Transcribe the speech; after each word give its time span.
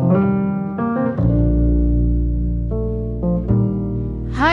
Thank 0.00 0.12
you. 0.12 0.45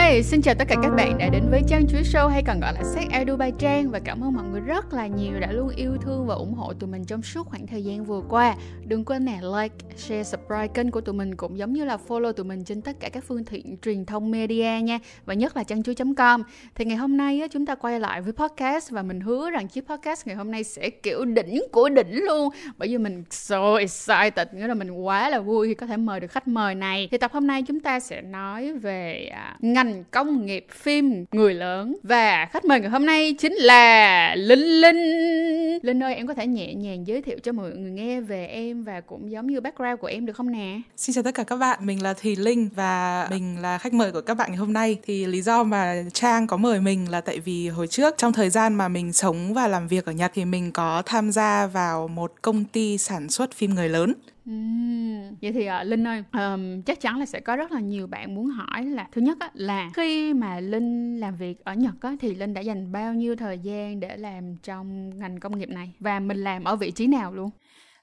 Hi, 0.04 0.22
xin 0.22 0.42
chào 0.42 0.54
tất 0.54 0.68
cả 0.68 0.76
các 0.82 0.90
bạn 0.96 1.18
đã 1.18 1.28
đến 1.28 1.42
với 1.50 1.62
Trang 1.68 1.86
Chuối 1.86 2.02
Show 2.02 2.28
hay 2.28 2.42
còn 2.46 2.60
gọi 2.60 2.72
là 2.74 2.82
Sách 2.84 3.04
Edu 3.10 3.36
by 3.36 3.50
Trang 3.58 3.90
và 3.90 4.00
cảm 4.04 4.24
ơn 4.24 4.32
mọi 4.32 4.44
người 4.44 4.60
rất 4.60 4.94
là 4.94 5.06
nhiều 5.06 5.40
đã 5.40 5.52
luôn 5.52 5.68
yêu 5.76 5.96
thương 6.02 6.26
và 6.26 6.34
ủng 6.34 6.54
hộ 6.54 6.72
tụi 6.72 6.90
mình 6.90 7.04
trong 7.04 7.22
suốt 7.22 7.46
khoảng 7.46 7.66
thời 7.66 7.84
gian 7.84 8.04
vừa 8.04 8.22
qua. 8.28 8.54
Đừng 8.86 9.04
quên 9.04 9.24
nè 9.24 9.38
like, 9.58 9.74
share, 9.96 10.24
subscribe 10.24 10.68
kênh 10.68 10.90
của 10.90 11.00
tụi 11.00 11.14
mình 11.14 11.36
cũng 11.36 11.58
giống 11.58 11.72
như 11.72 11.84
là 11.84 11.98
follow 12.08 12.32
tụi 12.32 12.46
mình 12.46 12.64
trên 12.64 12.82
tất 12.82 13.00
cả 13.00 13.08
các 13.08 13.24
phương 13.28 13.44
tiện 13.44 13.76
truyền 13.82 14.04
thông 14.04 14.30
media 14.30 14.80
nha 14.82 14.98
và 15.24 15.34
nhất 15.34 15.56
là 15.56 15.64
trang 15.64 15.82
chuối.com. 15.82 16.42
Thì 16.74 16.84
ngày 16.84 16.96
hôm 16.96 17.16
nay 17.16 17.40
á, 17.40 17.46
chúng 17.50 17.66
ta 17.66 17.74
quay 17.74 18.00
lại 18.00 18.20
với 18.20 18.32
podcast 18.32 18.90
và 18.90 19.02
mình 19.02 19.20
hứa 19.20 19.50
rằng 19.50 19.68
chiếc 19.68 19.88
podcast 19.88 20.26
ngày 20.26 20.36
hôm 20.36 20.50
nay 20.50 20.64
sẽ 20.64 20.90
kiểu 20.90 21.24
đỉnh 21.24 21.62
của 21.72 21.88
đỉnh 21.88 22.24
luôn 22.24 22.48
bởi 22.78 22.88
vì 22.88 22.98
mình 22.98 23.24
so 23.30 23.74
excited 23.74 24.48
nghĩa 24.52 24.66
là 24.66 24.74
mình 24.74 24.90
quá 24.90 25.28
là 25.28 25.40
vui 25.40 25.68
khi 25.68 25.74
có 25.74 25.86
thể 25.86 25.96
mời 25.96 26.20
được 26.20 26.30
khách 26.30 26.48
mời 26.48 26.74
này. 26.74 27.08
Thì 27.10 27.18
tập 27.18 27.32
hôm 27.32 27.46
nay 27.46 27.62
chúng 27.62 27.80
ta 27.80 28.00
sẽ 28.00 28.22
nói 28.22 28.72
về 28.72 29.30
à, 29.34 29.56
ngành 29.60 29.93
ngành 29.94 30.04
công 30.10 30.46
nghiệp 30.46 30.66
phim 30.70 31.24
người 31.32 31.54
lớn 31.54 31.96
và 32.02 32.46
khách 32.52 32.64
mời 32.64 32.80
ngày 32.80 32.90
hôm 32.90 33.06
nay 33.06 33.34
chính 33.38 33.52
là 33.52 34.34
Linh 34.34 34.80
Linh. 34.80 35.78
Linh 35.82 36.02
ơi 36.02 36.14
em 36.14 36.26
có 36.26 36.34
thể 36.34 36.46
nhẹ 36.46 36.74
nhàng 36.74 37.06
giới 37.06 37.22
thiệu 37.22 37.38
cho 37.42 37.52
mọi 37.52 37.70
người 37.70 37.90
nghe 37.90 38.20
về 38.20 38.46
em 38.46 38.84
và 38.84 39.00
cũng 39.00 39.30
giống 39.30 39.46
như 39.46 39.60
background 39.60 40.00
của 40.00 40.06
em 40.06 40.26
được 40.26 40.32
không 40.32 40.52
nè? 40.52 40.80
Xin 40.96 41.14
chào 41.14 41.22
tất 41.22 41.34
cả 41.34 41.42
các 41.42 41.56
bạn, 41.56 41.86
mình 41.86 42.02
là 42.02 42.14
Thùy 42.14 42.36
Linh 42.36 42.68
và 42.76 43.26
mình 43.30 43.56
là 43.62 43.78
khách 43.78 43.92
mời 43.92 44.12
của 44.12 44.20
các 44.20 44.34
bạn 44.34 44.50
ngày 44.50 44.58
hôm 44.58 44.72
nay. 44.72 44.98
Thì 45.02 45.26
lý 45.26 45.42
do 45.42 45.62
mà 45.62 46.04
Trang 46.12 46.46
có 46.46 46.56
mời 46.56 46.80
mình 46.80 47.10
là 47.10 47.20
tại 47.20 47.38
vì 47.38 47.68
hồi 47.68 47.86
trước 47.86 48.14
trong 48.18 48.32
thời 48.32 48.50
gian 48.50 48.74
mà 48.74 48.88
mình 48.88 49.12
sống 49.12 49.54
và 49.54 49.68
làm 49.68 49.88
việc 49.88 50.06
ở 50.06 50.12
Nhật 50.12 50.30
thì 50.34 50.44
mình 50.44 50.72
có 50.72 51.02
tham 51.06 51.32
gia 51.32 51.66
vào 51.66 52.08
một 52.08 52.32
công 52.42 52.64
ty 52.64 52.98
sản 52.98 53.28
xuất 53.28 53.52
phim 53.52 53.74
người 53.74 53.88
lớn. 53.88 54.14
Uhm, 54.50 55.36
vậy 55.42 55.52
thì 55.52 55.68
uh, 55.68 55.86
Linh 55.86 56.06
ơi, 56.06 56.24
um, 56.32 56.82
chắc 56.82 57.00
chắn 57.00 57.18
là 57.18 57.26
sẽ 57.26 57.40
có 57.40 57.56
rất 57.56 57.72
là 57.72 57.80
nhiều 57.80 58.06
bạn 58.06 58.34
muốn 58.34 58.46
hỏi 58.46 58.84
là 58.84 59.08
thứ 59.12 59.20
nhất 59.20 59.36
á, 59.40 59.50
là 59.54 59.90
khi 59.94 60.34
mà 60.34 60.60
Linh 60.60 61.20
làm 61.20 61.36
việc 61.36 61.64
ở 61.64 61.74
Nhật 61.74 61.94
á, 62.00 62.16
thì 62.20 62.34
Linh 62.34 62.54
đã 62.54 62.60
dành 62.60 62.92
bao 62.92 63.14
nhiêu 63.14 63.36
thời 63.36 63.58
gian 63.58 64.00
để 64.00 64.16
làm 64.16 64.56
trong 64.56 65.18
ngành 65.18 65.40
công 65.40 65.58
nghiệp 65.58 65.68
này? 65.68 65.92
Và 66.00 66.20
mình 66.20 66.44
làm 66.44 66.64
ở 66.64 66.76
vị 66.76 66.90
trí 66.90 67.06
nào 67.06 67.34
luôn? 67.34 67.50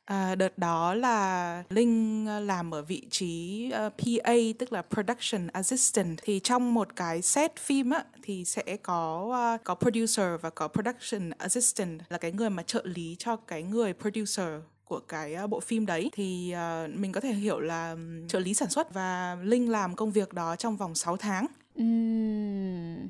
À, 0.05 0.35
đợt 0.35 0.57
đó 0.57 0.93
là 0.93 1.63
Linh 1.69 2.25
làm 2.47 2.73
ở 2.73 2.81
vị 2.81 3.07
trí 3.09 3.65
uh, 3.87 3.93
PA 3.97 4.33
tức 4.59 4.73
là 4.73 4.81
Production 4.81 5.47
Assistant. 5.47 6.19
Thì 6.23 6.39
trong 6.39 6.73
một 6.73 6.95
cái 6.95 7.21
set 7.21 7.55
phim 7.55 7.89
á 7.89 8.03
thì 8.23 8.45
sẽ 8.45 8.77
có 8.83 9.23
uh, 9.55 9.63
có 9.63 9.75
producer 9.75 10.27
và 10.41 10.49
có 10.49 10.67
production 10.67 11.29
assistant 11.37 12.01
là 12.09 12.17
cái 12.17 12.31
người 12.31 12.49
mà 12.49 12.63
trợ 12.63 12.81
lý 12.83 13.15
cho 13.19 13.35
cái 13.35 13.63
người 13.63 13.93
producer 13.93 14.49
của 14.91 14.99
cái 14.99 15.47
bộ 15.47 15.59
phim 15.59 15.85
đấy 15.85 16.09
thì 16.13 16.53
uh, 16.85 16.95
mình 16.95 17.11
có 17.11 17.21
thể 17.21 17.33
hiểu 17.33 17.59
là 17.59 17.95
trợ 18.27 18.39
lý 18.39 18.53
sản 18.53 18.69
xuất 18.69 18.93
và 18.93 19.37
Linh 19.43 19.69
làm 19.69 19.95
công 19.95 20.11
việc 20.11 20.33
đó 20.33 20.55
trong 20.55 20.77
vòng 20.77 20.95
6 20.95 21.17
tháng. 21.17 21.45
Uhm. 21.81 23.07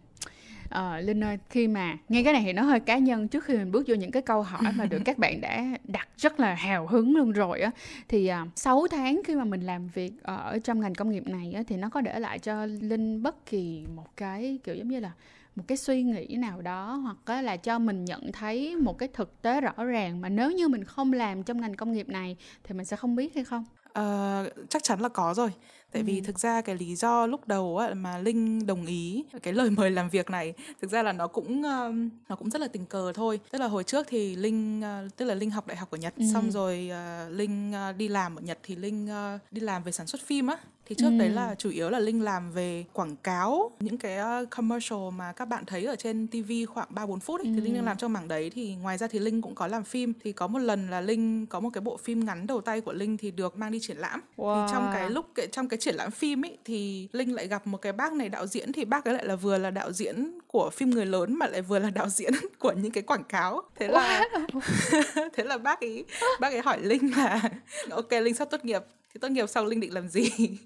Ờ, 0.69 0.99
Linh 0.99 1.23
ơi, 1.23 1.37
khi 1.49 1.67
mà 1.67 1.97
nghe 2.09 2.23
cái 2.23 2.33
này 2.33 2.41
thì 2.45 2.53
nó 2.53 2.61
hơi 2.61 2.79
cá 2.79 2.97
nhân 2.97 3.27
trước 3.27 3.43
khi 3.43 3.57
mình 3.57 3.71
bước 3.71 3.83
vô 3.87 3.95
những 3.95 4.11
cái 4.11 4.21
câu 4.21 4.41
hỏi 4.41 4.71
mà 4.75 4.85
được 4.85 5.01
các 5.05 5.17
bạn 5.17 5.41
đã 5.41 5.65
đặt 5.83 6.07
rất 6.17 6.39
là 6.39 6.53
hào 6.53 6.87
hứng 6.87 7.15
luôn 7.15 7.31
rồi 7.31 7.61
á 7.61 7.71
thì 8.07 8.27
à, 8.27 8.45
6 8.55 8.87
tháng 8.91 9.21
khi 9.25 9.35
mà 9.35 9.43
mình 9.43 9.61
làm 9.61 9.87
việc 9.87 10.11
ở 10.23 10.59
trong 10.63 10.81
ngành 10.81 10.95
công 10.95 11.09
nghiệp 11.09 11.27
này 11.27 11.53
á, 11.53 11.63
thì 11.67 11.77
nó 11.77 11.89
có 11.89 12.01
để 12.01 12.19
lại 12.19 12.39
cho 12.39 12.65
Linh 12.65 13.23
bất 13.23 13.45
kỳ 13.45 13.85
một 13.95 14.17
cái 14.17 14.59
kiểu 14.63 14.75
giống 14.75 14.87
như 14.87 14.99
là 14.99 15.11
một 15.55 15.63
cái 15.67 15.77
suy 15.77 16.03
nghĩ 16.03 16.35
nào 16.35 16.61
đó 16.61 16.93
hoặc 16.93 17.41
là 17.41 17.57
cho 17.57 17.79
mình 17.79 18.05
nhận 18.05 18.31
thấy 18.31 18.75
một 18.75 18.97
cái 18.97 19.09
thực 19.13 19.41
tế 19.41 19.61
rõ 19.61 19.83
ràng 19.83 20.21
mà 20.21 20.29
nếu 20.29 20.51
như 20.51 20.67
mình 20.67 20.83
không 20.83 21.13
làm 21.13 21.43
trong 21.43 21.61
ngành 21.61 21.75
công 21.75 21.91
nghiệp 21.91 22.09
này 22.09 22.37
thì 22.63 22.75
mình 22.75 22.85
sẽ 22.85 22.97
không 22.97 23.15
biết 23.15 23.35
hay 23.35 23.43
không? 23.43 23.65
Uh, 23.99 24.67
chắc 24.69 24.83
chắn 24.83 25.01
là 25.01 25.09
có 25.09 25.33
rồi 25.33 25.51
tại 25.91 26.03
vì 26.03 26.21
thực 26.21 26.39
ra 26.39 26.61
cái 26.61 26.75
lý 26.75 26.95
do 26.95 27.27
lúc 27.27 27.47
đầu 27.47 27.77
á, 27.77 27.93
mà 27.93 28.17
linh 28.17 28.65
đồng 28.65 28.85
ý 28.85 29.25
cái 29.43 29.53
lời 29.53 29.69
mời 29.69 29.91
làm 29.91 30.09
việc 30.09 30.29
này 30.29 30.53
thực 30.81 30.91
ra 30.91 31.03
là 31.03 31.11
nó 31.11 31.27
cũng 31.27 31.59
uh, 31.59 31.95
nó 32.29 32.35
cũng 32.35 32.49
rất 32.49 32.61
là 32.61 32.67
tình 32.67 32.85
cờ 32.85 33.13
thôi 33.15 33.39
tức 33.51 33.59
là 33.59 33.67
hồi 33.67 33.83
trước 33.83 34.07
thì 34.09 34.35
linh 34.35 34.79
uh, 34.79 35.17
tức 35.17 35.25
là 35.25 35.35
linh 35.35 35.51
học 35.51 35.67
đại 35.67 35.77
học 35.77 35.91
ở 35.91 35.97
nhật 35.97 36.13
ừ. 36.17 36.23
xong 36.33 36.51
rồi 36.51 36.91
uh, 36.91 37.31
linh 37.31 37.73
uh, 37.89 37.97
đi 37.97 38.07
làm 38.07 38.35
ở 38.35 38.41
nhật 38.41 38.59
thì 38.63 38.75
linh 38.75 39.05
uh, 39.05 39.41
đi 39.51 39.61
làm 39.61 39.83
về 39.83 39.91
sản 39.91 40.07
xuất 40.07 40.21
phim 40.21 40.47
á 40.47 40.57
thì 40.91 40.95
trước 40.95 41.09
ừ. 41.09 41.17
đấy 41.17 41.29
là 41.29 41.55
chủ 41.55 41.69
yếu 41.69 41.89
là 41.89 41.99
linh 41.99 42.21
làm 42.21 42.51
về 42.51 42.85
quảng 42.93 43.15
cáo 43.15 43.71
những 43.79 43.97
cái 43.97 44.41
uh, 44.41 44.49
commercial 44.49 44.99
mà 45.15 45.31
các 45.31 45.45
bạn 45.45 45.65
thấy 45.65 45.85
ở 45.85 45.95
trên 45.95 46.27
tv 46.27 46.51
khoảng 46.73 46.87
ba 46.89 47.05
bốn 47.05 47.19
phút 47.19 47.39
ấy. 47.39 47.45
Ừ. 47.45 47.51
thì 47.55 47.61
linh 47.61 47.73
đang 47.73 47.85
làm 47.85 47.97
trong 47.97 48.13
mảng 48.13 48.27
đấy 48.27 48.49
thì 48.49 48.75
ngoài 48.75 48.97
ra 48.97 49.07
thì 49.07 49.19
linh 49.19 49.41
cũng 49.41 49.55
có 49.55 49.67
làm 49.67 49.83
phim 49.83 50.13
thì 50.23 50.31
có 50.31 50.47
một 50.47 50.59
lần 50.59 50.89
là 50.89 51.01
linh 51.01 51.45
có 51.45 51.59
một 51.59 51.69
cái 51.73 51.81
bộ 51.81 51.97
phim 51.97 52.25
ngắn 52.25 52.47
đầu 52.47 52.61
tay 52.61 52.81
của 52.81 52.93
linh 52.93 53.17
thì 53.17 53.31
được 53.31 53.57
mang 53.57 53.71
đi 53.71 53.79
triển 53.79 53.97
lãm 53.97 54.21
wow. 54.37 54.67
thì 54.67 54.73
trong 54.73 54.89
cái 54.93 55.09
lúc 55.09 55.25
trong 55.51 55.67
cái 55.67 55.77
triển 55.77 55.95
lãm 55.95 56.11
phim 56.11 56.45
ấy 56.45 56.57
thì 56.65 57.07
linh 57.11 57.35
lại 57.35 57.47
gặp 57.47 57.67
một 57.67 57.77
cái 57.77 57.93
bác 57.93 58.13
này 58.13 58.29
đạo 58.29 58.47
diễn 58.47 58.71
thì 58.71 58.85
bác 58.85 59.05
ấy 59.05 59.13
lại 59.13 59.25
là 59.25 59.35
vừa 59.35 59.57
là 59.57 59.71
đạo 59.71 59.91
diễn 59.91 60.39
của 60.47 60.69
phim 60.69 60.89
người 60.89 61.05
lớn 61.05 61.35
mà 61.35 61.47
lại 61.47 61.61
vừa 61.61 61.79
là 61.79 61.89
đạo 61.89 62.09
diễn 62.09 62.33
của 62.59 62.71
những 62.71 62.91
cái 62.91 63.03
quảng 63.03 63.23
cáo 63.23 63.61
thế 63.75 63.87
là 63.87 64.29
thế 65.33 65.43
là 65.43 65.57
bác 65.57 65.81
ấy 65.81 66.05
bác 66.39 66.53
ấy 66.53 66.61
hỏi 66.61 66.79
linh 66.81 67.11
là 67.17 67.41
ok 67.89 68.11
linh 68.11 68.33
sắp 68.33 68.47
tốt 68.51 68.65
nghiệp 68.65 68.81
thì 69.13 69.19
tốt 69.21 69.31
nghiệp 69.31 69.49
sau 69.49 69.65
linh 69.65 69.79
định 69.79 69.93
làm 69.93 70.07
gì? 70.07 70.29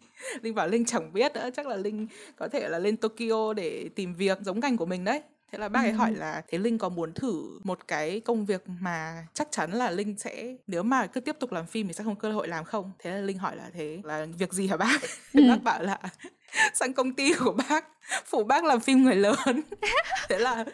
Linh 0.41 0.55
bảo 0.55 0.67
linh 0.67 0.85
chẳng 0.85 1.13
biết 1.13 1.33
nữa 1.33 1.49
chắc 1.55 1.67
là 1.67 1.75
linh 1.75 2.07
có 2.35 2.47
thể 2.47 2.69
là 2.69 2.79
lên 2.79 2.97
tokyo 2.97 3.53
để 3.53 3.89
tìm 3.95 4.13
việc 4.13 4.37
giống 4.41 4.59
ngành 4.59 4.77
của 4.77 4.85
mình 4.85 5.03
đấy. 5.03 5.21
Thế 5.51 5.57
là 5.59 5.69
bác 5.69 5.79
ấy 5.79 5.91
hỏi 5.91 6.15
là 6.15 6.41
thế 6.47 6.57
linh 6.57 6.77
có 6.77 6.89
muốn 6.89 7.13
thử 7.13 7.59
một 7.63 7.87
cái 7.87 8.19
công 8.19 8.45
việc 8.45 8.63
mà 8.79 9.27
chắc 9.33 9.47
chắn 9.51 9.71
là 9.71 9.91
linh 9.91 10.15
sẽ 10.17 10.55
nếu 10.67 10.83
mà 10.83 11.07
cứ 11.07 11.19
tiếp 11.19 11.35
tục 11.39 11.51
làm 11.51 11.67
phim 11.67 11.87
thì 11.87 11.93
sẽ 11.93 12.03
không 12.03 12.15
cơ 12.15 12.31
hội 12.31 12.47
làm 12.47 12.65
không? 12.65 12.91
Thế 12.99 13.11
là 13.11 13.17
linh 13.17 13.37
hỏi 13.37 13.55
là 13.55 13.69
thế 13.73 14.01
là 14.03 14.27
việc 14.37 14.53
gì 14.53 14.67
hả 14.67 14.77
bác? 14.77 14.99
Ừ. 15.33 15.41
bác 15.49 15.63
bảo 15.63 15.83
là 15.83 15.99
sang 16.73 16.93
công 16.93 17.13
ty 17.13 17.33
của 17.33 17.53
bác 17.69 17.85
phụ 18.25 18.43
bác 18.43 18.63
làm 18.63 18.79
phim 18.79 19.03
người 19.03 19.15
lớn. 19.15 19.61
Thế 20.29 20.39
là 20.39 20.65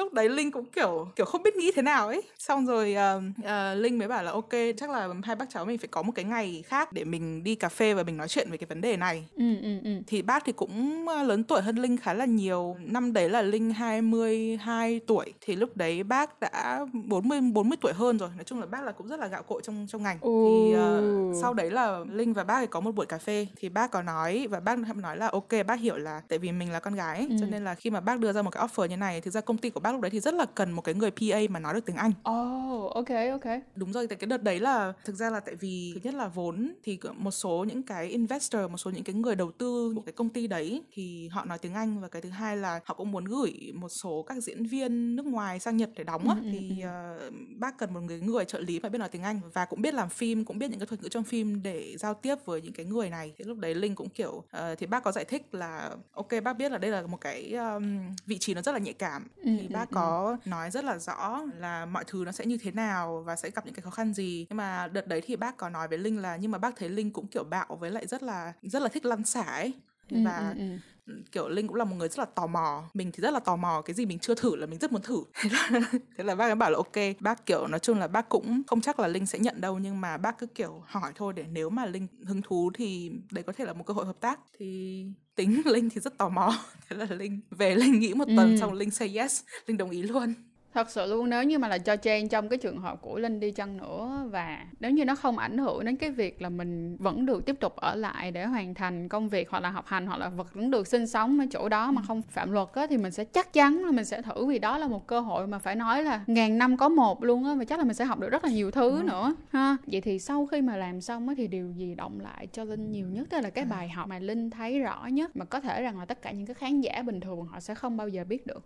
lúc 0.00 0.12
đấy 0.12 0.28
linh 0.28 0.50
cũng 0.50 0.64
kiểu 0.64 1.08
kiểu 1.16 1.26
không 1.26 1.42
biết 1.42 1.56
nghĩ 1.56 1.72
thế 1.76 1.82
nào 1.82 2.06
ấy. 2.08 2.22
Xong 2.38 2.66
rồi 2.66 2.96
uh, 3.16 3.22
uh, 3.40 3.82
linh 3.82 3.98
mới 3.98 4.08
bảo 4.08 4.22
là 4.22 4.32
ok 4.32 4.50
chắc 4.76 4.90
là 4.90 5.08
hai 5.22 5.36
bác 5.36 5.50
cháu 5.50 5.64
mình 5.64 5.78
phải 5.78 5.88
có 5.88 6.02
một 6.02 6.12
cái 6.14 6.24
ngày 6.24 6.64
khác 6.66 6.92
để 6.92 7.04
mình 7.04 7.44
đi 7.44 7.54
cà 7.54 7.68
phê 7.68 7.94
và 7.94 8.02
mình 8.02 8.16
nói 8.16 8.28
chuyện 8.28 8.50
về 8.50 8.56
cái 8.56 8.66
vấn 8.66 8.80
đề 8.80 8.96
này. 8.96 9.26
Ừ, 9.36 9.56
ừ, 9.62 9.78
ừ. 9.84 9.90
thì 10.06 10.22
bác 10.22 10.44
thì 10.44 10.52
cũng 10.52 11.08
lớn 11.08 11.44
tuổi 11.44 11.62
hơn 11.62 11.76
linh 11.76 11.96
khá 11.96 12.14
là 12.14 12.24
nhiều. 12.24 12.76
Năm 12.80 13.12
đấy 13.12 13.28
là 13.28 13.42
linh 13.42 13.72
22 13.72 15.00
tuổi. 15.06 15.32
Thì 15.40 15.56
lúc 15.56 15.76
đấy 15.76 16.02
bác 16.02 16.40
đã 16.40 16.86
40 16.92 17.40
40 17.40 17.76
tuổi 17.80 17.92
hơn 17.92 18.18
rồi. 18.18 18.30
Nói 18.36 18.44
chung 18.44 18.60
là 18.60 18.66
bác 18.66 18.84
là 18.84 18.92
cũng 18.92 19.08
rất 19.08 19.20
là 19.20 19.26
gạo 19.26 19.42
cội 19.42 19.60
trong 19.64 19.86
trong 19.88 20.02
ngành. 20.02 20.18
Ừ. 20.20 20.30
thì 20.46 20.76
uh, 20.76 21.42
sau 21.42 21.54
đấy 21.54 21.70
là 21.70 21.98
linh 22.12 22.32
và 22.32 22.44
bác 22.44 22.54
ấy 22.54 22.66
có 22.66 22.80
một 22.80 22.94
buổi 22.94 23.06
cà 23.06 23.18
phê. 23.18 23.46
Thì 23.56 23.68
bác 23.68 23.90
có 23.90 24.02
nói 24.02 24.46
và 24.50 24.60
bác 24.60 24.96
nói 24.96 25.16
là 25.16 25.28
ok 25.28 25.66
bác 25.66 25.80
hiểu 25.80 25.96
là 25.96 26.22
tại 26.28 26.38
vì 26.38 26.52
mình 26.52 26.72
là 26.72 26.80
con 26.80 26.94
gái 26.94 27.26
ừ. 27.30 27.36
cho 27.40 27.46
nên 27.46 27.64
là 27.64 27.74
khi 27.74 27.90
mà 27.90 28.00
bác 28.00 28.20
đưa 28.20 28.32
ra 28.32 28.42
một 28.42 28.50
cái 28.50 28.66
offer 28.66 28.86
như 28.86 28.96
này 28.96 29.20
thực 29.20 29.30
ra 29.30 29.40
công 29.40 29.58
ty 29.58 29.70
của 29.70 29.80
bác 29.80 29.89
lúc 29.92 30.00
đấy 30.00 30.10
thì 30.10 30.20
rất 30.20 30.34
là 30.34 30.46
cần 30.54 30.72
một 30.72 30.82
cái 30.82 30.94
người 30.94 31.10
PA 31.10 31.38
mà 31.50 31.60
nói 31.60 31.74
được 31.74 31.86
tiếng 31.86 31.96
Anh. 31.96 32.10
Oh, 32.10 32.92
ok 32.92 33.08
ok. 33.30 33.60
Đúng 33.74 33.92
rồi, 33.92 34.06
tại 34.06 34.18
cái 34.18 34.26
đợt 34.26 34.42
đấy 34.42 34.60
là 34.60 34.92
thực 35.04 35.16
ra 35.16 35.30
là 35.30 35.40
tại 35.40 35.54
vì 35.54 35.92
thứ 35.94 36.00
nhất 36.04 36.14
là 36.14 36.28
vốn 36.28 36.74
thì 36.82 36.98
một 37.16 37.30
số 37.30 37.64
những 37.68 37.82
cái 37.82 38.06
investor, 38.06 38.70
một 38.70 38.78
số 38.78 38.90
những 38.90 39.04
cái 39.04 39.14
người 39.14 39.34
đầu 39.34 39.50
tư 39.50 39.92
của 39.96 40.02
cái 40.06 40.12
công 40.12 40.28
ty 40.28 40.46
đấy 40.46 40.82
thì 40.92 41.28
họ 41.28 41.44
nói 41.44 41.58
tiếng 41.58 41.74
Anh 41.74 42.00
và 42.00 42.08
cái 42.08 42.22
thứ 42.22 42.28
hai 42.28 42.56
là 42.56 42.80
họ 42.84 42.94
cũng 42.94 43.10
muốn 43.10 43.24
gửi 43.24 43.72
một 43.74 43.88
số 43.88 44.24
các 44.28 44.42
diễn 44.42 44.66
viên 44.66 45.16
nước 45.16 45.26
ngoài 45.26 45.60
sang 45.60 45.76
Nhật 45.76 45.90
để 45.96 46.04
đóng 46.04 46.28
á 46.28 46.36
ừ, 46.42 46.44
ừ 46.44 46.50
thì 46.52 46.84
uh, 46.84 47.34
bác 47.56 47.78
cần 47.78 47.94
một 47.94 48.00
người 48.00 48.20
người 48.20 48.44
trợ 48.44 48.60
lý 48.60 48.80
mà 48.80 48.88
biết 48.88 48.98
nói 48.98 49.08
tiếng 49.08 49.22
Anh 49.22 49.40
và 49.54 49.64
cũng 49.64 49.82
biết 49.82 49.94
làm 49.94 50.08
phim, 50.08 50.44
cũng 50.44 50.58
biết 50.58 50.70
những 50.70 50.80
cái 50.80 50.86
thuật 50.86 51.02
ngữ 51.02 51.08
trong 51.08 51.24
phim 51.24 51.62
để 51.62 51.96
giao 51.98 52.14
tiếp 52.14 52.34
với 52.44 52.62
những 52.62 52.72
cái 52.72 52.86
người 52.86 53.10
này. 53.10 53.32
Thì 53.38 53.44
lúc 53.44 53.58
đấy 53.58 53.74
Linh 53.74 53.94
cũng 53.94 54.08
kiểu 54.08 54.32
uh, 54.32 54.78
thì 54.78 54.86
bác 54.86 55.02
có 55.02 55.12
giải 55.12 55.24
thích 55.24 55.54
là 55.54 55.90
ok 56.12 56.28
bác 56.44 56.52
biết 56.52 56.72
là 56.72 56.78
đây 56.78 56.90
là 56.90 57.02
một 57.02 57.20
cái 57.20 57.52
um, 57.52 57.98
vị 58.26 58.38
trí 58.38 58.54
nó 58.54 58.62
rất 58.62 58.72
là 58.72 58.78
nhạy 58.78 58.94
cảm 58.94 59.26
ừ, 59.36 59.50
thì 59.60 59.68
bác 59.70 59.90
có 59.90 60.36
nói 60.44 60.70
rất 60.70 60.84
là 60.84 60.98
rõ 60.98 61.42
là 61.58 61.86
mọi 61.86 62.04
thứ 62.06 62.22
nó 62.26 62.32
sẽ 62.32 62.46
như 62.46 62.58
thế 62.62 62.70
nào 62.70 63.22
và 63.26 63.36
sẽ 63.36 63.50
gặp 63.50 63.66
những 63.66 63.74
cái 63.74 63.82
khó 63.82 63.90
khăn 63.90 64.14
gì. 64.14 64.46
Nhưng 64.50 64.56
mà 64.56 64.88
đợt 64.88 65.06
đấy 65.06 65.20
thì 65.24 65.36
bác 65.36 65.56
có 65.56 65.68
nói 65.68 65.88
với 65.88 65.98
linh 65.98 66.18
là 66.18 66.36
nhưng 66.36 66.50
mà 66.50 66.58
bác 66.58 66.76
thấy 66.76 66.88
linh 66.88 67.10
cũng 67.10 67.26
kiểu 67.26 67.44
bạo 67.44 67.76
với 67.80 67.90
lại 67.90 68.06
rất 68.06 68.22
là 68.22 68.52
rất 68.62 68.82
là 68.82 68.88
thích 68.88 69.04
lăn 69.04 69.24
xả 69.24 69.42
ấy. 69.42 69.74
Và 70.10 70.54
ừ, 70.58 70.58
ừ, 70.58 70.78
ừ. 71.06 71.12
kiểu 71.32 71.48
linh 71.48 71.66
cũng 71.66 71.76
là 71.76 71.84
một 71.84 71.96
người 71.96 72.08
rất 72.08 72.18
là 72.18 72.24
tò 72.24 72.46
mò. 72.46 72.84
Mình 72.94 73.12
thì 73.12 73.20
rất 73.20 73.30
là 73.30 73.40
tò 73.40 73.56
mò 73.56 73.82
cái 73.82 73.94
gì 73.94 74.06
mình 74.06 74.18
chưa 74.18 74.34
thử 74.34 74.56
là 74.56 74.66
mình 74.66 74.78
rất 74.78 74.92
muốn 74.92 75.02
thử. 75.02 75.24
Thế 76.18 76.24
là 76.24 76.34
bác 76.34 76.44
ấy 76.44 76.54
bảo 76.54 76.70
là 76.70 76.76
ok 76.76 77.20
bác 77.20 77.46
kiểu 77.46 77.66
nói 77.66 77.80
chung 77.80 77.98
là 77.98 78.08
bác 78.08 78.28
cũng 78.28 78.62
không 78.66 78.80
chắc 78.80 79.00
là 79.00 79.08
linh 79.08 79.26
sẽ 79.26 79.38
nhận 79.38 79.60
đâu 79.60 79.78
nhưng 79.78 80.00
mà 80.00 80.16
bác 80.16 80.38
cứ 80.38 80.46
kiểu 80.46 80.82
hỏi 80.86 81.12
thôi 81.14 81.32
để 81.32 81.44
nếu 81.52 81.70
mà 81.70 81.86
linh 81.86 82.06
hứng 82.24 82.42
thú 82.42 82.70
thì 82.74 83.12
đấy 83.30 83.44
có 83.44 83.52
thể 83.52 83.64
là 83.64 83.72
một 83.72 83.84
cơ 83.86 83.94
hội 83.94 84.06
hợp 84.06 84.20
tác. 84.20 84.40
Thì 84.58 85.04
tính 85.40 85.62
linh 85.64 85.90
thì 85.90 86.00
rất 86.00 86.18
tò 86.18 86.28
mò 86.28 86.54
thế 86.88 86.96
là 86.96 87.06
linh 87.10 87.40
về 87.50 87.74
linh 87.74 88.00
nghĩ 88.00 88.14
một 88.14 88.24
tuần 88.36 88.54
ừ. 88.54 88.60
xong 88.60 88.72
linh 88.72 88.90
say 88.90 89.18
yes 89.18 89.40
linh 89.66 89.76
đồng 89.76 89.90
ý 89.90 90.02
luôn 90.02 90.34
thật 90.74 90.90
sự 90.90 91.06
luôn 91.06 91.30
nếu 91.30 91.44
như 91.44 91.58
mà 91.58 91.68
là 91.68 91.78
cho 91.78 91.96
Trang 91.96 92.28
trong 92.28 92.48
cái 92.48 92.58
trường 92.58 92.78
hợp 92.78 93.02
của 93.02 93.18
Linh 93.18 93.40
đi 93.40 93.50
chăng 93.50 93.76
nữa 93.76 94.28
và 94.30 94.66
nếu 94.80 94.90
như 94.90 95.04
nó 95.04 95.14
không 95.14 95.38
ảnh 95.38 95.58
hưởng 95.58 95.84
đến 95.84 95.96
cái 95.96 96.10
việc 96.10 96.42
là 96.42 96.48
mình 96.48 96.96
vẫn 96.96 97.26
được 97.26 97.46
tiếp 97.46 97.56
tục 97.60 97.76
ở 97.76 97.94
lại 97.94 98.32
để 98.32 98.44
hoàn 98.44 98.74
thành 98.74 99.08
công 99.08 99.28
việc 99.28 99.50
hoặc 99.50 99.60
là 99.60 99.70
học 99.70 99.86
hành 99.86 100.06
hoặc 100.06 100.18
là 100.18 100.28
vẫn 100.28 100.70
được 100.70 100.86
sinh 100.86 101.06
sống 101.06 101.40
ở 101.40 101.46
chỗ 101.50 101.68
đó 101.68 101.92
mà 101.92 102.02
ừ. 102.02 102.04
không 102.08 102.22
phạm 102.22 102.52
luật 102.52 102.68
á 102.74 102.86
thì 102.90 102.96
mình 102.96 103.12
sẽ 103.12 103.24
chắc 103.24 103.52
chắn 103.52 103.84
là 103.84 103.90
mình 103.90 104.04
sẽ 104.04 104.22
thử 104.22 104.46
vì 104.46 104.58
đó 104.58 104.78
là 104.78 104.88
một 104.88 105.06
cơ 105.06 105.20
hội 105.20 105.46
mà 105.46 105.58
phải 105.58 105.76
nói 105.76 106.02
là 106.02 106.24
ngàn 106.26 106.58
năm 106.58 106.76
có 106.76 106.88
một 106.88 107.24
luôn 107.24 107.44
á 107.44 107.54
và 107.54 107.64
chắc 107.64 107.78
là 107.78 107.84
mình 107.84 107.94
sẽ 107.94 108.04
học 108.04 108.18
được 108.20 108.28
rất 108.28 108.44
là 108.44 108.50
nhiều 108.50 108.70
thứ 108.70 108.90
ừ. 108.90 109.02
nữa 109.02 109.34
ha 109.52 109.76
vậy 109.86 110.00
thì 110.00 110.18
sau 110.18 110.46
khi 110.46 110.62
mà 110.62 110.76
làm 110.76 111.00
xong 111.00 111.28
á 111.28 111.34
thì 111.36 111.46
điều 111.46 111.70
gì 111.70 111.94
động 111.94 112.20
lại 112.20 112.46
cho 112.52 112.64
Linh 112.64 112.92
nhiều 112.92 113.06
nhất 113.08 113.26
tức 113.30 113.40
là 113.40 113.50
cái 113.50 113.64
à. 113.64 113.70
bài 113.70 113.88
học 113.88 114.08
mà 114.08 114.18
Linh 114.18 114.50
thấy 114.50 114.80
rõ 114.80 115.06
nhất 115.06 115.36
mà 115.36 115.44
có 115.44 115.60
thể 115.60 115.82
rằng 115.82 115.98
là 115.98 116.04
tất 116.04 116.22
cả 116.22 116.30
những 116.30 116.46
cái 116.46 116.54
khán 116.54 116.80
giả 116.80 117.02
bình 117.02 117.20
thường 117.20 117.46
họ 117.46 117.60
sẽ 117.60 117.74
không 117.74 117.96
bao 117.96 118.08
giờ 118.08 118.24
biết 118.24 118.46
được 118.46 118.64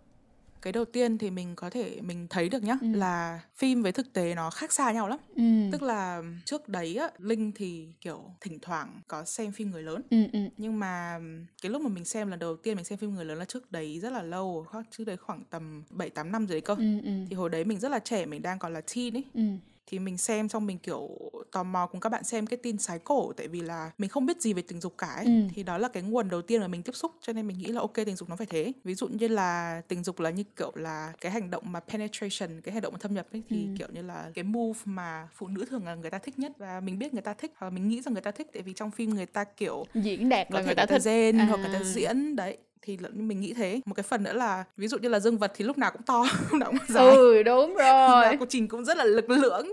cái 0.65 0.71
đầu 0.71 0.85
tiên 0.85 1.17
thì 1.17 1.31
mình 1.31 1.55
có 1.55 1.69
thể 1.69 2.01
mình 2.01 2.27
thấy 2.29 2.49
được 2.49 2.63
nhá 2.63 2.77
ừ. 2.81 2.87
là 2.93 3.41
phim 3.55 3.83
với 3.83 3.91
thực 3.91 4.13
tế 4.13 4.35
nó 4.35 4.49
khác 4.49 4.73
xa 4.73 4.91
nhau 4.91 5.07
lắm 5.07 5.19
ừ. 5.35 5.43
tức 5.71 5.81
là 5.81 6.23
trước 6.45 6.69
đấy 6.69 6.95
á 6.95 7.09
linh 7.17 7.51
thì 7.55 7.87
kiểu 8.01 8.23
thỉnh 8.41 8.59
thoảng 8.61 9.01
có 9.07 9.25
xem 9.25 9.51
phim 9.51 9.71
người 9.71 9.83
lớn 9.83 10.01
ừ, 10.09 10.17
ừ. 10.33 10.39
nhưng 10.57 10.79
mà 10.79 11.19
cái 11.61 11.69
lúc 11.69 11.81
mà 11.81 11.89
mình 11.89 12.05
xem 12.05 12.27
lần 12.27 12.39
đầu 12.39 12.55
tiên 12.55 12.75
mình 12.75 12.85
xem 12.85 12.97
phim 12.97 13.15
người 13.15 13.25
lớn 13.25 13.37
là 13.37 13.45
trước 13.45 13.71
đấy 13.71 13.99
rất 13.99 14.11
là 14.11 14.21
lâu 14.21 14.65
trước 14.91 15.03
đấy 15.03 15.17
khoảng 15.17 15.43
tầm 15.49 15.83
bảy 15.89 16.09
tám 16.09 16.31
năm 16.31 16.47
rồi 16.47 16.55
đấy 16.55 16.61
cơ 16.61 16.75
ừ, 16.75 17.01
ừ. 17.03 17.11
thì 17.29 17.35
hồi 17.35 17.49
đấy 17.49 17.65
mình 17.65 17.79
rất 17.79 17.89
là 17.89 17.99
trẻ 17.99 18.25
mình 18.25 18.41
đang 18.41 18.59
còn 18.59 18.73
là 18.73 18.81
teen 18.95 19.13
ấy 19.13 19.23
ừ 19.33 19.41
thì 19.87 19.99
mình 19.99 20.17
xem 20.17 20.49
xong 20.49 20.65
mình 20.65 20.77
kiểu 20.77 21.09
tò 21.51 21.63
mò 21.63 21.87
cùng 21.87 22.01
các 22.01 22.09
bạn 22.09 22.23
xem 22.23 22.47
cái 22.47 22.57
tin 22.57 22.77
sái 22.77 22.99
cổ 22.99 23.33
tại 23.37 23.47
vì 23.47 23.61
là 23.61 23.91
mình 23.97 24.09
không 24.09 24.25
biết 24.25 24.41
gì 24.41 24.53
về 24.53 24.61
tình 24.61 24.81
dục 24.81 24.93
cả 24.97 25.07
ấy. 25.07 25.25
Ừ. 25.25 25.31
thì 25.55 25.63
đó 25.63 25.77
là 25.77 25.87
cái 25.87 26.03
nguồn 26.03 26.29
đầu 26.29 26.41
tiên 26.41 26.61
mà 26.61 26.67
mình 26.67 26.83
tiếp 26.83 26.95
xúc 26.95 27.11
cho 27.21 27.33
nên 27.33 27.47
mình 27.47 27.57
nghĩ 27.57 27.65
là 27.65 27.81
ok 27.81 27.93
tình 27.95 28.15
dục 28.15 28.29
nó 28.29 28.35
phải 28.35 28.47
thế 28.47 28.71
ví 28.83 28.93
dụ 28.93 29.07
như 29.07 29.27
là 29.27 29.81
tình 29.87 30.03
dục 30.03 30.19
là 30.19 30.29
như 30.29 30.43
kiểu 30.55 30.71
là 30.75 31.13
cái 31.21 31.31
hành 31.31 31.51
động 31.51 31.63
mà 31.71 31.79
penetration 31.79 32.61
cái 32.61 32.73
hành 32.73 32.81
động 32.81 32.93
mà 32.93 32.99
thâm 32.99 33.13
nhập 33.13 33.27
ấy 33.31 33.43
thì 33.49 33.65
ừ. 33.65 33.75
kiểu 33.77 33.87
như 33.93 34.01
là 34.01 34.31
cái 34.33 34.43
move 34.43 34.79
mà 34.85 35.27
phụ 35.35 35.47
nữ 35.47 35.65
thường 35.69 35.85
là 35.85 35.95
người 35.95 36.09
ta 36.09 36.17
thích 36.17 36.39
nhất 36.39 36.51
và 36.57 36.79
mình 36.79 36.99
biết 36.99 37.13
người 37.13 37.21
ta 37.21 37.33
thích 37.33 37.51
hoặc 37.57 37.69
mình 37.69 37.87
nghĩ 37.87 38.01
rằng 38.01 38.13
người 38.13 38.21
ta 38.21 38.31
thích 38.31 38.47
tại 38.53 38.61
vì 38.61 38.73
trong 38.73 38.91
phim 38.91 39.09
người 39.09 39.25
ta 39.25 39.43
kiểu 39.43 39.85
diễn 39.93 40.29
đạt 40.29 40.51
là 40.51 40.61
người 40.61 40.75
ta 40.75 40.85
thích 40.85 41.01
gen 41.05 41.37
à. 41.37 41.45
hoặc 41.45 41.57
người 41.57 41.73
ta 41.73 41.83
diễn 41.83 42.35
đấy 42.35 42.57
thì 42.85 42.97
mình 43.13 43.39
nghĩ 43.39 43.53
thế. 43.53 43.81
Một 43.85 43.93
cái 43.93 44.03
phần 44.03 44.23
nữa 44.23 44.33
là 44.33 44.63
ví 44.77 44.87
dụ 44.87 44.97
như 44.97 45.09
là 45.09 45.19
dương 45.19 45.37
vật 45.37 45.51
thì 45.55 45.65
lúc 45.65 45.77
nào 45.77 45.91
cũng 45.91 46.01
to 46.01 46.25
lúc 46.51 46.59
nào 46.59 46.71
cũng 46.71 46.79
dài. 46.87 47.15
Ừ 47.15 47.43
đúng 47.43 47.75
rồi. 47.79 48.37
của 48.37 48.45
trình 48.49 48.67
cũng 48.67 48.85
rất 48.85 48.97
là 48.97 49.03
lực 49.03 49.29
lưỡng. 49.29 49.67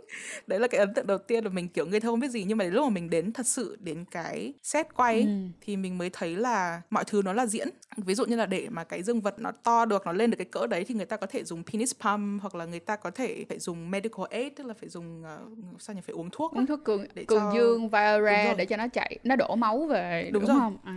Đấy 0.47 0.61
là 0.61 0.69
cái 0.69 0.79
ấn 0.79 0.95
tượng 0.95 1.07
đầu 1.07 1.19
tiên 1.19 1.45
là 1.45 1.51
mình 1.51 1.69
kiểu 1.69 1.87
ngây 1.87 2.01
thơ 2.01 2.09
không 2.09 2.21
biết 2.21 2.31
gì. 2.31 2.45
Nhưng 2.45 2.59
mà 2.59 2.65
đến 2.65 2.73
lúc 2.75 2.85
mà 2.85 2.91
mình 2.91 3.11
đến 3.11 3.33
thật 3.33 3.47
sự 3.47 3.77
đến 3.81 4.05
cái 4.11 4.53
set 4.63 4.87
quay 4.97 5.21
ừ. 5.21 5.29
thì 5.61 5.77
mình 5.77 5.99
mới 5.99 6.11
thấy 6.11 6.37
là 6.37 6.83
mọi 6.91 7.05
thứ 7.05 7.23
nó 7.25 7.33
là 7.33 7.47
diễn. 7.47 7.69
Ví 7.97 8.15
dụ 8.15 8.25
như 8.25 8.37
là 8.37 8.47
để 8.47 8.67
mà 8.71 8.85
cái 8.85 9.03
dương 9.03 9.21
vật 9.21 9.39
nó 9.39 9.51
to 9.63 9.85
được 9.85 10.07
nó 10.07 10.13
lên 10.13 10.31
được 10.31 10.37
cái 10.37 10.47
cỡ 10.51 10.67
đấy 10.67 10.85
thì 10.85 10.95
người 10.95 11.07
ta 11.07 11.17
có 11.17 11.27
thể 11.27 11.45
dùng 11.45 11.63
penis 11.63 11.93
pump 12.01 12.43
hoặc 12.43 12.55
là 12.55 12.65
người 12.65 12.81
ta 12.81 12.97
có 12.97 13.11
thể 13.11 13.45
phải 13.49 13.59
dùng 13.59 13.91
medical 13.91 14.27
aid 14.31 14.53
tức 14.57 14.67
là 14.67 14.75
phải 14.81 14.89
dùng 14.89 15.23
uh, 15.23 15.81
sao 15.81 15.95
nhỉ 15.95 16.03
phải 16.07 16.15
uống 16.15 16.31
thuốc 16.33 16.53
uống 16.53 16.67
thuốc 16.67 16.85
cường 16.85 17.07
để 17.15 17.25
cường 17.25 17.41
cho... 17.41 17.53
dương 17.55 17.89
Viagra 17.89 18.55
để 18.57 18.65
cho 18.65 18.77
nó 18.77 18.89
chạy 18.89 19.19
nó 19.25 19.37
đổ 19.37 19.57
máu 19.57 19.87
về 19.87 20.31
đúng, 20.33 20.43
đúng 20.43 20.51
rồi. 20.51 20.61
không? 20.61 20.79
À, 20.85 20.95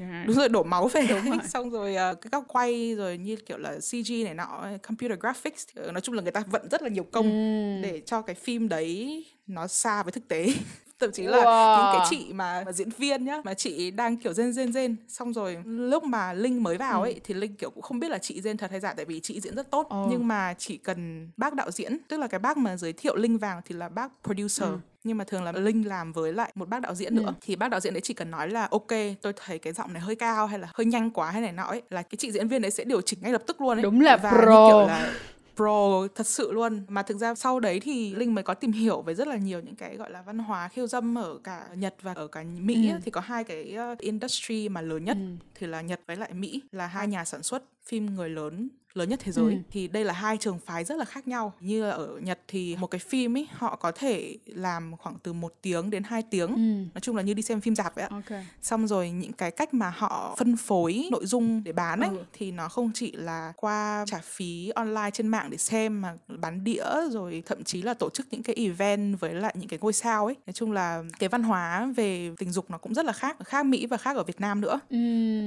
yeah. 0.00 0.26
đúng 0.26 0.36
rồi 0.36 0.48
đổ 0.48 0.62
máu 0.62 0.88
về. 0.88 1.06
Đúng 1.08 1.30
rồi. 1.30 1.38
xong 1.52 1.70
rồi 1.70 1.92
uh, 1.92 2.20
cái 2.20 2.28
góc 2.32 2.44
quay 2.48 2.94
rồi 2.94 3.18
như 3.18 3.36
kiểu 3.36 3.58
là 3.58 3.78
CG 3.78 4.24
này 4.24 4.34
nọ 4.34 4.66
computer 4.88 5.18
graphics 5.20 5.66
thì, 5.74 5.82
uh, 5.82 5.92
nói 5.92 6.00
chung 6.00 6.14
là 6.14 6.22
người 6.22 6.32
ta 6.32 6.42
vận 6.46 6.68
rất 6.70 6.82
là 6.82 6.88
nhiều 6.88 7.04
công 7.04 7.30
ừ. 7.30 7.82
để 7.82 8.02
cho 8.06 8.22
cái 8.22 8.34
phim 8.34 8.68
đấy 8.68 9.24
nó 9.46 9.66
xa 9.66 10.02
với 10.02 10.12
thực 10.12 10.28
tế 10.28 10.46
thậm 11.00 11.12
chí 11.12 11.22
là 11.22 11.38
wow. 11.38 11.76
những 11.76 12.00
cái 12.00 12.06
chị 12.10 12.32
mà, 12.32 12.62
mà 12.66 12.72
diễn 12.72 12.90
viên 12.90 13.24
nhá 13.24 13.40
mà 13.44 13.54
chị 13.54 13.90
đang 13.90 14.16
kiểu 14.16 14.32
rên 14.32 14.52
rên 14.52 14.72
rên 14.72 14.96
xong 15.08 15.32
rồi 15.32 15.56
lúc 15.64 16.04
mà 16.04 16.32
linh 16.32 16.62
mới 16.62 16.76
vào 16.76 17.02
ừ. 17.02 17.06
ấy 17.06 17.20
thì 17.24 17.34
linh 17.34 17.56
kiểu 17.56 17.70
cũng 17.70 17.82
không 17.82 17.98
biết 17.98 18.10
là 18.10 18.18
chị 18.18 18.40
rên 18.40 18.56
thật 18.56 18.70
hay 18.70 18.80
giả 18.80 18.94
tại 18.94 19.04
vì 19.04 19.20
chị 19.20 19.40
diễn 19.40 19.54
rất 19.54 19.70
tốt 19.70 19.86
ừ. 19.90 20.06
nhưng 20.10 20.28
mà 20.28 20.54
chỉ 20.58 20.76
cần 20.76 21.28
bác 21.36 21.54
đạo 21.54 21.70
diễn 21.70 21.98
tức 22.08 22.20
là 22.20 22.26
cái 22.26 22.38
bác 22.40 22.56
mà 22.56 22.76
giới 22.76 22.92
thiệu 22.92 23.16
linh 23.16 23.38
vào 23.38 23.60
thì 23.64 23.74
là 23.74 23.88
bác 23.88 24.12
producer 24.24 24.62
ừ 24.62 24.78
nhưng 25.04 25.18
mà 25.18 25.24
thường 25.24 25.44
là 25.44 25.52
linh 25.52 25.88
làm 25.88 26.12
với 26.12 26.32
lại 26.32 26.52
một 26.54 26.68
bác 26.68 26.80
đạo 26.80 26.94
diễn 26.94 27.16
ừ. 27.16 27.20
nữa 27.20 27.34
thì 27.40 27.56
bác 27.56 27.68
đạo 27.68 27.80
diễn 27.80 27.94
đấy 27.94 28.00
chỉ 28.00 28.14
cần 28.14 28.30
nói 28.30 28.50
là 28.50 28.68
ok 28.70 28.90
tôi 29.22 29.32
thấy 29.36 29.58
cái 29.58 29.72
giọng 29.72 29.92
này 29.92 30.02
hơi 30.02 30.16
cao 30.16 30.46
hay 30.46 30.58
là 30.58 30.68
hơi 30.74 30.84
nhanh 30.84 31.10
quá 31.10 31.30
hay 31.30 31.42
này 31.42 31.52
nọ 31.52 31.62
ấy 31.62 31.82
là 31.90 32.02
cái 32.02 32.16
chị 32.18 32.32
diễn 32.32 32.48
viên 32.48 32.62
đấy 32.62 32.70
sẽ 32.70 32.84
điều 32.84 33.00
chỉnh 33.00 33.18
ngay 33.22 33.32
lập 33.32 33.42
tức 33.46 33.60
luôn 33.60 33.78
ấy 33.78 33.82
đúng 33.82 34.00
là 34.00 34.16
và 34.16 34.30
pro 34.30 34.68
kiểu 34.68 34.86
là 34.86 35.12
pro 35.56 36.08
thật 36.14 36.26
sự 36.26 36.52
luôn 36.52 36.82
mà 36.88 37.02
thực 37.02 37.16
ra 37.16 37.34
sau 37.34 37.60
đấy 37.60 37.80
thì 37.80 38.14
linh 38.14 38.34
mới 38.34 38.44
có 38.44 38.54
tìm 38.54 38.72
hiểu 38.72 39.02
về 39.02 39.14
rất 39.14 39.28
là 39.28 39.36
nhiều 39.36 39.60
những 39.60 39.76
cái 39.76 39.96
gọi 39.96 40.10
là 40.10 40.22
văn 40.22 40.38
hóa 40.38 40.68
khiêu 40.68 40.86
dâm 40.86 41.18
ở 41.18 41.38
cả 41.44 41.66
nhật 41.74 41.94
và 42.02 42.12
ở 42.12 42.26
cả 42.26 42.44
mỹ 42.58 42.90
ừ. 42.90 42.98
thì 43.04 43.10
có 43.10 43.20
hai 43.20 43.44
cái 43.44 43.72
ờ, 43.72 43.94
industry 43.98 44.68
mà 44.68 44.80
lớn 44.80 45.04
nhất 45.04 45.16
ừ. 45.20 45.46
thì 45.54 45.66
là 45.66 45.80
nhật 45.80 46.00
với 46.06 46.16
lại 46.16 46.32
mỹ 46.32 46.62
là 46.72 46.86
hai 46.86 47.08
nhà 47.08 47.24
sản 47.24 47.42
xuất 47.42 47.62
phim 47.84 48.14
người 48.14 48.28
lớn 48.28 48.68
lớn 48.94 49.08
nhất 49.08 49.20
thế 49.22 49.32
giới 49.32 49.52
ừ. 49.52 49.58
thì 49.70 49.88
đây 49.88 50.04
là 50.04 50.12
hai 50.12 50.36
trường 50.36 50.58
phái 50.58 50.84
rất 50.84 50.98
là 50.98 51.04
khác 51.04 51.28
nhau 51.28 51.52
như 51.60 51.90
ở 51.90 52.18
Nhật 52.22 52.38
thì 52.48 52.76
một 52.76 52.86
cái 52.86 52.98
phim 52.98 53.36
ấy 53.36 53.48
họ 53.52 53.76
có 53.76 53.92
thể 53.92 54.36
làm 54.46 54.96
khoảng 54.96 55.16
từ 55.22 55.32
một 55.32 55.54
tiếng 55.62 55.90
đến 55.90 56.02
2 56.02 56.22
tiếng 56.22 56.48
ừ. 56.48 56.90
nói 56.94 57.00
chung 57.00 57.16
là 57.16 57.22
như 57.22 57.34
đi 57.34 57.42
xem 57.42 57.60
phim 57.60 57.74
rạp 57.74 57.94
vậy 57.94 58.04
ạ 58.04 58.08
okay. 58.10 58.46
xong 58.62 58.86
rồi 58.86 59.10
những 59.10 59.32
cái 59.32 59.50
cách 59.50 59.74
mà 59.74 59.90
họ 59.96 60.34
phân 60.38 60.56
phối 60.56 61.08
nội 61.10 61.26
dung 61.26 61.64
để 61.64 61.72
bán 61.72 62.00
ấy 62.00 62.10
ừ. 62.10 62.24
thì 62.32 62.52
nó 62.52 62.68
không 62.68 62.90
chỉ 62.94 63.12
là 63.12 63.52
qua 63.56 64.04
trả 64.06 64.18
phí 64.18 64.70
online 64.74 65.10
trên 65.12 65.28
mạng 65.28 65.50
để 65.50 65.56
xem 65.56 66.00
mà 66.00 66.14
bán 66.28 66.64
đĩa 66.64 66.84
rồi 67.10 67.42
thậm 67.46 67.64
chí 67.64 67.82
là 67.82 67.94
tổ 67.94 68.10
chức 68.10 68.26
những 68.30 68.42
cái 68.42 68.56
event 68.56 69.20
với 69.20 69.34
lại 69.34 69.54
những 69.58 69.68
cái 69.68 69.78
ngôi 69.82 69.92
sao 69.92 70.26
ấy 70.26 70.36
nói 70.46 70.52
chung 70.52 70.72
là 70.72 71.02
cái 71.18 71.28
văn 71.28 71.42
hóa 71.42 71.92
về 71.96 72.30
tình 72.38 72.52
dục 72.52 72.70
nó 72.70 72.78
cũng 72.78 72.94
rất 72.94 73.04
là 73.04 73.12
khác 73.12 73.36
khác 73.44 73.66
Mỹ 73.66 73.86
và 73.86 73.96
khác 73.96 74.16
ở 74.16 74.24
Việt 74.24 74.40
Nam 74.40 74.60
nữa 74.60 74.80
ừ. 74.90 74.96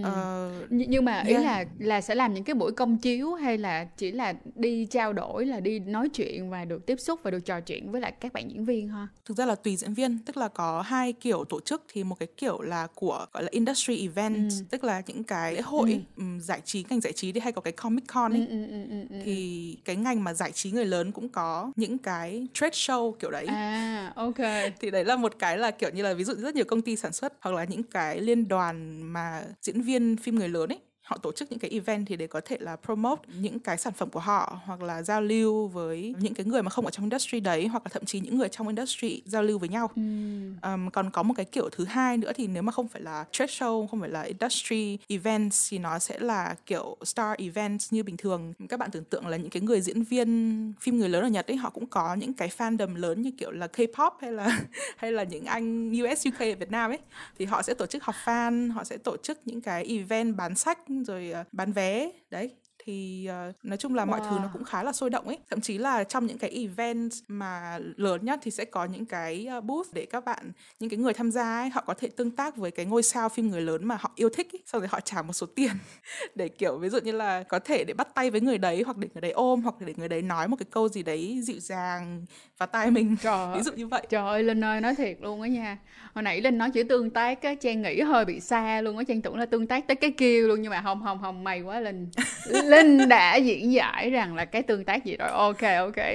ờ, 0.03 0.51
nhưng 0.69 1.05
mà 1.05 1.23
ý 1.27 1.33
yeah. 1.33 1.45
là 1.45 1.65
là 1.79 2.01
sẽ 2.01 2.15
làm 2.15 2.33
những 2.33 2.43
cái 2.43 2.53
buổi 2.53 2.71
công 2.71 2.97
chiếu 2.97 3.36
hay 3.37 3.57
là 3.57 3.87
chỉ 3.97 4.11
là 4.11 4.33
đi 4.55 4.85
trao 4.85 5.13
đổi 5.13 5.45
là 5.45 5.59
đi 5.59 5.79
nói 5.79 6.09
chuyện 6.09 6.49
và 6.49 6.65
được 6.65 6.85
tiếp 6.85 6.99
xúc 6.99 7.19
và 7.23 7.31
được 7.31 7.45
trò 7.45 7.59
chuyện 7.59 7.91
với 7.91 8.01
lại 8.01 8.13
các 8.19 8.33
bạn 8.33 8.49
diễn 8.51 8.65
viên 8.65 8.87
ha 8.89 9.07
thực 9.25 9.37
ra 9.37 9.45
là 9.45 9.55
tùy 9.55 9.75
diễn 9.75 9.93
viên 9.93 10.19
tức 10.25 10.37
là 10.37 10.47
có 10.47 10.81
hai 10.81 11.13
kiểu 11.13 11.43
tổ 11.43 11.59
chức 11.59 11.83
thì 11.93 12.03
một 12.03 12.19
cái 12.19 12.27
kiểu 12.37 12.61
là 12.61 12.87
của 12.95 13.25
gọi 13.33 13.43
là 13.43 13.49
industry 13.51 14.01
event 14.01 14.51
ừ. 14.51 14.65
tức 14.69 14.83
là 14.83 15.01
những 15.07 15.23
cái 15.23 15.53
lễ 15.53 15.61
hội 15.61 16.03
ừ. 16.17 16.23
giải 16.39 16.61
trí 16.65 16.85
ngành 16.89 17.01
giải 17.01 17.13
trí 17.13 17.31
thì 17.31 17.39
hay 17.39 17.51
có 17.51 17.61
cái 17.61 17.73
comic 17.73 18.03
con 18.07 18.33
ấy 18.33 18.47
ừ, 18.49 18.55
ừ, 18.55 18.65
ừ, 18.71 18.83
ừ, 18.89 19.05
ừ. 19.09 19.21
thì 19.25 19.77
cái 19.85 19.95
ngành 19.95 20.23
mà 20.23 20.33
giải 20.33 20.51
trí 20.51 20.71
người 20.71 20.85
lớn 20.85 21.11
cũng 21.11 21.29
có 21.29 21.71
những 21.75 21.97
cái 21.97 22.47
trade 22.53 22.73
show 22.73 23.11
kiểu 23.11 23.31
đấy 23.31 23.45
à 23.45 24.13
ok 24.15 24.37
thì 24.79 24.91
đấy 24.91 25.05
là 25.05 25.15
một 25.15 25.39
cái 25.39 25.57
là 25.57 25.71
kiểu 25.71 25.89
như 25.89 26.03
là 26.03 26.13
ví 26.13 26.23
dụ 26.23 26.33
rất 26.33 26.55
nhiều 26.55 26.65
công 26.65 26.81
ty 26.81 26.95
sản 26.95 27.13
xuất 27.13 27.33
hoặc 27.41 27.55
là 27.55 27.63
những 27.63 27.83
cái 27.83 28.21
liên 28.21 28.47
đoàn 28.47 29.01
mà 29.01 29.43
diễn 29.61 29.81
viên 29.81 30.17
phim 30.17 30.35
người 30.35 30.49
lớn 30.49 30.69
ấy 30.69 30.79
họ 31.07 31.17
tổ 31.17 31.31
chức 31.31 31.51
những 31.51 31.59
cái 31.59 31.71
event 31.71 32.07
thì 32.07 32.15
để 32.15 32.27
có 32.27 32.41
thể 32.45 32.57
là 32.59 32.75
promote 32.75 33.21
những 33.39 33.59
cái 33.59 33.77
sản 33.77 33.93
phẩm 33.93 34.09
của 34.09 34.19
họ 34.19 34.59
hoặc 34.65 34.81
là 34.81 35.03
giao 35.03 35.21
lưu 35.21 35.67
với 35.67 36.15
những 36.19 36.33
cái 36.33 36.45
người 36.45 36.63
mà 36.63 36.69
không 36.69 36.85
ở 36.85 36.91
trong 36.91 37.05
industry 37.05 37.39
đấy 37.39 37.67
hoặc 37.67 37.83
là 37.85 37.89
thậm 37.93 38.05
chí 38.05 38.19
những 38.19 38.37
người 38.37 38.49
trong 38.49 38.67
industry 38.67 39.21
giao 39.25 39.43
lưu 39.43 39.59
với 39.59 39.69
nhau. 39.69 39.89
Um, 39.95 40.89
còn 40.93 41.11
có 41.11 41.23
một 41.23 41.33
cái 41.37 41.45
kiểu 41.45 41.69
thứ 41.71 41.85
hai 41.85 42.17
nữa 42.17 42.31
thì 42.35 42.47
nếu 42.47 42.63
mà 42.63 42.71
không 42.71 42.87
phải 42.87 43.01
là 43.01 43.25
trade 43.31 43.51
show, 43.51 43.87
không 43.87 43.99
phải 43.99 44.09
là 44.09 44.21
industry 44.21 44.97
events 45.07 45.71
thì 45.71 45.79
nó 45.79 45.99
sẽ 45.99 46.19
là 46.19 46.55
kiểu 46.65 46.97
star 47.03 47.37
events 47.37 47.93
như 47.93 48.03
bình 48.03 48.17
thường. 48.17 48.53
Các 48.69 48.79
bạn 48.79 48.91
tưởng 48.91 49.03
tượng 49.03 49.27
là 49.27 49.37
những 49.37 49.49
cái 49.49 49.61
người 49.61 49.81
diễn 49.81 50.03
viên 50.03 50.73
phim 50.81 50.97
người 50.97 51.09
lớn 51.09 51.23
ở 51.23 51.29
Nhật 51.29 51.47
ấy 51.47 51.57
họ 51.57 51.69
cũng 51.69 51.85
có 51.85 52.15
những 52.15 52.33
cái 52.33 52.49
fandom 52.57 52.95
lớn 52.95 53.21
như 53.21 53.31
kiểu 53.37 53.51
là 53.51 53.67
K-pop 53.67 54.11
hay 54.21 54.31
là 54.31 54.61
hay 54.97 55.11
là 55.11 55.23
những 55.23 55.45
anh 55.45 55.91
US 55.91 56.27
UK 56.27 56.39
ở 56.39 56.55
Việt 56.59 56.71
Nam 56.71 56.91
ấy 56.91 56.99
thì 57.39 57.45
họ 57.45 57.61
sẽ 57.61 57.73
tổ 57.73 57.85
chức 57.85 58.03
họp 58.03 58.15
fan, 58.25 58.71
họ 58.71 58.83
sẽ 58.83 58.97
tổ 58.97 59.17
chức 59.17 59.39
những 59.45 59.61
cái 59.61 59.85
event 59.85 60.35
bán 60.35 60.55
sách 60.55 60.79
rồi 61.03 61.31
ờ, 61.31 61.43
bán 61.51 61.71
vé 61.73 62.11
đấy 62.29 62.55
thì 62.87 63.29
uh, 63.49 63.65
nói 63.65 63.77
chung 63.77 63.95
là 63.95 64.05
mọi 64.05 64.19
wow. 64.19 64.29
thứ 64.29 64.37
nó 64.41 64.49
cũng 64.53 64.63
khá 64.63 64.83
là 64.83 64.93
sôi 64.93 65.09
động 65.09 65.27
ấy. 65.27 65.37
Thậm 65.49 65.61
chí 65.61 65.77
là 65.77 66.03
trong 66.03 66.25
những 66.25 66.37
cái 66.37 66.49
event 66.49 67.11
mà 67.27 67.79
lớn 67.95 68.25
nhất 68.25 68.39
thì 68.43 68.51
sẽ 68.51 68.65
có 68.65 68.85
những 68.85 69.05
cái 69.05 69.47
uh, 69.57 69.63
booth 69.63 69.87
để 69.93 70.05
các 70.05 70.25
bạn 70.25 70.51
những 70.79 70.89
cái 70.89 70.97
người 70.97 71.13
tham 71.13 71.31
gia 71.31 71.59
ấy 71.59 71.69
họ 71.69 71.83
có 71.87 71.93
thể 71.93 72.07
tương 72.07 72.31
tác 72.31 72.57
với 72.57 72.71
cái 72.71 72.85
ngôi 72.85 73.03
sao 73.03 73.29
phim 73.29 73.47
người 73.47 73.61
lớn 73.61 73.85
mà 73.85 73.97
họ 73.99 74.11
yêu 74.15 74.29
thích 74.29 74.47
ấy. 74.53 74.59
sau 74.65 74.81
rồi 74.81 74.87
họ 74.87 74.99
trả 74.99 75.21
một 75.21 75.33
số 75.33 75.47
tiền 75.55 75.71
để 76.35 76.49
kiểu 76.49 76.77
ví 76.77 76.89
dụ 76.89 76.99
như 76.99 77.11
là 77.11 77.43
có 77.43 77.59
thể 77.59 77.83
để 77.83 77.93
bắt 77.93 78.15
tay 78.15 78.31
với 78.31 78.41
người 78.41 78.57
đấy 78.57 78.83
hoặc 78.85 78.97
để 78.97 79.07
người 79.13 79.21
đấy 79.21 79.31
ôm 79.31 79.61
hoặc 79.61 79.75
để 79.79 79.93
người 79.97 80.09
đấy 80.09 80.21
nói 80.21 80.47
một 80.47 80.55
cái 80.59 80.67
câu 80.71 80.89
gì 80.89 81.03
đấy 81.03 81.39
dịu 81.43 81.59
dàng 81.59 82.25
vào 82.57 82.67
tai 82.67 82.91
mình. 82.91 83.15
Trời 83.21 83.47
ví 83.55 83.61
dụ 83.61 83.71
như 83.71 83.87
vậy. 83.87 84.07
trời 84.09 84.27
ơi 84.27 84.43
linh 84.43 84.63
ơi 84.63 84.81
nói 84.81 84.95
thiệt 84.95 85.17
luôn 85.21 85.41
á 85.41 85.47
nha. 85.47 85.77
Hồi 86.13 86.23
nãy 86.23 86.41
linh 86.41 86.57
nói 86.57 86.71
chữ 86.71 86.83
tương 86.83 87.09
tác 87.09 87.41
á 87.41 87.55
trang 87.55 87.81
nghĩ 87.81 88.01
hơi 88.01 88.25
bị 88.25 88.39
xa 88.39 88.81
luôn 88.81 88.97
á. 88.97 89.03
Trang 89.07 89.21
tưởng 89.21 89.35
là 89.35 89.45
tương 89.45 89.67
tác 89.67 89.87
tới 89.87 89.95
cái 89.95 90.11
kia 90.11 90.41
luôn 90.41 90.61
nhưng 90.61 90.71
mà 90.71 90.81
không 90.81 91.01
không 91.03 91.19
không 91.21 91.43
mày 91.43 91.61
quá 91.61 91.79
linh 91.79 92.09
linh 92.49 92.76
đã 93.09 93.35
diễn 93.35 93.71
giải 93.71 94.09
rằng 94.09 94.35
là 94.35 94.45
cái 94.45 94.61
tương 94.61 94.85
tác 94.85 95.05
gì 95.05 95.17
rồi. 95.17 95.29
Ok 95.29 95.61
ok. 95.77 96.05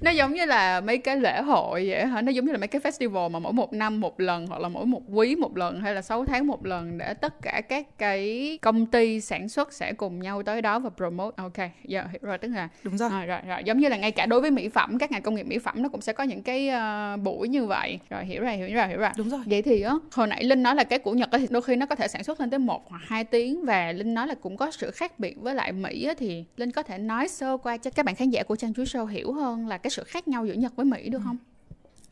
Nó 0.00 0.10
giống 0.10 0.32
như 0.32 0.44
là 0.44 0.80
mấy 0.80 0.98
cái 0.98 1.16
lễ 1.16 1.42
hội 1.42 1.88
vậy 1.88 2.06
hả? 2.06 2.22
Nó 2.22 2.30
giống 2.30 2.44
như 2.44 2.52
là 2.52 2.58
mấy 2.58 2.68
cái 2.68 2.80
festival 2.80 3.30
mà 3.30 3.38
mỗi 3.38 3.52
một 3.52 3.72
năm 3.72 4.00
một 4.00 4.20
lần 4.20 4.46
hoặc 4.46 4.60
là 4.60 4.68
mỗi 4.68 4.86
một 4.86 5.02
quý 5.08 5.36
một 5.36 5.56
lần 5.56 5.80
hay 5.80 5.94
là 5.94 6.02
6 6.02 6.24
tháng 6.24 6.46
một 6.46 6.66
lần 6.66 6.98
để 6.98 7.14
tất 7.14 7.42
cả 7.42 7.60
các 7.68 7.86
cái 7.98 8.58
công 8.62 8.86
ty 8.86 9.20
sản 9.20 9.48
xuất 9.48 9.72
sẽ 9.72 9.92
cùng 9.92 10.22
nhau 10.22 10.42
tới 10.42 10.62
đó 10.62 10.78
và 10.78 10.90
promote. 10.96 11.34
Ok 11.36 11.68
giờ 11.84 12.04
hiểu 12.12 12.20
rồi 12.22 12.38
tức 12.38 12.48
là 12.48 12.68
đúng 12.82 12.98
rồi. 12.98 13.10
À, 13.12 13.24
rồi 13.24 13.38
rồi. 13.48 13.58
Giống 13.64 13.78
như 13.78 13.88
là 13.88 13.96
ngay 13.96 14.10
cả 14.10 14.26
đối 14.26 14.40
với 14.40 14.50
mỹ 14.50 14.68
phẩm 14.68 14.98
các 14.98 15.10
ngành 15.10 15.22
công 15.22 15.34
nghiệp 15.34 15.46
mỹ 15.46 15.58
phẩm 15.58 15.82
nó 15.82 15.88
cũng 15.88 16.00
sẽ 16.00 16.12
có 16.12 16.24
những 16.24 16.42
cái 16.42 16.70
uh, 17.14 17.20
buổi 17.20 17.48
như 17.48 17.66
vậy. 17.66 17.98
Rồi 18.10 18.24
hiểu 18.24 18.42
rồi 18.42 18.56
hiểu 18.56 18.74
rồi 18.74 18.88
hiểu 18.88 18.98
rồi. 18.98 19.10
Đúng 19.16 19.30
rồi. 19.30 19.40
Vậy 19.46 19.62
thì 19.62 19.82
á 19.82 19.92
hồi 20.12 20.26
nãy 20.26 20.44
linh 20.44 20.62
nói 20.62 20.74
là 20.74 20.84
cái 20.84 20.98
của 20.98 21.12
nhật 21.12 21.28
thì 21.32 21.46
đôi 21.50 21.62
khi 21.62 21.76
nó 21.76 21.86
có 21.86 21.94
thể 21.94 22.08
sản 22.08 22.24
xuất 22.24 22.40
lên 22.40 22.50
tới 22.50 22.58
một 22.58 22.90
hoặc 22.90 23.02
hai 23.06 23.24
tiếng 23.24 23.64
và 23.64 23.92
linh 23.92 24.14
nói 24.14 24.26
là 24.26 24.34
cũng 24.34 24.56
có 24.56 24.70
sự 24.70 24.90
khác 24.90 25.18
biệt 25.18 25.34
với 25.40 25.54
lại 25.54 25.72
mỹ 25.72 26.01
Mỹ 26.02 26.08
á, 26.08 26.14
thì 26.18 26.44
Linh 26.56 26.70
có 26.70 26.82
thể 26.82 26.98
nói 26.98 27.28
sơ 27.28 27.56
qua 27.56 27.76
cho 27.76 27.90
các 27.90 28.06
bạn 28.06 28.14
khán 28.14 28.30
giả 28.30 28.42
của 28.42 28.56
Trang 28.56 28.74
Chuối 28.74 28.86
Show 28.86 29.06
hiểu 29.06 29.32
hơn 29.32 29.66
là 29.66 29.78
cái 29.78 29.90
sự 29.90 30.04
khác 30.04 30.28
nhau 30.28 30.46
giữa 30.46 30.52
Nhật 30.52 30.76
với 30.76 30.86
Mỹ 30.86 31.08
được 31.08 31.20
không? 31.24 31.36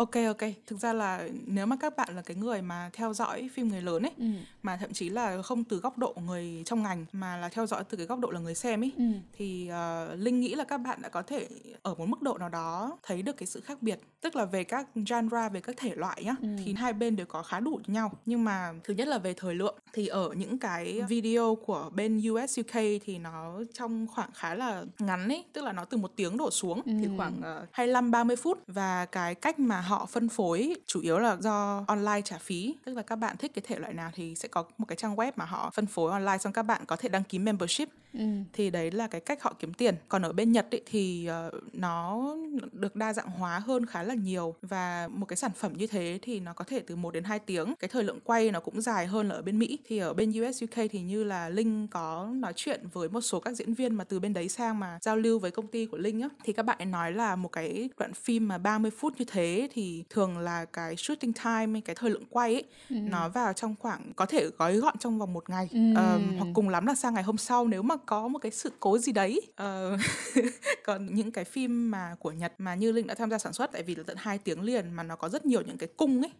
Ok 0.01 0.11
ok, 0.27 0.51
thực 0.67 0.79
ra 0.81 0.93
là 0.93 1.29
nếu 1.47 1.67
mà 1.67 1.77
các 1.81 1.97
bạn 1.97 2.17
là 2.17 2.23
cái 2.23 2.37
người 2.37 2.63
mà 2.63 2.91
theo 2.93 3.15
dõi 3.15 3.51
phim 3.55 3.69
người 3.69 3.83
lớn 3.83 4.03
ấy 4.03 4.13
Ừ. 4.19 4.25
mà 4.63 4.77
thậm 4.77 4.93
chí 4.93 5.09
là 5.09 5.43
không 5.43 5.65
từ 5.65 5.77
góc 5.77 5.99
độ 5.99 6.15
người 6.27 6.63
trong 6.67 6.83
ngành 6.83 7.07
mà 7.13 7.37
là 7.37 7.49
theo 7.49 7.67
dõi 7.67 7.85
từ 7.85 7.97
cái 7.97 8.07
góc 8.07 8.19
độ 8.19 8.31
là 8.31 8.41
người 8.41 8.55
xem 8.55 8.83
ấy 8.85 8.93
Ừ. 8.99 9.05
thì 9.33 9.69
ờ, 9.69 10.15
Linh 10.15 10.41
nghĩ 10.41 10.55
là 10.55 10.65
các 10.65 10.79
bạn 10.79 11.03
đã 11.03 11.09
có 11.09 11.23
thể 11.23 11.49
ở 11.83 11.95
một 11.95 12.07
mức 12.09 12.23
độ 12.23 12.39
nào 12.39 12.49
đó 12.49 12.99
thấy 13.03 13.23
được 13.23 13.37
cái 13.37 13.47
sự 13.47 13.61
khác 13.61 13.83
biệt 13.83 13.99
tức 14.21 14.37
là 14.37 14.45
về 14.45 14.65
các 14.65 14.87
genre 15.11 15.49
về 15.49 15.61
các 15.61 15.77
thể 15.79 15.95
loại 15.95 16.25
nhá 16.25 16.35
Ừ. 16.43 16.49
thì 16.65 16.75
hai 16.75 16.93
bên 16.93 17.17
đều 17.17 17.27
có 17.27 17.43
khá 17.43 17.61
đủ 17.61 17.81
nhau 17.87 18.13
nhưng 18.27 18.45
mà 18.45 18.73
thứ 18.85 18.95
nhất 18.95 19.09
là 19.09 19.19
về 19.19 19.35
thời 19.37 19.55
lượng 19.55 19.79
thì 19.93 20.07
ở 20.07 20.31
những 20.37 20.59
cái 20.59 21.03
video 21.09 21.55
của 21.67 21.91
bên 21.95 22.21
US 22.31 22.59
UK 22.61 22.75
thì 23.05 23.19
nó 23.19 23.61
trong 23.75 24.07
khoảng 24.07 24.31
khá 24.35 24.55
là 24.55 24.85
ngắn 24.99 25.29
ấy 25.29 25.45
tức 25.53 25.65
là 25.65 25.73
nó 25.73 25.85
từ 25.85 25.97
một 25.97 26.13
tiếng 26.17 26.37
đổ 26.37 26.51
xuống 26.51 26.83
thì 26.85 27.05
Ừ. 27.05 27.11
khoảng 27.17 27.35
uh, 27.63 27.69
25 27.73 28.11
30 28.11 28.37
phút 28.37 28.59
và 28.67 29.05
cái 29.07 29.35
cách 29.35 29.59
mà 29.59 29.81
họ 29.91 30.07
phân 30.07 30.29
phối 30.29 30.75
chủ 30.87 31.01
yếu 31.01 31.19
là 31.19 31.37
do 31.41 31.85
online 31.89 32.21
trả 32.25 32.39
phí. 32.39 32.75
Tức 32.85 32.95
là 32.95 33.03
các 33.03 33.17
bạn 33.17 33.37
thích 33.37 33.51
cái 33.55 33.63
thể 33.67 33.79
loại 33.79 33.95
nào 33.95 34.11
thì 34.15 34.35
sẽ 34.35 34.49
có 34.49 34.65
một 34.79 34.87
cái 34.89 34.97
trang 34.97 35.17
web 35.17 35.33
mà 35.37 35.45
họ 35.45 35.71
phân 35.75 35.87
phối 35.87 36.13
online 36.13 36.39
xong 36.39 36.53
các 36.53 36.63
bạn 36.63 36.83
có 36.87 36.97
thể 36.97 37.09
đăng 37.09 37.25
ký 37.25 37.39
membership. 37.39 37.89
Ừ. 38.13 38.25
thì 38.53 38.71
đấy 38.71 38.91
là 38.91 39.07
cái 39.07 39.21
cách 39.21 39.43
họ 39.43 39.55
kiếm 39.59 39.73
tiền. 39.75 39.95
Còn 40.09 40.23
ở 40.23 40.33
bên 40.33 40.53
nhật 40.53 40.67
ấy, 40.71 40.83
thì 40.87 41.27
ờ, 41.27 41.51
nó 41.73 42.27
được 42.73 42.97
đa 42.97 43.13
dạng 43.13 43.29
hóa 43.29 43.59
hơn 43.59 43.87
khá 43.87 44.03
là 44.03 44.15
nhiều 44.15 44.55
và 44.63 45.09
một 45.13 45.27
cái 45.27 45.37
sản 45.37 45.51
phẩm 45.57 45.73
như 45.77 45.87
thế 45.87 46.19
thì 46.23 46.41
nó 46.41 46.53
có 46.53 46.65
thể 46.65 46.81
từ 46.81 46.97
1 46.97 47.15
đến 47.15 47.25
2 47.25 47.39
tiếng. 47.39 47.75
Cái 47.81 47.89
thời 47.89 48.05
lượng 48.05 48.19
quay 48.25 48.51
nó 48.51 48.61
cũng 48.61 48.81
dài 48.81 49.07
hơn 49.07 49.29
là 49.29 49.35
ở 49.35 49.43
bên 49.43 49.59
mỹ. 49.59 49.79
Thì 49.89 49.99
ở 49.99 50.15
bên 50.15 50.31
US 50.31 50.63
UK 50.65 50.91
thì 50.91 51.01
như 51.01 51.25
là 51.25 51.49
Linh 51.49 51.89
có 51.89 52.31
nói 52.35 52.53
chuyện 52.57 52.85
với 52.93 53.09
một 53.09 53.21
số 53.21 53.41
các 53.41 53.55
diễn 53.55 53.75
viên 53.75 53.95
mà 53.95 54.05
từ 54.05 54.21
bên 54.21 54.33
đấy 54.33 54.49
sang 54.49 54.79
mà 54.81 54.99
giao 55.03 55.17
lưu 55.17 55.39
với 55.39 55.51
công 55.51 55.67
ty 55.67 55.87
của 55.87 55.99
Linh 55.99 56.21
á. 56.21 56.29
Thì 56.45 56.53
các 56.53 56.63
bạn 56.63 56.79
ấy 56.79 56.87
nói 56.87 57.13
là 57.13 57.37
một 57.37 57.49
cái 57.49 57.89
đoạn 57.97 58.13
phim 58.15 58.49
mà 58.49 58.59
30 58.59 58.91
phút 58.91 59.15
như 59.19 59.25
thế 59.25 59.69
thì 59.73 59.80
thường 60.11 60.39
là 60.39 60.65
cái 60.65 60.97
shooting 60.97 61.33
time 61.33 61.81
cái 61.81 61.97
thời 61.97 62.11
lượng 62.11 62.27
quay 62.31 62.55
ấy 62.55 62.65
nó 62.89 63.29
vào 63.29 63.53
trong 63.53 63.75
khoảng 63.79 64.13
có 64.17 64.27
thể 64.27 64.47
gói 64.59 64.77
gọn 64.77 64.99
trong 64.99 65.19
vòng 65.19 65.33
một 65.33 65.51
ngày. 65.51 65.69
Ừm. 65.73 65.95
Ờm, 65.95 66.35
hoặc 66.39 66.49
cùng 66.55 66.69
lắm 66.69 66.87
là 66.87 66.95
sang 66.95 67.15
ngày 67.15 67.23
hôm 67.23 67.37
sau 67.37 67.69
nếu 67.69 67.83
mà 67.83 67.97
có 68.07 68.29
một 68.29 68.39
cái 68.39 68.53
sự 68.53 68.73
cố 68.81 68.99
gì 68.99 69.13
đấy. 69.13 69.41
Ờ, 69.57 69.97
còn 70.85 71.15
những 71.15 71.33
cái 71.33 71.45
phim 71.45 71.91
mà 71.91 72.15
của 72.19 72.33
Nhật 72.33 72.53
mà 72.59 72.75
như 72.75 72.93
Linh 72.93 73.07
đã 73.07 73.15
tham 73.15 73.31
gia 73.31 73.39
sản 73.39 73.53
xuất 73.53 73.73
tại 73.73 73.83
vì 73.83 73.95
là 73.95 74.03
tận 74.07 74.17
hai 74.21 74.39
tiếng 74.39 74.61
liền 74.63 74.93
mà 74.93 75.03
nó 75.03 75.17
có 75.17 75.29
rất 75.29 75.47
nhiều 75.47 75.63
những 75.67 75.79
cái 75.79 75.89
cung 75.97 76.23
ấy 76.23 76.31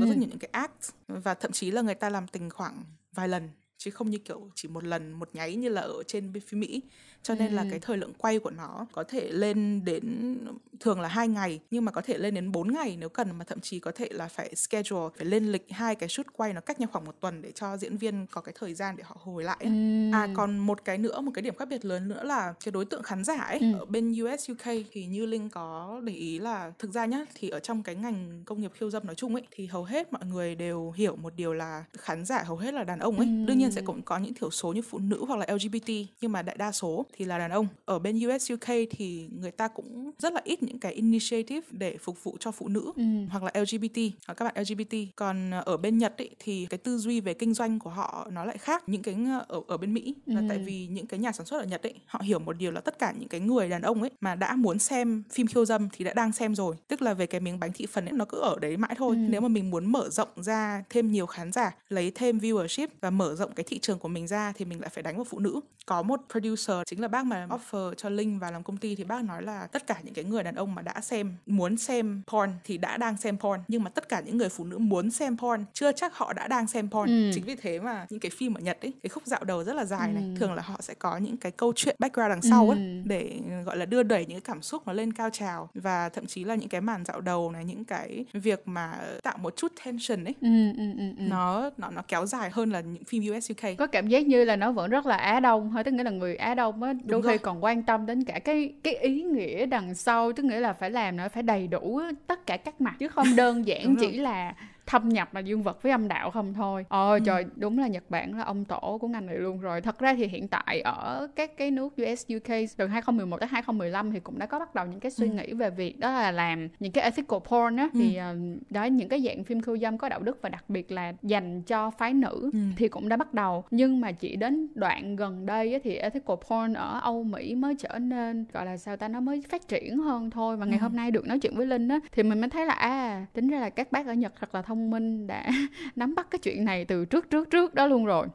có 0.00 0.06
rất 0.06 0.16
nhiều 0.16 0.28
những 0.28 0.38
cái 0.38 0.48
act 0.52 0.92
và 1.08 1.34
thậm 1.34 1.52
chí 1.52 1.70
là 1.70 1.82
người 1.82 1.94
ta 1.94 2.10
làm 2.10 2.28
tình 2.28 2.50
khoảng 2.50 2.84
vài 3.12 3.28
lần 3.28 3.48
chứ 3.78 3.90
không 3.90 4.10
như 4.10 4.18
kiểu 4.18 4.50
chỉ 4.54 4.68
một 4.68 4.84
lần 4.84 5.12
một 5.12 5.28
nháy 5.32 5.56
như 5.56 5.68
là 5.68 5.80
ở 5.80 6.02
trên 6.06 6.32
bên 6.32 6.42
phim 6.46 6.60
Mỹ 6.60 6.82
cho 7.22 7.34
nên 7.34 7.52
là 7.52 7.66
cái 7.70 7.78
thời 7.78 7.96
lượng 7.96 8.12
quay 8.18 8.38
của 8.38 8.50
nó 8.50 8.86
có 8.92 9.04
thể 9.04 9.28
lên 9.32 9.84
đến 9.84 10.36
thường 10.80 11.00
là 11.00 11.08
hai 11.08 11.28
ngày 11.28 11.60
nhưng 11.70 11.84
mà 11.84 11.92
có 11.92 12.00
thể 12.00 12.18
lên 12.18 12.34
đến 12.34 12.52
4 12.52 12.72
ngày 12.72 12.96
nếu 13.00 13.08
cần 13.08 13.28
mà 13.38 13.44
thậm 13.44 13.60
chí 13.60 13.78
có 13.80 13.90
thể 13.94 14.08
là 14.10 14.28
phải 14.28 14.54
schedule 14.56 15.08
phải 15.16 15.26
lên 15.26 15.52
lịch 15.52 15.66
hai 15.70 15.94
cái 15.94 16.08
shoot 16.08 16.26
quay 16.32 16.52
nó 16.52 16.60
cách 16.60 16.80
nhau 16.80 16.88
khoảng 16.92 17.04
một 17.04 17.14
tuần 17.20 17.42
để 17.42 17.52
cho 17.52 17.76
diễn 17.76 17.96
viên 17.96 18.26
có 18.30 18.40
cái 18.40 18.54
thời 18.58 18.74
gian 18.74 18.96
để 18.96 19.04
họ 19.06 19.16
hồi 19.20 19.44
lại 19.44 19.56
á. 19.60 19.70
À 20.12 20.28
còn 20.34 20.58
một 20.58 20.84
cái 20.84 20.98
nữa, 20.98 21.20
một 21.20 21.30
cái 21.34 21.42
điểm 21.42 21.54
khác 21.56 21.68
biệt 21.68 21.84
lớn 21.84 22.08
nữa 22.08 22.24
là 22.24 22.54
cái 22.64 22.72
đối 22.72 22.84
tượng 22.84 23.02
khán 23.02 23.24
giả 23.24 23.34
ấy 23.38 23.58
Ừ. 23.60 23.78
ở 23.78 23.84
bên 23.84 24.12
US 24.22 24.50
UK 24.50 24.64
thì 24.92 25.06
như 25.06 25.26
Linh 25.26 25.48
có 25.48 26.00
để 26.04 26.12
ý 26.12 26.38
là 26.38 26.72
thực 26.78 26.92
ra 26.92 27.06
nhá 27.06 27.24
thì 27.34 27.48
ở 27.48 27.60
trong 27.60 27.82
cái 27.82 27.94
ngành 27.94 28.42
công 28.44 28.60
nghiệp 28.60 28.70
khiêu 28.74 28.90
dâm 28.90 29.06
nói 29.06 29.14
chung 29.14 29.34
ấy 29.34 29.42
thì 29.50 29.66
hầu 29.66 29.84
hết 29.84 30.12
mọi 30.12 30.24
người 30.26 30.54
đều 30.54 30.90
hiểu 30.90 31.16
một 31.16 31.32
điều 31.36 31.52
là 31.52 31.84
khán 31.98 32.24
giả 32.24 32.42
hầu 32.42 32.56
hết 32.56 32.74
là 32.74 32.84
đàn 32.84 32.98
ông 32.98 33.16
ấy. 33.16 33.26
Đương 33.26 33.58
nhiên 33.58 33.70
sẽ 33.70 33.80
cũng 33.82 34.02
có 34.02 34.18
những 34.18 34.34
thiểu 34.34 34.50
số 34.50 34.72
như 34.72 34.82
phụ 34.82 34.98
nữ 34.98 35.24
hoặc 35.28 35.36
là 35.36 35.46
LGBT 35.54 35.90
nhưng 36.20 36.32
mà 36.32 36.42
đại 36.42 36.56
đa 36.56 36.72
số 36.72 37.06
thì 37.16 37.24
là 37.24 37.38
đàn 37.38 37.50
ông. 37.50 37.66
Ở 37.84 37.98
bên 37.98 38.18
US 38.26 38.52
UK 38.52 38.66
thì 38.90 39.28
người 39.40 39.50
ta 39.50 39.68
cũng 39.68 40.10
rất 40.18 40.32
là 40.32 40.40
ít 40.44 40.62
những 40.62 40.78
cái 40.78 40.92
initiative 40.92 41.66
để 41.70 41.96
phục 42.00 42.24
vụ 42.24 42.36
cho 42.40 42.50
phụ 42.52 42.68
nữ 42.68 42.92
Ừ. 42.96 43.02
hoặc 43.30 43.42
là 43.42 43.50
LGBT 43.60 43.98
hoặc 44.26 44.34
các 44.34 44.44
bạn 44.44 44.54
LGBT 44.58 44.94
còn 45.16 45.50
ờ, 45.50 45.62
ở 45.66 45.76
bên 45.76 45.98
Nhật 45.98 46.16
ý, 46.16 46.28
thì 46.38 46.66
cái 46.70 46.78
tư 46.78 46.98
duy 46.98 47.20
về 47.20 47.34
kinh 47.34 47.54
doanh 47.54 47.78
của 47.78 47.90
họ 47.90 48.28
nó 48.32 48.44
lại 48.44 48.58
khác. 48.58 48.88
Những 48.88 49.02
cái 49.02 49.16
ờ, 49.26 49.44
ở 49.48 49.60
ở 49.68 49.76
bên 49.76 49.94
Mỹ 49.94 50.14
là 50.26 50.42
tại 50.48 50.58
vì 50.58 50.86
những 50.86 51.06
cái 51.06 51.20
nhà 51.20 51.32
sản 51.32 51.46
xuất 51.46 51.58
ở 51.58 51.64
Nhật 51.64 51.82
ấy 51.82 51.94
họ 52.06 52.20
hiểu 52.24 52.38
một 52.38 52.52
điều 52.52 52.70
là 52.72 52.80
tất 52.80 52.98
cả 52.98 53.12
những 53.18 53.28
cái 53.28 53.40
người 53.40 53.68
đàn 53.68 53.82
ông 53.82 54.00
ấy 54.02 54.10
mà 54.20 54.34
đã 54.34 54.56
muốn 54.56 54.78
xem 54.78 55.22
phim 55.32 55.46
khiêu 55.46 55.64
dâm 55.64 55.88
thì 55.92 56.04
đã 56.04 56.14
đang 56.14 56.32
xem 56.32 56.54
rồi. 56.54 56.76
Tức 56.88 57.02
là 57.02 57.14
về 57.14 57.26
cái 57.26 57.40
miếng 57.40 57.60
bánh 57.60 57.72
thị 57.72 57.86
phần 57.86 58.04
ấy 58.06 58.12
nó 58.12 58.24
cứ 58.24 58.38
ở 58.40 58.56
đấy 58.60 58.76
mãi 58.76 58.94
thôi. 58.98 59.16
Nếu 59.16 59.40
mà 59.40 59.48
mình 59.48 59.70
muốn 59.70 59.92
mở 59.92 60.08
rộng 60.10 60.28
ra 60.36 60.84
thêm 60.90 61.12
nhiều 61.12 61.26
khán 61.26 61.52
giả 61.52 61.74
lấy 61.88 62.12
thêm 62.14 62.38
viewership 62.38 62.88
và 63.00 63.10
mở 63.10 63.34
rộng 63.34 63.52
cái 63.52 63.64
thị 63.68 63.78
trường 63.78 63.98
của 63.98 64.08
mình 64.08 64.26
ra 64.26 64.52
thì 64.56 64.64
mình 64.64 64.80
lại 64.80 64.90
phải 64.94 65.02
đánh 65.02 65.16
vào 65.16 65.24
phụ 65.24 65.38
nữ. 65.38 65.60
Có 65.86 66.02
một 66.02 66.20
producer 66.32 66.76
chính 66.86 66.99
là 67.00 67.08
bác 67.08 67.24
mà 67.26 67.46
offer 67.46 67.94
cho 67.94 68.08
Linh 68.08 68.38
vào 68.38 68.52
làm 68.52 68.62
công 68.62 68.76
ty 68.76 68.94
thì 68.94 69.04
bác 69.04 69.24
nói 69.24 69.42
là 69.42 69.66
tất 69.66 69.86
cả 69.86 69.96
những 70.04 70.14
cái 70.14 70.24
người 70.24 70.42
đàn 70.42 70.54
ông 70.54 70.74
mà 70.74 70.82
đã 70.82 71.00
xem 71.00 71.34
muốn 71.46 71.76
xem 71.76 72.22
porn 72.32 72.50
thì 72.64 72.78
đã 72.78 72.96
đang 72.96 73.16
xem 73.16 73.36
porn. 73.38 73.60
Nhưng 73.68 73.82
mà 73.82 73.90
tất 73.90 74.08
cả 74.08 74.20
những 74.20 74.36
người 74.36 74.48
phụ 74.48 74.64
nữ 74.64 74.78
muốn 74.78 75.10
xem 75.10 75.36
porn 75.38 75.64
chưa 75.72 75.92
chắc 75.92 76.16
họ 76.16 76.32
đã 76.32 76.48
đang 76.48 76.66
xem 76.66 76.88
porn. 76.90 77.08
Ừ. 77.10 77.30
chính 77.34 77.44
vì 77.44 77.54
thế 77.56 77.80
mà 77.80 78.06
những 78.10 78.20
cái 78.20 78.30
phim 78.30 78.54
ở 78.54 78.60
Nhật 78.60 78.78
ấy 78.82 78.92
cái 79.02 79.10
khúc 79.10 79.26
dạo 79.26 79.44
đầu 79.44 79.64
rất 79.64 79.72
là 79.76 79.84
dài 79.84 80.12
này 80.12 80.24
thường 80.38 80.52
là 80.54 80.62
họ 80.62 80.76
sẽ 80.80 80.94
có 80.94 81.16
những 81.16 81.36
cái 81.36 81.52
câu 81.52 81.72
chuyện 81.76 81.96
background 81.98 82.30
đằng 82.30 82.42
sau 82.42 82.68
ấy 82.70 82.78
Ừ. 82.78 83.02
để 83.04 83.38
gọi 83.64 83.76
là 83.76 83.84
đưa 83.86 84.02
đẩy 84.02 84.26
những 84.26 84.40
cái 84.40 84.54
cảm 84.54 84.62
xúc 84.62 84.82
nó 84.86 84.92
lên 84.92 85.12
cao 85.12 85.30
trào. 85.30 85.68
Và 85.74 86.08
thậm 86.08 86.26
chí 86.26 86.44
là 86.44 86.54
những 86.54 86.68
cái 86.68 86.80
màn 86.80 87.04
dạo 87.04 87.20
đầu 87.20 87.50
này 87.50 87.64
những 87.64 87.84
cái 87.84 88.24
việc 88.32 88.62
mà 88.68 88.94
tạo 89.22 89.38
một 89.38 89.56
chút 89.56 89.72
tension 89.84 90.24
ấy 90.24 90.34
Ừ, 90.40 90.48
ừ, 90.76 90.82
ừ, 90.98 91.04
ừ. 91.18 91.22
nó 91.28 91.70
nó 91.76 91.90
nó 91.90 92.02
kéo 92.08 92.26
dài 92.26 92.50
hơn 92.52 92.70
là 92.70 92.80
những 92.80 93.04
phim 93.04 93.22
US 93.32 93.50
UK 93.50 93.70
có 93.78 93.86
cảm 93.86 94.08
giác 94.08 94.26
như 94.26 94.44
là 94.44 94.56
nó 94.56 94.72
vẫn 94.72 94.90
rất 94.90 95.06
là 95.06 95.16
Á 95.16 95.40
Đông 95.40 95.70
thôi 95.74 95.84
tức 95.84 95.90
nghĩa 95.94 96.02
là 96.02 96.10
người 96.10 96.36
Á 96.36 96.54
Đông 96.54 96.82
á 96.82 96.89
đôi 96.92 97.22
khi 97.22 97.38
còn 97.38 97.64
quan 97.64 97.82
tâm 97.82 98.06
đến 98.06 98.24
cả 98.24 98.38
cái 98.38 98.72
cái 98.82 98.94
ý 98.94 99.22
nghĩa 99.22 99.66
đằng 99.66 99.94
sau 99.94 100.32
tức 100.32 100.44
nghĩa 100.44 100.60
là 100.60 100.72
phải 100.72 100.90
làm 100.90 101.16
nó 101.16 101.28
phải 101.28 101.42
đầy 101.42 101.66
đủ 101.66 102.00
tất 102.26 102.46
cả 102.46 102.56
các 102.56 102.80
mặt 102.80 102.94
chứ 102.98 103.08
không 103.08 103.36
đơn 103.36 103.66
giản 103.66 103.96
chỉ 104.00 104.12
là 104.12 104.54
thâm 104.90 105.08
nhập 105.08 105.34
là 105.34 105.40
dương 105.40 105.62
vật 105.62 105.82
với 105.82 105.92
âm 105.92 106.08
đạo 106.08 106.30
không 106.30 106.54
thôi 106.54 106.86
ôi 106.88 107.18
Ừ. 107.20 107.24
trời 107.26 107.44
đúng 107.56 107.78
là 107.78 107.86
Nhật 107.88 108.04
Bản 108.10 108.34
là 108.38 108.44
ông 108.44 108.64
tổ 108.64 108.98
của 109.00 109.08
ngành 109.08 109.26
này 109.26 109.36
luôn 109.36 109.60
rồi 109.60 109.80
thật 109.80 109.98
ra 109.98 110.14
thì 110.14 110.26
hiện 110.26 110.48
tại 110.48 110.80
ở 110.80 111.28
các 111.36 111.56
cái 111.56 111.70
nước 111.70 111.94
US 112.02 112.24
UK 112.36 112.54
từ 112.76 112.86
2011 112.86 113.36
tới 113.40 113.48
2015 113.48 114.12
thì 114.12 114.20
cũng 114.20 114.38
đã 114.38 114.46
có 114.46 114.58
bắt 114.58 114.74
đầu 114.74 114.86
những 114.86 115.00
cái 115.00 115.10
suy 115.10 115.26
Ừ. 115.28 115.32
nghĩ 115.34 115.52
về 115.52 115.70
việc 115.70 115.98
đó 115.98 116.12
là 116.12 116.30
làm 116.30 116.68
những 116.80 116.92
cái 116.92 117.04
ethical 117.04 117.38
porn 117.48 117.76
á 117.76 117.88
thì 117.92 118.16
ờ, 118.16 118.36
đó 118.70 118.84
những 118.84 119.08
cái 119.08 119.20
dạng 119.20 119.44
phim 119.44 119.60
khiêu 119.62 119.78
dâm 119.78 119.98
có 119.98 120.08
đạo 120.08 120.20
đức 120.20 120.38
và 120.42 120.48
đặc 120.48 120.64
biệt 120.68 120.92
là 120.92 121.12
dành 121.22 121.62
cho 121.62 121.90
phái 121.90 122.14
nữ 122.14 122.50
Ừ. 122.52 122.58
thì 122.76 122.88
cũng 122.88 123.08
đã 123.08 123.16
bắt 123.16 123.34
đầu 123.34 123.64
nhưng 123.70 124.00
mà 124.00 124.12
chỉ 124.12 124.36
đến 124.36 124.68
đoạn 124.74 125.16
gần 125.16 125.46
đây 125.46 125.72
á, 125.72 125.78
thì 125.84 125.94
ethical 125.96 126.36
porn 126.50 126.72
ở 126.74 126.98
Âu 127.02 127.22
Mỹ 127.24 127.54
mới 127.54 127.74
trở 127.78 127.98
nên 127.98 128.46
gọi 128.52 128.66
là 128.66 128.76
sao 128.76 128.96
ta 128.96 129.08
nó 129.08 129.20
mới 129.20 129.42
phát 129.48 129.68
triển 129.68 129.98
hơn 129.98 130.30
thôi 130.30 130.56
và 130.56 130.66
ngày 130.66 130.78
Ừ. 130.78 130.82
hôm 130.82 130.96
nay 130.96 131.10
được 131.10 131.26
nói 131.26 131.38
chuyện 131.38 131.54
với 131.56 131.66
Linh 131.66 131.88
á 131.88 131.98
thì 132.12 132.22
mình 132.22 132.40
mới 132.40 132.50
thấy 132.50 132.66
là 132.66 132.74
à 132.74 133.26
tính 133.32 133.48
ra 133.48 133.60
là 133.60 133.70
các 133.70 133.92
bác 133.92 134.06
ở 134.06 134.12
Nhật 134.14 134.32
thật 134.40 134.54
là 134.54 134.62
thông 134.62 134.79
minh 134.90 135.26
đã 135.26 135.46
nắm 135.96 136.14
bắt 136.14 136.26
cái 136.30 136.38
chuyện 136.38 136.64
này 136.64 136.84
từ 136.84 137.04
trước 137.04 137.30
trước 137.30 137.50
trước 137.50 137.74
đó 137.74 137.86
luôn 137.86 138.04
rồi 138.04 138.26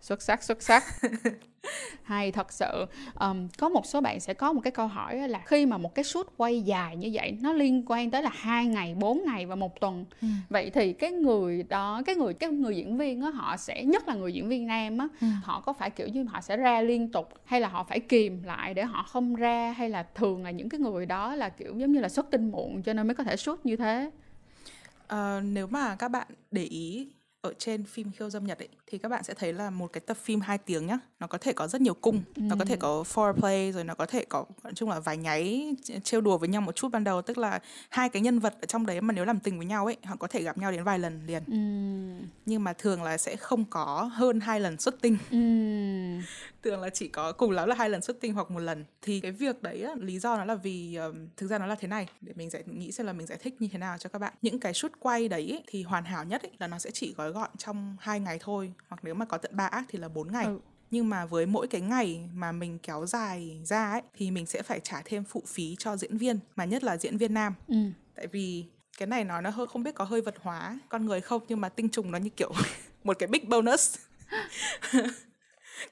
xuất 0.00 0.22
sắc 0.22 0.42
xuất 0.42 0.62
sắc 0.62 0.84
hay 2.02 2.32
thật 2.32 2.52
sự 2.52 2.86
Ờm, 3.14 3.48
có 3.58 3.68
một 3.68 3.86
số 3.86 4.00
bạn 4.00 4.20
sẽ 4.20 4.34
có 4.34 4.52
một 4.52 4.60
cái 4.64 4.70
câu 4.70 4.86
hỏi 4.86 5.28
là 5.28 5.42
khi 5.46 5.66
mà 5.66 5.78
một 5.78 5.94
cái 5.94 6.04
shoot 6.04 6.26
quay 6.36 6.60
dài 6.62 6.96
như 6.96 7.10
vậy 7.12 7.38
nó 7.42 7.52
liên 7.52 7.82
quan 7.86 8.10
tới 8.10 8.22
là 8.22 8.30
hai 8.34 8.66
ngày 8.66 8.94
4 8.94 9.22
ngày 9.26 9.46
và 9.46 9.54
một 9.54 9.80
tuần 9.80 10.04
Ừ. 10.22 10.28
vậy 10.48 10.70
thì 10.70 10.92
cái 10.92 11.10
người 11.10 11.62
đó 11.62 12.02
cái 12.06 12.14
người 12.14 12.34
cái 12.34 12.50
người 12.50 12.76
diễn 12.76 12.96
viên 12.96 13.20
á 13.22 13.30
họ 13.30 13.56
sẽ 13.56 13.84
nhất 13.84 14.08
là 14.08 14.14
người 14.14 14.32
diễn 14.32 14.48
viên 14.48 14.66
nam 14.66 14.98
á 14.98 15.08
Ừ. 15.20 15.26
họ 15.42 15.60
có 15.60 15.72
phải 15.72 15.90
kiểu 15.90 16.08
như 16.08 16.24
họ 16.24 16.40
sẽ 16.40 16.56
ra 16.56 16.80
liên 16.80 17.12
tục 17.12 17.28
hay 17.44 17.60
là 17.60 17.68
họ 17.68 17.84
phải 17.84 18.00
kìm 18.00 18.42
lại 18.42 18.74
để 18.74 18.84
họ 18.84 19.02
không 19.02 19.34
ra 19.34 19.74
hay 19.76 19.90
là 19.90 20.02
thường 20.14 20.44
là 20.44 20.50
những 20.50 20.68
cái 20.68 20.80
người 20.80 21.06
đó 21.06 21.34
là 21.36 21.48
kiểu 21.48 21.74
giống 21.78 21.92
như 21.92 22.00
là 22.00 22.08
xuất 22.08 22.30
tinh 22.30 22.50
muộn 22.50 22.82
cho 22.82 22.92
nên 22.92 23.06
mới 23.06 23.14
có 23.14 23.24
thể 23.24 23.36
shoot 23.36 23.66
như 23.66 23.76
thế 23.76 24.10
Ờ, 25.06 25.40
nếu 25.40 25.66
mà 25.66 25.96
các 25.98 26.08
bạn 26.08 26.26
để 26.50 26.62
ý 26.64 27.12
ở 27.44 27.52
trên 27.58 27.84
phim 27.84 28.10
khiêu 28.12 28.30
dâm 28.30 28.46
Nhật 28.46 28.58
ấy, 28.58 28.68
thì 28.86 28.98
các 28.98 29.08
bạn 29.08 29.24
sẽ 29.24 29.34
thấy 29.34 29.52
là 29.52 29.70
một 29.70 29.92
cái 29.92 30.00
tập 30.00 30.16
phim 30.16 30.40
2 30.40 30.58
tiếng 30.58 30.86
nhá 30.86 30.98
nó 31.20 31.26
có 31.26 31.38
thể 31.38 31.52
có 31.52 31.68
rất 31.68 31.80
nhiều 31.80 31.94
cung 31.94 32.22
nó 32.36 32.56
có 32.58 32.64
thể 32.64 32.76
có 32.76 33.04
foreplay 33.14 33.72
rồi 33.72 33.84
nó 33.84 33.94
có 33.94 34.06
thể 34.06 34.24
có 34.24 34.44
nói 34.62 34.72
chung 34.76 34.90
là 34.90 35.00
vài 35.00 35.16
nháy 35.16 35.74
trêu 36.04 36.20
đùa 36.20 36.38
với 36.38 36.48
nhau 36.48 36.60
một 36.60 36.76
chút 36.76 36.88
ban 36.92 37.04
đầu 37.04 37.22
tức 37.22 37.38
là 37.38 37.60
hai 37.88 38.08
cái 38.08 38.22
nhân 38.22 38.38
vật 38.38 38.54
ở 38.60 38.66
trong 38.66 38.86
đấy 38.86 39.00
mà 39.00 39.14
nếu 39.14 39.24
làm 39.24 39.40
tình 39.40 39.56
với 39.58 39.66
nhau 39.66 39.86
ấy 39.86 39.96
họ 40.04 40.16
có 40.16 40.26
thể 40.26 40.42
gặp 40.42 40.58
nhau 40.58 40.72
đến 40.72 40.84
vài 40.84 40.98
lần 40.98 41.26
liền. 41.26 41.42
Ừm, 41.46 42.28
nhưng 42.46 42.64
mà 42.64 42.72
thường 42.72 43.02
là 43.02 43.18
sẽ 43.18 43.36
không 43.36 43.64
có 43.64 44.10
hơn 44.12 44.40
hai 44.40 44.60
lần 44.60 44.78
xuất 44.78 45.00
tinh. 45.00 45.18
Ừm, 45.30 46.22
thường 46.62 46.80
là 46.80 46.90
chỉ 46.90 47.08
có 47.08 47.32
cùng 47.32 47.50
lắm 47.50 47.68
là 47.68 47.74
hai 47.74 47.90
lần 47.90 48.02
xuất 48.02 48.20
tinh 48.20 48.34
hoặc 48.34 48.50
một 48.50 48.60
lần. 48.60 48.84
Thì 49.02 49.20
cái 49.20 49.32
việc 49.32 49.62
đấy 49.62 49.82
á, 49.82 49.94
lý 49.98 50.18
do 50.18 50.36
nó 50.36 50.44
là 50.44 50.54
vì 50.54 50.94
ờm, 50.94 51.28
thực 51.36 51.46
ra 51.46 51.58
nó 51.58 51.66
là 51.66 51.74
thế 51.74 51.88
này 51.88 52.08
để 52.20 52.32
mình 52.36 52.50
giải 52.50 52.62
nghĩ 52.66 52.92
xem 52.92 53.06
là 53.06 53.12
mình 53.12 53.26
giải 53.26 53.38
thích 53.42 53.54
như 53.58 53.68
thế 53.72 53.78
nào 53.78 53.98
cho 53.98 54.08
các 54.08 54.18
bạn. 54.18 54.32
Những 54.42 54.60
cái 54.60 54.74
shoot 54.74 54.92
quay 55.00 55.28
đấy 55.28 55.50
ấy, 55.50 55.62
thì 55.66 55.82
hoàn 55.82 56.04
hảo 56.04 56.24
nhất 56.24 56.42
ấy, 56.42 56.50
là 56.58 56.66
nó 56.66 56.78
sẽ 56.78 56.90
chỉ 56.90 57.14
gói 57.16 57.32
gọn 57.34 57.50
trong 57.58 57.96
hai 58.00 58.20
ngày 58.20 58.38
thôi 58.40 58.72
hoặc 58.88 59.00
nếu 59.04 59.14
mà 59.14 59.24
có 59.24 59.38
tận 59.38 59.56
3 59.56 59.66
act 59.66 59.86
thì 59.88 59.98
là 59.98 60.08
4 60.08 60.32
ngày 60.32 60.46
Ừ. 60.46 60.58
nhưng 60.90 61.08
mà 61.08 61.26
với 61.26 61.46
mỗi 61.46 61.66
cái 61.66 61.80
ngày 61.80 62.28
mà 62.34 62.52
mình 62.52 62.78
kéo 62.82 63.06
dài 63.06 63.60
ra 63.64 63.90
ấy 63.90 64.02
thì 64.14 64.30
mình 64.30 64.46
sẽ 64.46 64.62
phải 64.62 64.80
trả 64.80 65.02
thêm 65.04 65.24
phụ 65.24 65.42
phí 65.46 65.76
cho 65.78 65.96
diễn 65.96 66.16
viên 66.16 66.38
mà 66.56 66.64
nhất 66.64 66.84
là 66.84 66.96
diễn 66.96 67.16
viên 67.18 67.34
nam 67.34 67.54
ừm. 67.68 67.92
tại 68.14 68.26
vì 68.26 68.64
cái 68.98 69.06
này 69.06 69.24
nói 69.24 69.42
nó 69.42 69.50
hơi 69.50 69.66
không 69.66 69.82
biết 69.82 69.94
có 69.94 70.04
hơi 70.04 70.20
vật 70.20 70.34
hóa 70.40 70.78
con 70.88 71.06
người 71.06 71.20
không 71.20 71.42
nhưng 71.48 71.60
mà 71.60 71.68
tinh 71.68 71.88
trùng 71.88 72.10
nó 72.10 72.18
như 72.18 72.30
kiểu 72.30 72.52
một 73.04 73.16
cái 73.18 73.26
big 73.26 73.48
bonus 73.48 73.96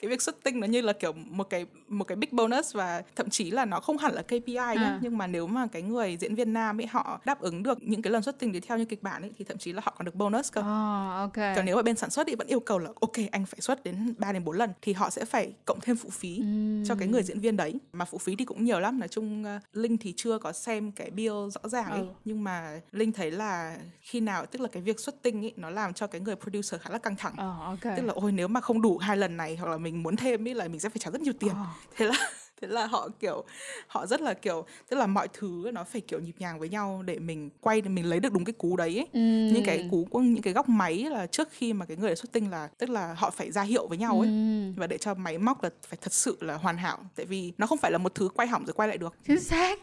cái 0.00 0.08
việc 0.10 0.22
xuất 0.22 0.42
tinh 0.42 0.60
nó 0.60 0.66
như 0.66 0.80
là 0.80 0.92
kiểu 0.92 1.12
một 1.12 1.44
cái 1.50 1.66
một 1.88 2.04
cái 2.04 2.16
big 2.16 2.28
bonus 2.32 2.74
và 2.74 3.02
thậm 3.16 3.30
chí 3.30 3.50
là 3.50 3.64
nó 3.64 3.80
không 3.80 3.98
hẳn 3.98 4.14
là 4.14 4.22
KPI 4.22 4.52
nhá 4.54 4.76
À. 4.82 4.98
nhưng 5.02 5.18
mà 5.18 5.26
nếu 5.26 5.46
mà 5.46 5.66
cái 5.72 5.82
người 5.82 6.16
diễn 6.16 6.34
viên 6.34 6.52
nam 6.52 6.80
ấy 6.80 6.86
họ 6.86 7.20
đáp 7.24 7.40
ứng 7.40 7.62
được 7.62 7.78
những 7.82 8.02
cái 8.02 8.10
lần 8.12 8.22
xuất 8.22 8.38
tinh 8.38 8.52
đấy 8.52 8.60
theo 8.66 8.78
như 8.78 8.84
kịch 8.84 9.02
bản 9.02 9.22
ấy 9.22 9.30
thì 9.38 9.44
thậm 9.44 9.58
chí 9.58 9.72
là 9.72 9.82
họ 9.84 9.94
còn 9.98 10.04
được 10.04 10.14
bonus 10.14 10.52
cơ 10.52 10.60
Ờ, 10.60 11.10
ok. 11.20 11.56
còn 11.56 11.64
nếu 11.64 11.76
mà 11.76 11.82
bên 11.82 11.96
sản 11.96 12.10
xuất 12.10 12.26
thì 12.26 12.34
vẫn 12.34 12.46
yêu 12.46 12.60
cầu 12.60 12.78
là 12.78 12.90
ok 13.00 13.12
anh 13.32 13.46
phải 13.46 13.60
xuất 13.60 13.84
đến 13.84 14.14
3 14.18 14.32
đến 14.32 14.44
4 14.44 14.56
lần 14.56 14.70
thì 14.82 14.92
họ 14.92 15.10
sẽ 15.10 15.24
phải 15.24 15.52
cộng 15.64 15.80
thêm 15.80 15.96
phụ 15.96 16.08
phí 16.10 16.42
cho 16.86 16.94
cái 16.94 17.08
người 17.08 17.22
diễn 17.22 17.40
viên 17.40 17.56
đấy 17.56 17.74
mà 17.92 18.04
phụ 18.04 18.18
phí 18.18 18.36
thì 18.36 18.44
cũng 18.44 18.64
nhiều 18.64 18.80
lắm 18.80 18.98
nói 18.98 19.08
chung 19.08 19.44
uh, 19.56 19.62
linh 19.76 19.98
thì 19.98 20.14
chưa 20.16 20.38
có 20.38 20.52
xem 20.52 20.92
cái 20.92 21.10
bill 21.10 21.32
rõ 21.50 21.68
ràng 21.68 21.90
ấy 21.90 22.00
Ừ. 22.02 22.06
nhưng 22.24 22.44
mà 22.44 22.80
linh 22.92 23.12
thấy 23.12 23.30
là 23.30 23.76
khi 24.00 24.20
nào 24.20 24.46
tức 24.46 24.60
là 24.60 24.68
cái 24.72 24.82
việc 24.82 25.00
xuất 25.00 25.22
tinh 25.22 25.44
ấy 25.44 25.52
nó 25.56 25.70
làm 25.70 25.94
cho 25.94 26.06
cái 26.06 26.20
người 26.20 26.34
producer 26.36 26.80
khá 26.80 26.90
là 26.90 26.98
căng 26.98 27.16
thẳng 27.16 27.34
Ờ, 27.36 27.56
ok. 27.64 27.96
tức 27.96 28.02
là 28.02 28.12
ôi 28.16 28.32
nếu 28.32 28.48
mà 28.48 28.60
không 28.60 28.82
đủ 28.82 28.98
hai 28.98 29.16
lần 29.16 29.36
này 29.36 29.56
hoặc 29.56 29.68
là 29.72 29.78
mình 29.78 30.02
muốn 30.02 30.16
thêm 30.16 30.48
ấy 30.48 30.54
là 30.54 30.68
mình 30.68 30.80
sẽ 30.80 30.88
phải 30.88 30.98
trả 30.98 31.10
rất 31.10 31.20
nhiều 31.20 31.32
tiền 31.40 31.52
Ờ. 31.54 31.64
thế 31.96 32.06
là 32.06 32.14
thế 32.62 32.68
là 32.68 32.86
họ 32.86 33.08
kiểu 33.20 33.44
họ 33.86 34.06
rất 34.06 34.20
là 34.20 34.34
kiểu 34.34 34.64
tức 34.88 34.96
là 34.96 35.06
mọi 35.06 35.28
thứ 35.32 35.70
nó 35.74 35.84
phải 35.84 36.00
kiểu 36.00 36.20
nhịp 36.20 36.34
nhàng 36.38 36.58
với 36.58 36.68
nhau 36.68 37.02
để 37.06 37.18
mình 37.18 37.50
quay 37.60 37.80
để 37.80 37.88
mình 37.88 38.06
lấy 38.06 38.20
được 38.20 38.32
đúng 38.32 38.44
cái 38.44 38.52
cú 38.52 38.76
đấy 38.76 38.96
ấy. 38.96 39.06
Ừm. 39.12 39.48
những 39.54 39.64
cái 39.64 39.88
cú 39.90 40.06
những 40.20 40.42
cái 40.42 40.52
góc 40.52 40.68
máy 40.68 40.96
là 41.10 41.26
trước 41.26 41.48
khi 41.52 41.72
mà 41.72 41.86
cái 41.86 41.96
người 41.96 42.16
xuất 42.16 42.32
tinh 42.32 42.50
là 42.50 42.68
tức 42.78 42.90
là 42.90 43.14
họ 43.18 43.30
phải 43.30 43.50
ra 43.52 43.62
hiệu 43.62 43.86
với 43.86 43.98
nhau 43.98 44.20
ấy 44.20 44.28
Ừm. 44.28 44.74
và 44.74 44.86
để 44.86 44.98
cho 44.98 45.14
máy 45.14 45.38
móc 45.38 45.62
là 45.62 45.70
phải 45.88 45.98
thật 46.02 46.12
sự 46.12 46.36
là 46.40 46.54
hoàn 46.54 46.76
hảo 46.76 46.98
tại 47.16 47.26
vì 47.26 47.52
nó 47.58 47.66
không 47.66 47.78
phải 47.78 47.90
là 47.90 47.98
một 47.98 48.14
thứ 48.14 48.28
quay 48.34 48.48
hỏng 48.48 48.64
rồi 48.66 48.72
quay 48.74 48.88
lại 48.88 48.98
được 48.98 49.14
chính 49.26 49.40
xác 49.40 49.78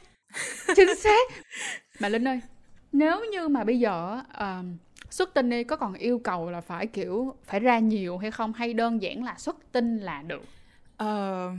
chính 0.75 0.95
xác 0.95 1.19
mà 1.99 2.09
linh 2.09 2.27
ơi 2.27 2.39
nếu 2.91 3.21
như 3.31 3.47
mà 3.47 3.63
bây 3.63 3.79
giờ 3.79 4.21
uh, 4.37 4.65
xuất 5.09 5.33
tinh 5.33 5.49
đi 5.49 5.63
có 5.63 5.75
còn 5.75 5.93
yêu 5.93 6.19
cầu 6.19 6.49
là 6.51 6.61
phải 6.61 6.87
kiểu 6.87 7.35
phải 7.43 7.59
ra 7.59 7.79
nhiều 7.79 8.17
hay 8.17 8.31
không 8.31 8.53
hay 8.53 8.73
đơn 8.73 9.01
giản 9.01 9.23
là 9.23 9.35
xuất 9.37 9.55
tinh 9.71 9.97
là 9.99 10.21
được 10.21 10.41
Ờ, 10.97 11.51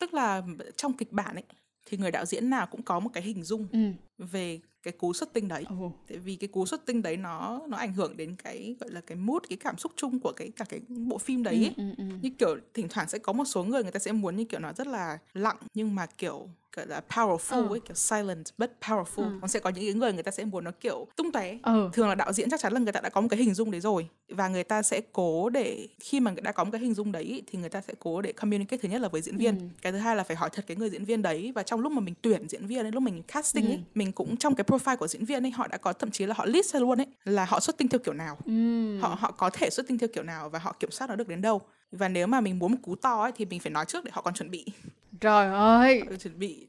tức 0.00 0.14
là 0.14 0.42
trong 0.76 0.92
kịch 0.92 1.12
bản 1.12 1.34
ấy 1.34 1.44
thì 1.86 1.96
người 1.98 2.10
đạo 2.10 2.24
diễn 2.24 2.50
nào 2.50 2.66
cũng 2.66 2.82
có 2.82 3.00
một 3.00 3.10
cái 3.12 3.22
hình 3.22 3.42
dung 3.42 3.66
ừ 3.72 3.78
về 4.18 4.60
cái 4.82 4.92
cú 4.92 5.12
xuất 5.12 5.32
tinh 5.32 5.48
đấy 5.48 5.64
Ồ. 5.68 5.92
tại 6.08 6.18
vì 6.18 6.36
cái 6.36 6.48
cú 6.48 6.66
xuất 6.66 6.86
tinh 6.86 7.02
đấy 7.02 7.16
nó 7.16 7.60
nó 7.68 7.76
ảnh 7.76 7.92
hưởng 7.94 8.16
đến 8.16 8.36
cái 8.44 8.76
gọi 8.80 8.90
là 8.90 9.00
cái 9.00 9.16
mood 9.16 9.42
cái 9.48 9.56
cảm 9.56 9.78
xúc 9.78 9.92
chung 9.96 10.20
của 10.20 10.32
cái 10.36 10.50
cả 10.56 10.64
cái 10.68 10.80
bộ 10.88 11.18
phim 11.18 11.42
đấy 11.42 11.54
ấy. 11.54 11.74
ừ, 11.76 11.84
ừ. 11.98 12.04
như 12.22 12.30
kiểu 12.38 12.56
thỉnh 12.74 12.88
thoảng 12.88 13.08
sẽ 13.08 13.18
có 13.18 13.32
một 13.32 13.44
số 13.44 13.64
người 13.64 13.82
người 13.82 13.92
ta 13.92 13.98
sẽ 13.98 14.12
muốn 14.12 14.36
như 14.36 14.44
kiểu 14.44 14.60
nó 14.60 14.72
rất 14.72 14.86
là 14.86 15.18
lặng 15.34 15.56
nhưng 15.74 15.94
mà 15.94 16.06
kiểu 16.06 16.48
gọi 16.76 16.86
là 16.86 17.00
powerful 17.08 17.68
Ừ. 17.68 17.74
ấy 17.74 17.80
kiểu 17.80 17.94
silent 17.94 18.44
but 18.58 18.70
powerful 18.80 19.04
Ừ. 19.24 19.30
còn 19.40 19.48
sẽ 19.50 19.60
có 19.60 19.70
những 19.70 19.84
cái 19.84 19.92
người 19.94 20.12
người 20.12 20.22
ta 20.22 20.30
sẽ 20.30 20.44
muốn 20.44 20.64
nó 20.64 20.70
kiểu 20.80 21.06
tung 21.16 21.32
tóe 21.32 21.58
ừ 21.62 21.90
thường 21.92 22.08
là 22.08 22.14
đạo 22.14 22.32
diễn 22.32 22.50
chắc 22.50 22.60
chắn 22.60 22.72
là 22.72 22.80
người 22.80 22.92
ta 22.92 23.00
đã 23.00 23.08
có 23.08 23.20
một 23.20 23.28
cái 23.30 23.38
hình 23.40 23.54
dung 23.54 23.70
đấy 23.70 23.80
rồi 23.80 24.08
và 24.28 24.48
người 24.48 24.64
ta 24.64 24.82
sẽ 24.82 25.00
cố 25.12 25.48
để 25.48 25.88
khi 26.00 26.20
mà 26.20 26.30
người 26.30 26.40
đã 26.40 26.52
có 26.52 26.64
một 26.64 26.70
cái 26.72 26.80
hình 26.80 26.94
dung 26.94 27.12
đấy 27.12 27.42
thì 27.46 27.58
người 27.58 27.68
ta 27.68 27.80
sẽ 27.80 27.94
cố 27.98 28.20
để 28.22 28.32
communicate 28.32 28.82
thứ 28.82 28.88
nhất 28.88 29.00
là 29.00 29.08
với 29.08 29.22
diễn 29.22 29.36
viên 29.36 29.58
Ừ. 29.58 29.64
cái 29.82 29.92
thứ 29.92 29.98
hai 29.98 30.16
là 30.16 30.22
phải 30.24 30.36
hỏi 30.36 30.50
thật 30.52 30.64
cái 30.66 30.76
người 30.76 30.90
diễn 30.90 31.04
viên 31.04 31.22
đấy 31.22 31.52
và 31.54 31.62
trong 31.62 31.80
lúc 31.80 31.92
mà 31.92 32.00
mình 32.00 32.14
tuyển 32.22 32.48
diễn 32.48 32.66
viên 32.66 32.84
ấy 32.84 32.92
lúc 32.92 33.02
mình 33.02 33.22
casting 33.22 33.66
ấy 33.66 33.72
Ừ. 33.76 33.78
mình 33.94 34.12
cũng 34.12 34.36
trong 34.36 34.54
cái 34.54 34.64
profile 34.64 34.96
của 34.96 35.08
diễn 35.08 35.24
viên 35.24 35.44
ấy 35.46 35.50
họ 35.50 35.66
đã 35.66 35.76
có 35.78 35.92
thậm 35.92 36.10
chí 36.10 36.26
là 36.26 36.34
họ 36.38 36.44
list 36.44 36.74
ra 36.74 36.80
luôn 36.80 37.00
ấy 37.00 37.06
là 37.24 37.44
họ 37.44 37.60
xuất 37.60 37.78
tinh 37.78 37.88
theo 37.88 37.98
kiểu 37.98 38.14
nào 38.14 38.38
ừ 38.46 38.98
họ 38.98 39.16
họ 39.20 39.30
có 39.30 39.50
thể 39.50 39.70
xuất 39.70 39.86
tinh 39.88 39.98
theo 39.98 40.08
kiểu 40.14 40.22
nào 40.24 40.48
và 40.50 40.58
họ 40.58 40.72
kiểm 40.80 40.90
soát 40.90 41.06
nó 41.10 41.16
được 41.16 41.28
đến 41.28 41.40
đâu 41.42 41.60
và 41.92 42.08
nếu 42.08 42.26
mà 42.26 42.40
mình 42.40 42.58
muốn 42.58 42.72
một 42.72 42.78
cú 42.82 42.94
to 42.96 43.22
ấy 43.22 43.32
thì 43.36 43.44
mình 43.44 43.60
phải 43.60 43.70
nói 43.72 43.84
trước 43.88 44.04
để 44.04 44.10
họ 44.14 44.22
còn 44.22 44.34
chuẩn 44.34 44.50
bị 44.50 44.66
trời 45.20 45.52
ơi. 45.52 46.02
Họ 46.10 46.16
chuẩn 46.16 46.38
bị. 46.38 46.66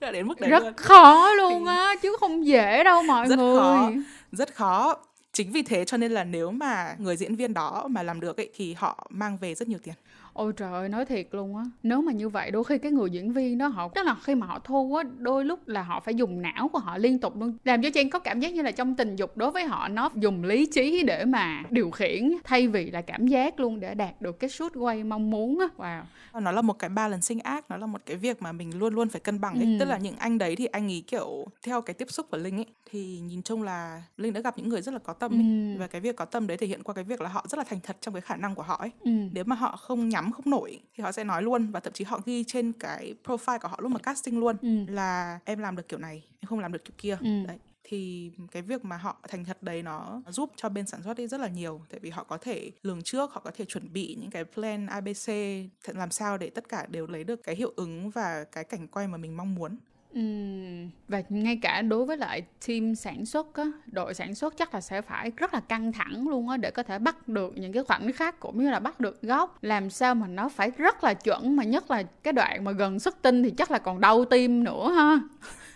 Đến 0.00 0.28
mức 0.28 0.40
đấy 0.40 0.50
rất 0.50 0.62
luôn. 0.64 0.72
khó 0.76 1.32
luôn 1.34 1.66
á 1.66 1.94
chứ 2.02 2.16
không 2.20 2.46
dễ 2.46 2.84
đâu 2.84 3.02
mọi 3.02 3.28
Rất 3.28 3.36
người. 3.38 3.56
Khó. 3.58 3.90
rất 4.32 4.54
khó. 4.54 4.96
Chính 5.32 5.52
vì 5.52 5.62
thế 5.62 5.84
cho 5.84 5.96
nên 5.96 6.12
là 6.12 6.24
nếu 6.24 6.50
mà 6.50 6.94
người 6.98 7.16
diễn 7.16 7.36
viên 7.36 7.54
đó 7.54 7.86
mà 7.90 8.02
làm 8.02 8.20
được 8.20 8.36
ấy 8.36 8.50
thì 8.56 8.74
họ 8.74 9.06
mang 9.10 9.38
về 9.40 9.54
rất 9.54 9.68
nhiều 9.68 9.78
tiền 9.82 9.94
Ôi 10.38 10.52
trời 10.56 10.72
ơi, 10.72 10.88
nói 10.88 11.04
thiệt 11.04 11.28
luôn 11.32 11.56
á 11.56 11.62
Nếu 11.82 12.00
mà 12.02 12.12
như 12.12 12.28
vậy 12.28 12.50
đôi 12.50 12.64
khi 12.64 12.78
cái 12.78 12.92
người 12.92 13.10
diễn 13.10 13.32
viên 13.32 13.58
đó 13.58 13.66
họ 13.66 13.88
Tức 13.94 14.02
là 14.06 14.16
khi 14.22 14.34
mà 14.34 14.46
họ 14.46 14.58
thu 14.64 14.94
á 14.94 15.02
Đôi 15.18 15.44
lúc 15.44 15.68
là 15.68 15.82
họ 15.82 16.00
phải 16.00 16.14
dùng 16.14 16.42
não 16.42 16.68
của 16.68 16.78
họ 16.78 16.98
liên 16.98 17.18
tục 17.18 17.36
luôn 17.40 17.56
Làm 17.64 17.82
cho 17.82 17.88
Trang 17.94 18.10
có 18.10 18.18
cảm 18.18 18.40
giác 18.40 18.54
như 18.54 18.62
là 18.62 18.70
trong 18.70 18.94
tình 18.94 19.16
dục 19.16 19.36
Đối 19.36 19.50
với 19.50 19.64
họ 19.64 19.88
nó 19.88 20.10
dùng 20.14 20.44
lý 20.44 20.66
trí 20.66 21.02
để 21.06 21.24
mà 21.24 21.62
điều 21.70 21.90
khiển 21.90 22.32
Thay 22.44 22.68
vì 22.68 22.90
là 22.90 23.02
cảm 23.02 23.26
giác 23.26 23.60
luôn 23.60 23.80
Để 23.80 23.94
đạt 23.94 24.20
được 24.20 24.38
cái 24.40 24.50
shoot 24.50 24.72
quay 24.76 25.04
mong 25.04 25.30
muốn 25.30 25.58
á 25.60 25.66
Wow 25.78 26.02
nó 26.40 26.52
là 26.52 26.62
một 26.62 26.78
cái 26.78 26.90
balancing 26.90 27.40
act 27.40 27.70
nó 27.70 27.76
là 27.76 27.86
một 27.86 28.00
cái 28.06 28.16
việc 28.16 28.42
mà 28.42 28.52
mình 28.52 28.78
luôn 28.78 28.94
luôn 28.94 29.08
phải 29.08 29.20
cân 29.20 29.40
bằng 29.40 29.54
ấy 29.54 29.64
Ừ. 29.64 29.76
tức 29.80 29.84
là 29.84 29.98
những 29.98 30.16
anh 30.16 30.38
đấy 30.38 30.56
thì 30.56 30.66
anh 30.66 30.86
ấy 30.90 31.04
kiểu 31.06 31.46
theo 31.62 31.80
cái 31.82 31.94
tiếp 31.94 32.10
xúc 32.10 32.26
của 32.30 32.36
linh 32.38 32.56
ấy 32.56 32.66
thì 32.90 33.18
nhìn 33.20 33.42
chung 33.42 33.62
là 33.62 34.02
linh 34.16 34.32
đã 34.32 34.40
gặp 34.40 34.58
những 34.58 34.68
người 34.68 34.82
rất 34.82 34.92
là 34.92 34.98
có 34.98 35.12
tâm 35.12 35.32
ấy. 35.32 35.38
Ừ. 35.74 35.78
và 35.80 35.86
cái 35.86 36.00
việc 36.00 36.16
có 36.16 36.24
tâm 36.24 36.46
đấy 36.46 36.56
thể 36.56 36.66
hiện 36.66 36.82
qua 36.82 36.94
cái 36.94 37.04
việc 37.04 37.20
là 37.20 37.28
họ 37.28 37.44
rất 37.48 37.58
là 37.58 37.64
thành 37.64 37.78
thật 37.82 37.96
trong 38.00 38.14
cái 38.14 38.20
khả 38.20 38.36
năng 38.36 38.54
của 38.54 38.62
họ 38.62 38.76
ấy 38.76 38.90
ừ. 39.04 39.10
nếu 39.32 39.44
mà 39.44 39.56
họ 39.56 39.76
không 39.76 40.08
nhắm 40.08 40.27
không 40.32 40.50
nổi 40.50 40.80
thì 40.94 41.02
họ 41.02 41.12
sẽ 41.12 41.24
nói 41.24 41.42
luôn. 41.42 41.70
Và 41.70 41.80
thậm 41.80 41.92
chí 41.92 42.04
họ 42.04 42.20
ghi 42.26 42.44
trên 42.44 42.72
cái 42.72 43.14
profile 43.24 43.58
của 43.58 43.68
họ 43.68 43.78
lúc 43.82 43.90
mà 43.92 43.98
casting 43.98 44.38
luôn 44.38 44.56
Ừ. 44.62 44.68
là 44.88 45.38
em 45.44 45.58
làm 45.58 45.76
được 45.76 45.88
kiểu 45.88 45.98
này 45.98 46.22
em 46.40 46.48
không 46.48 46.58
làm 46.58 46.72
được 46.72 46.84
kiểu 46.84 46.94
kia. 46.98 47.18
Ừ. 47.20 47.44
đấy. 47.46 47.58
Thì 47.84 48.30
cái 48.50 48.62
việc 48.62 48.84
mà 48.84 48.96
họ 48.96 49.16
thành 49.28 49.44
thật 49.44 49.62
đấy 49.62 49.82
nó 49.82 50.22
giúp 50.28 50.52
cho 50.56 50.68
bên 50.68 50.86
sản 50.86 51.02
xuất 51.02 51.20
ấy 51.20 51.28
rất 51.28 51.40
là 51.40 51.48
nhiều. 51.48 51.80
Tại 51.90 52.00
vì 52.00 52.10
họ 52.10 52.24
có 52.24 52.38
thể 52.38 52.70
lường 52.82 53.02
trước 53.02 53.32
họ 53.32 53.40
có 53.44 53.50
thể 53.56 53.64
chuẩn 53.64 53.92
bị 53.92 54.16
những 54.20 54.30
cái 54.30 54.44
plan 54.44 54.86
abc 54.86 55.28
làm 55.86 56.10
sao 56.10 56.38
để 56.38 56.50
tất 56.50 56.68
cả 56.68 56.86
đều 56.90 57.06
lấy 57.06 57.24
được 57.24 57.42
cái 57.44 57.56
hiệu 57.56 57.72
ứng 57.76 58.10
và 58.10 58.44
cái 58.52 58.64
cảnh 58.64 58.88
quay 58.88 59.08
mà 59.08 59.16
mình 59.18 59.36
mong 59.36 59.54
muốn 59.54 59.76
và 61.08 61.22
ngay 61.28 61.58
cả 61.62 61.82
đối 61.82 62.04
với 62.04 62.16
lại 62.16 62.42
team 62.66 62.94
sản 62.94 63.26
xuất 63.26 63.54
á, 63.54 63.64
đội 63.86 64.14
sản 64.14 64.34
xuất 64.34 64.54
chắc 64.56 64.74
là 64.74 64.80
sẽ 64.80 65.02
phải 65.02 65.32
rất 65.36 65.54
là 65.54 65.60
căng 65.60 65.92
thẳng 65.92 66.28
luôn 66.28 66.48
á 66.48 66.56
để 66.56 66.70
có 66.70 66.82
thể 66.82 66.98
bắt 66.98 67.28
được 67.28 67.52
những 67.56 67.72
cái 67.72 67.84
khoảnh 67.84 68.12
khắc 68.12 68.40
cũng 68.40 68.62
như 68.62 68.70
là 68.70 68.80
bắt 68.80 69.00
được 69.00 69.22
góc 69.22 69.58
làm 69.62 69.90
sao 69.90 70.14
mà 70.14 70.26
nó 70.26 70.48
phải 70.48 70.70
rất 70.70 71.04
là 71.04 71.14
chuẩn 71.14 71.56
mà 71.56 71.64
nhất 71.64 71.90
là 71.90 72.02
cái 72.22 72.32
đoạn 72.32 72.64
mà 72.64 72.72
gần 72.72 72.98
xuất 72.98 73.22
tinh 73.22 73.42
thì 73.42 73.50
chắc 73.50 73.70
là 73.70 73.78
còn 73.78 74.00
đau 74.00 74.24
tim 74.24 74.64
nữa 74.64 74.92
ha. 74.96 75.20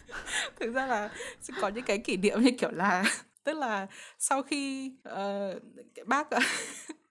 thực 0.60 0.74
ra 0.74 0.86
là 0.86 1.10
sẽ 1.40 1.54
có 1.60 1.68
những 1.68 1.84
cái 1.84 1.98
kỷ 1.98 2.16
niệm 2.16 2.42
như 2.42 2.50
kiểu 2.58 2.70
là 2.70 3.04
tức 3.44 3.56
là 3.56 3.86
sau 4.18 4.42
khi 4.42 4.92
uh, 5.08 5.62
cái 5.94 6.04
bác 6.06 6.28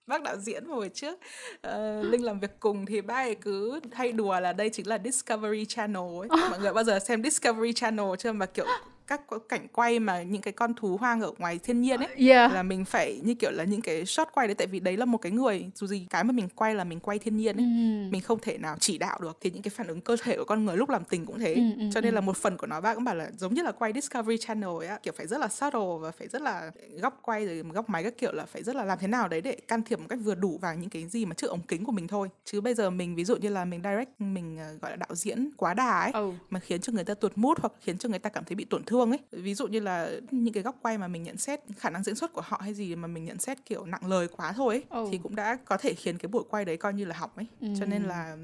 bác 0.06 0.22
đạo 0.22 0.36
diễn 0.36 0.64
hồi 0.64 0.90
trước. 0.94 1.18
Ờ, 1.60 2.02
linh 2.02 2.24
làm 2.24 2.40
việc 2.40 2.60
cùng 2.60 2.86
thì 2.86 3.00
bác 3.00 3.14
ấy 3.14 3.34
cứ 3.34 3.80
hay 3.92 4.12
đùa 4.12 4.40
là 4.40 4.52
đây 4.52 4.70
chính 4.70 4.86
là 4.86 4.98
Discovery 5.04 5.64
Channel 5.64 6.02
ấy. 6.20 6.28
Mọi 6.50 6.60
người 6.60 6.72
bao 6.72 6.84
giờ 6.84 6.98
xem 6.98 7.22
Discovery 7.22 7.72
Channel 7.72 8.06
chưa? 8.18 8.32
Mà 8.32 8.46
kiểu 8.46 8.66
các 9.06 9.20
cảnh 9.48 9.66
quay 9.72 9.98
mà 10.00 10.22
những 10.22 10.42
cái 10.42 10.52
con 10.52 10.74
thú 10.74 10.96
hoang 10.96 11.20
ở 11.20 11.32
ngoài 11.38 11.58
thiên 11.58 11.80
nhiên 11.82 12.00
ấy 12.00 12.08
Yeah. 12.16 12.52
là 12.52 12.62
mình 12.62 12.84
phải 12.84 13.20
như 13.24 13.34
kiểu 13.34 13.50
là 13.50 13.64
những 13.64 13.80
cái 13.82 14.06
shot 14.06 14.28
quay 14.32 14.46
đấy 14.48 14.54
tại 14.54 14.66
vì 14.66 14.80
đấy 14.80 14.96
là 14.96 15.04
một 15.04 15.18
cái 15.18 15.32
người 15.32 15.70
dù 15.74 15.86
gì 15.86 16.06
cái 16.10 16.24
mà 16.24 16.32
mình 16.32 16.48
quay 16.54 16.74
là 16.74 16.84
mình 16.84 17.00
quay 17.00 17.18
thiên 17.18 17.36
nhiên 17.36 17.56
ấy 17.56 17.64
Ừm. 17.64 18.10
mình 18.10 18.20
không 18.20 18.38
thể 18.42 18.58
nào 18.58 18.76
chỉ 18.80 18.98
đạo 18.98 19.18
được 19.22 19.38
thì 19.40 19.50
những 19.50 19.62
cái 19.62 19.70
phản 19.70 19.86
ứng 19.86 20.00
cơ 20.00 20.16
thể 20.22 20.36
của 20.36 20.44
con 20.44 20.64
người 20.64 20.76
lúc 20.76 20.88
làm 20.90 21.04
tình 21.04 21.26
cũng 21.26 21.38
thế 21.38 21.54
Ừ, 21.54 21.60
ừ, 21.78 21.84
cho 21.94 22.00
nên 22.00 22.14
là 22.14 22.20
một 22.20 22.36
phần 22.36 22.56
của 22.56 22.66
nó 22.66 22.80
bác 22.80 22.94
cũng 22.94 23.04
bảo 23.04 23.14
là 23.14 23.30
giống 23.38 23.54
như 23.54 23.62
là 23.62 23.72
quay 23.72 23.92
Discovery 23.92 24.38
Channel 24.38 24.68
ấy 24.78 24.86
á 24.86 24.98
kiểu 25.02 25.14
phải 25.16 25.26
rất 25.26 25.38
là 25.38 25.48
subtle 25.48 25.80
và 26.00 26.10
phải 26.10 26.28
rất 26.28 26.42
là 26.42 26.70
góc 27.00 27.18
quay 27.22 27.46
rồi 27.46 27.62
góc 27.72 27.88
máy 27.90 28.04
các 28.04 28.18
kiểu 28.18 28.32
là 28.32 28.44
phải 28.46 28.62
rất 28.62 28.76
là 28.76 28.84
làm 28.84 28.98
thế 28.98 29.06
nào 29.08 29.28
đấy 29.28 29.40
để 29.40 29.52
can 29.68 29.82
thiệp 29.82 29.98
một 29.98 30.06
cách 30.08 30.18
vừa 30.22 30.34
đủ 30.34 30.58
vào 30.62 30.74
những 30.74 30.90
cái 30.90 31.06
gì 31.08 31.24
mà 31.26 31.34
trước 31.34 31.50
ống 31.50 31.62
kính 31.68 31.84
của 31.84 31.92
mình 31.92 32.08
thôi 32.08 32.28
chứ 32.44 32.60
bây 32.60 32.74
giờ 32.74 32.90
mình 32.90 33.14
ví 33.14 33.24
dụ 33.24 33.36
như 33.36 33.48
là 33.48 33.64
mình 33.64 33.80
direct 33.84 34.10
mình 34.20 34.58
ờ, 34.58 34.72
gọi 34.82 34.90
là 34.90 34.96
đạo 34.96 35.14
diễn 35.14 35.50
quá 35.56 35.74
đà 35.74 36.00
ấy 36.00 36.10
Ừ. 36.14 36.32
mà 36.50 36.60
khiến 36.60 36.80
cho 36.80 36.92
người 36.92 37.04
ta 37.04 37.14
tuột 37.14 37.32
mút 37.36 37.58
hoặc 37.60 37.72
khiến 37.80 37.98
cho 37.98 38.08
người 38.08 38.18
ta 38.18 38.30
cảm 38.30 38.44
thấy 38.44 38.54
bị 38.54 38.64
tổn 38.64 38.84
thương 38.84 38.91
ấy. 39.10 39.18
Ví 39.30 39.54
dụ 39.54 39.66
như 39.66 39.80
là 39.80 40.10
những 40.30 40.54
cái 40.54 40.62
góc 40.62 40.76
quay 40.82 40.98
mà 40.98 41.08
mình 41.08 41.22
nhận 41.22 41.36
xét 41.36 41.60
khả 41.76 41.90
năng 41.90 42.02
diễn 42.02 42.14
xuất 42.14 42.32
của 42.32 42.42
họ 42.44 42.60
hay 42.62 42.74
gì 42.74 42.96
mà 42.96 43.08
mình 43.08 43.24
nhận 43.24 43.38
xét 43.38 43.64
kiểu 43.64 43.84
nặng 43.86 44.06
lời 44.06 44.28
quá 44.36 44.52
thôi 44.52 44.74
ấy, 44.74 44.84
Ừ. 45.02 45.08
thì 45.12 45.18
cũng 45.22 45.36
đã 45.36 45.58
có 45.64 45.76
thể 45.76 45.94
khiến 45.94 46.18
cái 46.18 46.28
buổi 46.28 46.42
quay 46.50 46.64
đấy 46.64 46.76
coi 46.76 46.92
như 46.92 47.04
là 47.04 47.16
hỏng 47.16 47.30
ấy. 47.36 47.46
Cho 47.80 47.86
nên 47.86 48.02
là 48.02 48.36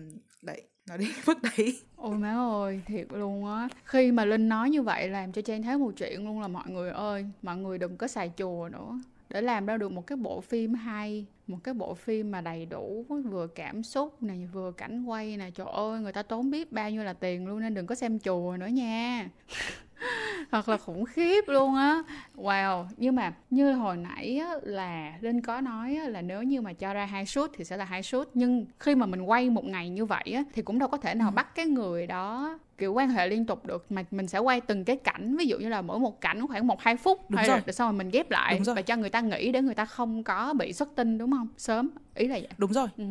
đấy 0.42 0.62
nó 0.88 0.96
đến 0.96 1.08
mức 1.26 1.38
đấy. 1.42 1.78
Ôi 1.96 2.16
má 2.16 2.34
ơi, 2.34 2.80
thiệt 2.86 3.06
luôn 3.12 3.46
á. 3.46 3.68
Khi 3.84 4.12
mà 4.12 4.24
Linh 4.24 4.48
nói 4.48 4.70
như 4.70 4.82
vậy 4.82 5.08
làm 5.08 5.32
cho 5.32 5.42
Trang 5.42 5.62
thấy 5.62 5.78
một 5.78 5.92
chuyện 5.96 6.24
luôn 6.24 6.40
là 6.40 6.48
mọi 6.48 6.70
người 6.70 6.90
ơi 6.90 7.26
Mọi 7.42 7.56
người 7.56 7.78
đừng 7.78 7.96
có 7.96 8.08
xài 8.08 8.32
chùa 8.36 8.68
nữa. 8.72 9.00
Để 9.28 9.40
làm 9.40 9.66
ra 9.66 9.76
được 9.76 9.92
một 9.92 10.06
cái 10.06 10.16
bộ 10.16 10.40
phim 10.40 10.74
hay 10.74 11.26
Một 11.46 11.58
cái 11.64 11.74
bộ 11.74 11.94
phim 11.94 12.30
mà 12.30 12.40
đầy 12.40 12.66
đủ 12.66 13.04
Vừa 13.08 13.46
cảm 13.46 13.82
xúc 13.82 14.22
này, 14.22 14.48
vừa 14.52 14.72
cảnh 14.72 15.04
quay 15.04 15.36
này 15.36 15.50
Trời 15.50 15.66
ơi, 15.72 16.00
người 16.00 16.12
ta 16.12 16.22
tốn 16.22 16.50
biết 16.50 16.72
bao 16.72 16.90
nhiêu 16.90 17.02
là 17.04 17.12
tiền 17.12 17.46
luôn 17.46 17.60
Nên 17.60 17.74
đừng 17.74 17.86
có 17.86 17.94
xem 17.94 18.18
chùa 18.18 18.56
nữa 18.60 18.66
nha 18.66 19.28
Thật 20.50 20.68
là 20.68 20.76
khủng 20.76 21.04
khiếp 21.04 21.44
luôn 21.48 21.74
á. 21.74 22.02
Wow, 22.36 22.84
nhưng 22.96 23.16
mà 23.16 23.32
như 23.50 23.72
hồi 23.72 23.96
nãy 23.96 24.38
á, 24.38 24.54
là 24.62 25.12
Linh 25.20 25.40
có 25.40 25.60
nói 25.60 25.96
á, 25.96 26.08
là 26.08 26.22
nếu 26.22 26.42
như 26.42 26.60
mà 26.60 26.72
cho 26.72 26.94
ra 26.94 27.06
hai 27.06 27.26
shoot 27.26 27.50
thì 27.56 27.64
sẽ 27.64 27.76
là 27.76 27.84
hai 27.84 28.02
shoot 28.02 28.28
Nhưng 28.34 28.66
khi 28.78 28.94
mà 28.94 29.06
mình 29.06 29.22
quay 29.22 29.50
một 29.50 29.64
ngày 29.64 29.88
như 29.88 30.04
vậy 30.04 30.32
á, 30.36 30.42
thì 30.52 30.62
cũng 30.62 30.78
đâu 30.78 30.88
có 30.88 30.96
thể 30.96 31.14
nào 31.14 31.30
bắt 31.30 31.54
cái 31.54 31.66
người 31.66 32.06
đó 32.06 32.58
kiểu 32.78 32.92
quan 32.92 33.08
hệ 33.08 33.26
liên 33.26 33.46
tục 33.46 33.66
được. 33.66 33.92
Mà 33.92 34.04
mình 34.10 34.28
sẽ 34.28 34.38
quay 34.38 34.60
từng 34.60 34.84
cái 34.84 34.96
cảnh 34.96 35.36
ví 35.36 35.46
dụ 35.46 35.58
như 35.58 35.68
là 35.68 35.82
mỗi 35.82 35.98
một 35.98 36.20
cảnh 36.20 36.46
khoảng 36.46 36.66
một 36.66 36.82
hai 36.82 36.96
phút 36.96 37.30
Đúng 37.30 37.36
hay 37.36 37.48
rồi. 37.48 37.60
là 37.66 37.72
sau 37.72 37.86
rồi 37.86 37.98
mình 37.98 38.10
ghép 38.10 38.30
lại 38.30 38.60
và 38.76 38.82
cho 38.82 38.96
người 38.96 39.10
ta 39.10 39.20
nghĩ 39.20 39.52
để 39.52 39.62
người 39.62 39.74
ta 39.74 39.84
không 39.84 40.24
có 40.24 40.54
bị 40.54 40.72
xuất 40.72 40.88
tinh 40.94 41.18
đúng 41.18 41.30
không? 41.32 41.48
Sớm 41.56 41.90
ý 42.18 42.28
là 42.28 42.34
vậy 42.34 42.48
đúng 42.58 42.72
rồi 42.72 42.88
ừ. 42.96 43.04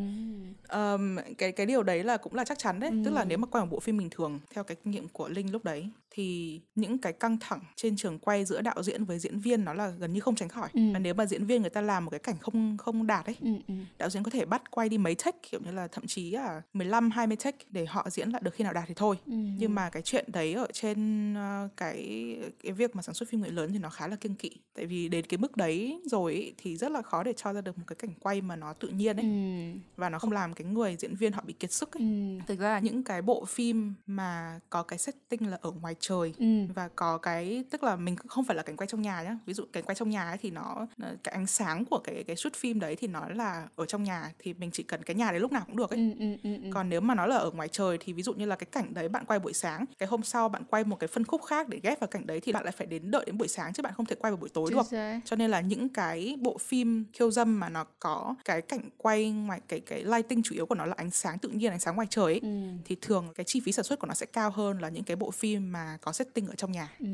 Ờm, 0.68 1.16
cái 1.38 1.52
cái 1.52 1.66
điều 1.66 1.82
đấy 1.82 2.04
là 2.04 2.16
cũng 2.16 2.34
là 2.34 2.44
chắc 2.44 2.58
chắn 2.58 2.80
đấy 2.80 2.90
tức 3.04 3.10
là 3.10 3.20
Ừ. 3.20 3.26
nếu 3.28 3.38
mà 3.38 3.46
quay 3.46 3.64
một 3.64 3.70
bộ 3.70 3.80
phim 3.80 3.98
bình 3.98 4.08
thường 4.10 4.40
theo 4.54 4.64
cái 4.64 4.76
kinh 4.84 4.90
nghiệm 4.90 5.08
của 5.08 5.28
linh 5.28 5.52
lúc 5.52 5.64
đấy 5.64 5.88
thì 6.10 6.60
những 6.74 6.98
cái 6.98 7.12
căng 7.12 7.36
thẳng 7.40 7.60
trên 7.76 7.96
trường 7.96 8.18
quay 8.18 8.44
giữa 8.44 8.60
đạo 8.62 8.82
diễn 8.82 9.04
với 9.04 9.18
diễn 9.18 9.38
viên 9.38 9.64
nó 9.64 9.74
là 9.74 9.88
gần 9.90 10.12
như 10.12 10.20
không 10.20 10.34
tránh 10.34 10.48
khỏi 10.48 10.68
Ừ. 10.72 10.80
và 10.92 10.98
nếu 10.98 11.14
mà 11.14 11.26
diễn 11.26 11.44
viên 11.44 11.60
người 11.60 11.70
ta 11.70 11.80
làm 11.80 12.04
một 12.04 12.10
cái 12.10 12.20
cảnh 12.20 12.38
không 12.40 12.76
không 12.76 13.06
đạt 13.06 13.26
ấy 13.26 13.36
Ừ, 13.40 13.50
ừ. 13.68 13.74
đạo 13.98 14.10
diễn 14.10 14.22
có 14.22 14.30
thể 14.30 14.44
bắt 14.44 14.70
quay 14.70 14.88
đi 14.88 14.98
mấy 14.98 15.14
take 15.14 15.38
kiểu 15.50 15.60
như 15.64 15.70
là 15.70 15.88
thậm 15.88 16.06
chí 16.06 16.30
là 16.30 16.62
15 16.72 17.10
20 17.10 17.36
take 17.36 17.58
để 17.70 17.86
họ 17.86 18.10
diễn 18.10 18.30
lại 18.30 18.42
được 18.44 18.54
khi 18.54 18.64
nào 18.64 18.72
đạt 18.72 18.84
thì 18.88 18.94
thôi. 18.94 19.16
Ừ. 19.26 19.32
Nhưng 19.58 19.74
mà 19.74 19.90
cái 19.90 20.02
chuyện 20.02 20.24
đấy 20.32 20.54
ở 20.54 20.66
trên 20.72 21.34
ờ, 21.34 21.68
cái 21.76 22.36
cái 22.62 22.72
việc 22.72 22.96
mà 22.96 23.02
sản 23.02 23.14
xuất 23.14 23.28
phim 23.28 23.40
người 23.40 23.50
lớn 23.50 23.72
thì 23.72 23.78
nó 23.78 23.90
khá 23.90 24.06
là 24.08 24.16
kiêng 24.16 24.34
kỵ. 24.34 24.50
Tại 24.74 24.86
vì 24.86 25.08
đến 25.08 25.24
cái 25.26 25.38
mức 25.38 25.56
đấy 25.56 26.00
rồi 26.04 26.32
ấy, 26.34 26.54
thì 26.58 26.76
rất 26.76 26.90
là 26.92 27.02
khó 27.02 27.22
để 27.22 27.32
cho 27.36 27.52
ra 27.52 27.60
được 27.60 27.78
một 27.78 27.84
cái 27.86 27.96
cảnh 27.96 28.10
quay 28.20 28.40
mà 28.40 28.56
nó 28.56 28.72
tự 28.72 28.88
nhiên 28.98 29.16
ấy 29.16 29.24
Ừ. 29.24 29.78
và 29.96 30.08
nó 30.10 30.18
không 30.18 30.32
làm 30.32 30.54
cái 30.54 30.64
người 30.64 30.96
diễn 30.98 31.14
viên 31.14 31.32
họ 31.32 31.42
bị 31.46 31.52
kiệt 31.52 31.72
sức 31.72 31.96
ấy. 31.96 32.02
Ừ. 32.02 32.44
Thực 32.46 32.58
ra 32.58 32.70
là 32.70 32.78
những 32.78 33.02
cái 33.04 33.22
bộ 33.22 33.44
phim 33.44 33.94
mà 34.06 34.60
có 34.70 34.82
cái 34.82 34.98
setting 34.98 35.50
là 35.50 35.58
ở 35.62 35.70
ngoài 35.70 35.94
trời 36.00 36.34
Ừ. 36.38 36.46
và 36.74 36.88
có 36.96 37.18
cái 37.18 37.64
tức 37.70 37.82
là 37.84 37.96
mình 37.96 38.16
không 38.16 38.44
phải 38.44 38.56
là 38.56 38.62
cảnh 38.62 38.76
quay 38.76 38.86
trong 38.86 39.02
nhà 39.02 39.22
nhá 39.22 39.38
ví 39.46 39.54
dụ 39.54 39.64
cảnh 39.72 39.84
quay 39.84 39.94
trong 39.94 40.10
nhà 40.10 40.24
ấy 40.28 40.36
thì 40.38 40.50
nó 40.50 40.86
cái 41.22 41.34
ánh 41.34 41.46
sáng 41.46 41.84
của 41.84 41.98
cái 42.04 42.24
cái 42.26 42.36
shoot 42.36 42.54
phim 42.54 42.80
đấy 42.80 42.96
thì 42.96 43.08
nó 43.08 43.28
là 43.28 43.68
ở 43.76 43.86
trong 43.86 44.02
nhà 44.02 44.32
thì 44.38 44.54
mình 44.54 44.70
chỉ 44.70 44.82
cần 44.82 45.02
cái 45.02 45.16
nhà 45.16 45.30
đấy 45.30 45.40
lúc 45.40 45.52
nào 45.52 45.62
cũng 45.66 45.76
được 45.76 45.90
ấy 45.90 45.98
Ừ, 45.98 46.10
ừ, 46.18 46.36
ừ, 46.42 46.62
ừ. 46.62 46.70
còn 46.74 46.88
nếu 46.88 47.00
mà 47.00 47.14
nó 47.14 47.26
là 47.26 47.36
ở 47.36 47.50
ngoài 47.50 47.68
trời 47.68 47.98
thì 48.00 48.12
ví 48.12 48.22
dụ 48.22 48.34
như 48.34 48.46
là 48.46 48.56
cái 48.56 48.66
cảnh 48.72 48.94
đấy 48.94 49.08
bạn 49.08 49.24
quay 49.26 49.38
buổi 49.38 49.52
sáng 49.52 49.84
cái 49.98 50.08
hôm 50.08 50.22
sau 50.22 50.48
bạn 50.48 50.62
quay 50.70 50.84
một 50.84 50.96
cái 51.00 51.08
phân 51.08 51.24
khúc 51.24 51.42
khác 51.44 51.68
để 51.68 51.80
ghép 51.82 52.00
vào 52.00 52.08
cảnh 52.08 52.26
đấy 52.26 52.40
thì 52.40 52.52
bạn 52.52 52.64
lại 52.64 52.72
phải 52.72 52.86
đến 52.86 53.10
đợi 53.10 53.24
đến 53.26 53.38
buổi 53.38 53.48
sáng 53.48 53.72
chứ 53.72 53.82
bạn 53.82 53.92
không 53.96 54.06
thể 54.06 54.16
quay 54.16 54.30
vào 54.30 54.36
buổi 54.36 54.48
tối 54.48 54.66
Chính 54.68 54.76
được 54.78 54.86
xác. 54.90 55.20
cho 55.24 55.36
nên 55.36 55.50
là 55.50 55.60
những 55.60 55.88
cái 55.88 56.36
bộ 56.40 56.58
phim 56.58 57.04
khiêu 57.12 57.30
dâm 57.30 57.60
mà 57.60 57.68
nó 57.68 57.84
có 58.00 58.34
cái 58.44 58.62
cảnh 58.62 58.87
quay 58.96 59.30
ngoài 59.30 59.60
cái 59.68 59.80
cái 59.80 60.04
lighting 60.04 60.42
chủ 60.42 60.54
yếu 60.54 60.66
của 60.66 60.74
nó 60.74 60.86
là 60.86 60.94
ánh 60.96 61.10
sáng 61.10 61.38
tự 61.38 61.48
nhiên 61.48 61.70
ánh 61.70 61.80
sáng 61.80 61.94
ngoài 61.96 62.06
trời 62.10 62.24
ấy, 62.24 62.40
Ừ. 62.42 62.48
thì 62.84 62.96
thường 63.02 63.28
cái 63.34 63.44
chi 63.44 63.60
phí 63.64 63.72
sản 63.72 63.84
xuất 63.84 63.98
của 63.98 64.06
nó 64.06 64.14
sẽ 64.14 64.26
cao 64.26 64.50
hơn 64.50 64.78
là 64.78 64.88
những 64.88 65.04
cái 65.04 65.16
bộ 65.16 65.30
phim 65.30 65.72
mà 65.72 65.98
có 66.00 66.12
setting 66.12 66.46
ở 66.46 66.54
trong 66.54 66.72
nhà 66.72 66.88
Ừ. 67.00 67.06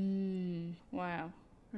Wow. 0.93 1.29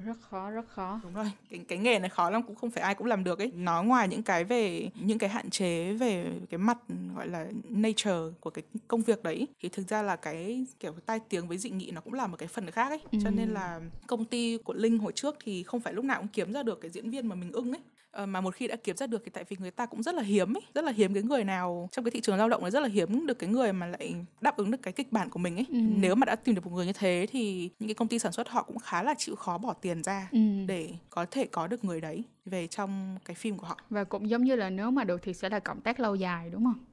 Rất 0.05 0.17
khó, 0.21 0.51
rất 0.51 0.69
khó. 0.69 1.01
đúng 1.03 1.15
rồi 1.15 1.33
cái 1.51 1.61
cái 1.69 1.79
nghề 1.79 1.99
này 1.99 2.09
khó 2.09 2.31
lắm 2.31 2.43
cũng 2.43 2.57
không 2.57 2.71
phải 2.71 2.83
ai 2.83 2.95
cũng 2.95 3.07
làm 3.07 3.25
được 3.25 3.39
ấy. 3.39 3.53
Nó 3.55 3.83
ngoài 3.83 4.09
những 4.09 4.23
cái 4.23 4.45
về 4.45 4.91
những 5.01 5.19
cái 5.19 5.31
hạn 5.31 5.51
chế 5.51 5.93
về 5.93 6.33
cái 6.51 6.59
mặt 6.59 6.79
gọi 7.17 7.29
là 7.29 7.47
nature 7.69 8.21
của 8.41 8.51
cái 8.51 8.65
công 8.89 9.03
việc 9.03 9.23
đấy 9.23 9.47
thì 9.63 9.69
thực 9.69 9.89
ra 9.89 10.03
là 10.03 10.17
cái 10.17 10.67
kiểu 10.81 10.93
tai 11.07 11.21
tiếng 11.29 11.49
với 11.49 11.59
dị 11.59 11.71
nghị 11.71 11.91
nó 11.91 12.01
cũng 12.01 12.15
là 12.15 12.27
một 12.27 12.37
cái 12.37 12.49
phần 12.49 12.71
khác 12.71 12.89
ấy. 12.89 13.01
Cho 13.25 13.31
nên 13.31 13.49
là 13.49 13.81
công 14.07 14.25
ty 14.25 14.59
của 14.59 14.73
linh 14.73 14.99
hồi 14.99 15.13
trước 15.13 15.37
thì 15.45 15.63
không 15.63 15.81
phải 15.81 15.93
lúc 15.93 16.05
nào 16.05 16.19
cũng 16.19 16.29
kiếm 16.29 16.53
ra 16.53 16.63
được 16.63 16.81
cái 16.81 16.91
diễn 16.91 17.11
viên 17.11 17.27
mà 17.27 17.35
mình 17.35 17.53
ưng 17.53 17.73
ấy. 17.73 17.81
Ờ, 18.11 18.27
mà 18.27 18.41
một 18.41 18.55
khi 18.55 18.67
đã 18.67 18.77
kiếm 18.85 18.97
ra 18.97 19.07
được 19.07 19.23
thì 19.25 19.31
tại 19.31 19.45
vì 19.49 19.57
người 19.61 19.71
ta 19.71 19.87
cũng 19.87 20.03
rất 20.03 20.15
là 20.15 20.23
hiếm 20.23 20.57
ấy 20.57 20.63
rất 20.75 20.85
là 20.85 20.93
hiếm 20.93 21.15
cái 21.15 21.23
người 21.23 21.45
nào 21.45 21.89
trong 21.93 22.05
cái 22.05 22.11
thị 22.11 22.21
trường 22.21 22.37
lao 22.37 22.49
động 22.49 22.63
này 22.63 22.71
rất 22.71 22.81
là 22.81 22.89
hiếm 22.89 23.27
được 23.27 23.39
cái 23.39 23.51
người 23.51 23.73
mà 23.73 23.87
lại 23.87 24.15
đáp 24.41 24.57
ứng 24.57 24.71
được 24.71 24.79
cái 24.83 24.93
kịch 24.93 25.13
bản 25.13 25.31
của 25.31 25.39
mình 25.39 25.57
ấy. 25.57 25.67
Nếu 25.71 26.15
mà 26.15 26.25
đã 26.25 26.37
tìm 26.37 26.55
được 26.55 26.67
một 26.67 26.73
người 26.73 26.87
như 26.87 26.93
thế 26.93 27.27
thì 27.31 27.71
những 27.79 27.89
cái 27.89 27.95
công 27.95 28.09
ty 28.09 28.19
sản 28.19 28.33
xuất 28.33 28.49
họ 28.49 28.63
cũng 28.63 28.79
khá 28.79 29.03
là 29.03 29.15
chịu 29.19 29.37
khó 29.37 29.59
bỏ 29.59 29.73
tiền 29.73 29.86
ra 30.03 30.29
Ừ. 30.33 30.39
để 30.67 30.91
có 31.11 31.27
thể 31.31 31.47
có 31.47 31.67
được 31.67 31.85
người 31.85 32.01
đấy 32.01 32.25
về 32.45 32.67
trong 32.67 33.19
cái 33.25 33.35
phim 33.35 33.57
của 33.59 33.67
họ 33.67 33.79
Và 33.91 34.05
cũng 34.05 34.31
giống 34.31 34.45
như 34.45 34.57
là 34.57 34.71
nếu 34.71 34.91
mà 34.91 35.05
được 35.05 35.21
thì 35.23 35.35
sẽ 35.35 35.49
là 35.49 35.59
cộng 35.61 35.81
tác 35.81 36.01
lâu 36.01 36.15
dài 36.15 36.51
đúng 36.51 36.65
không? 36.65 36.85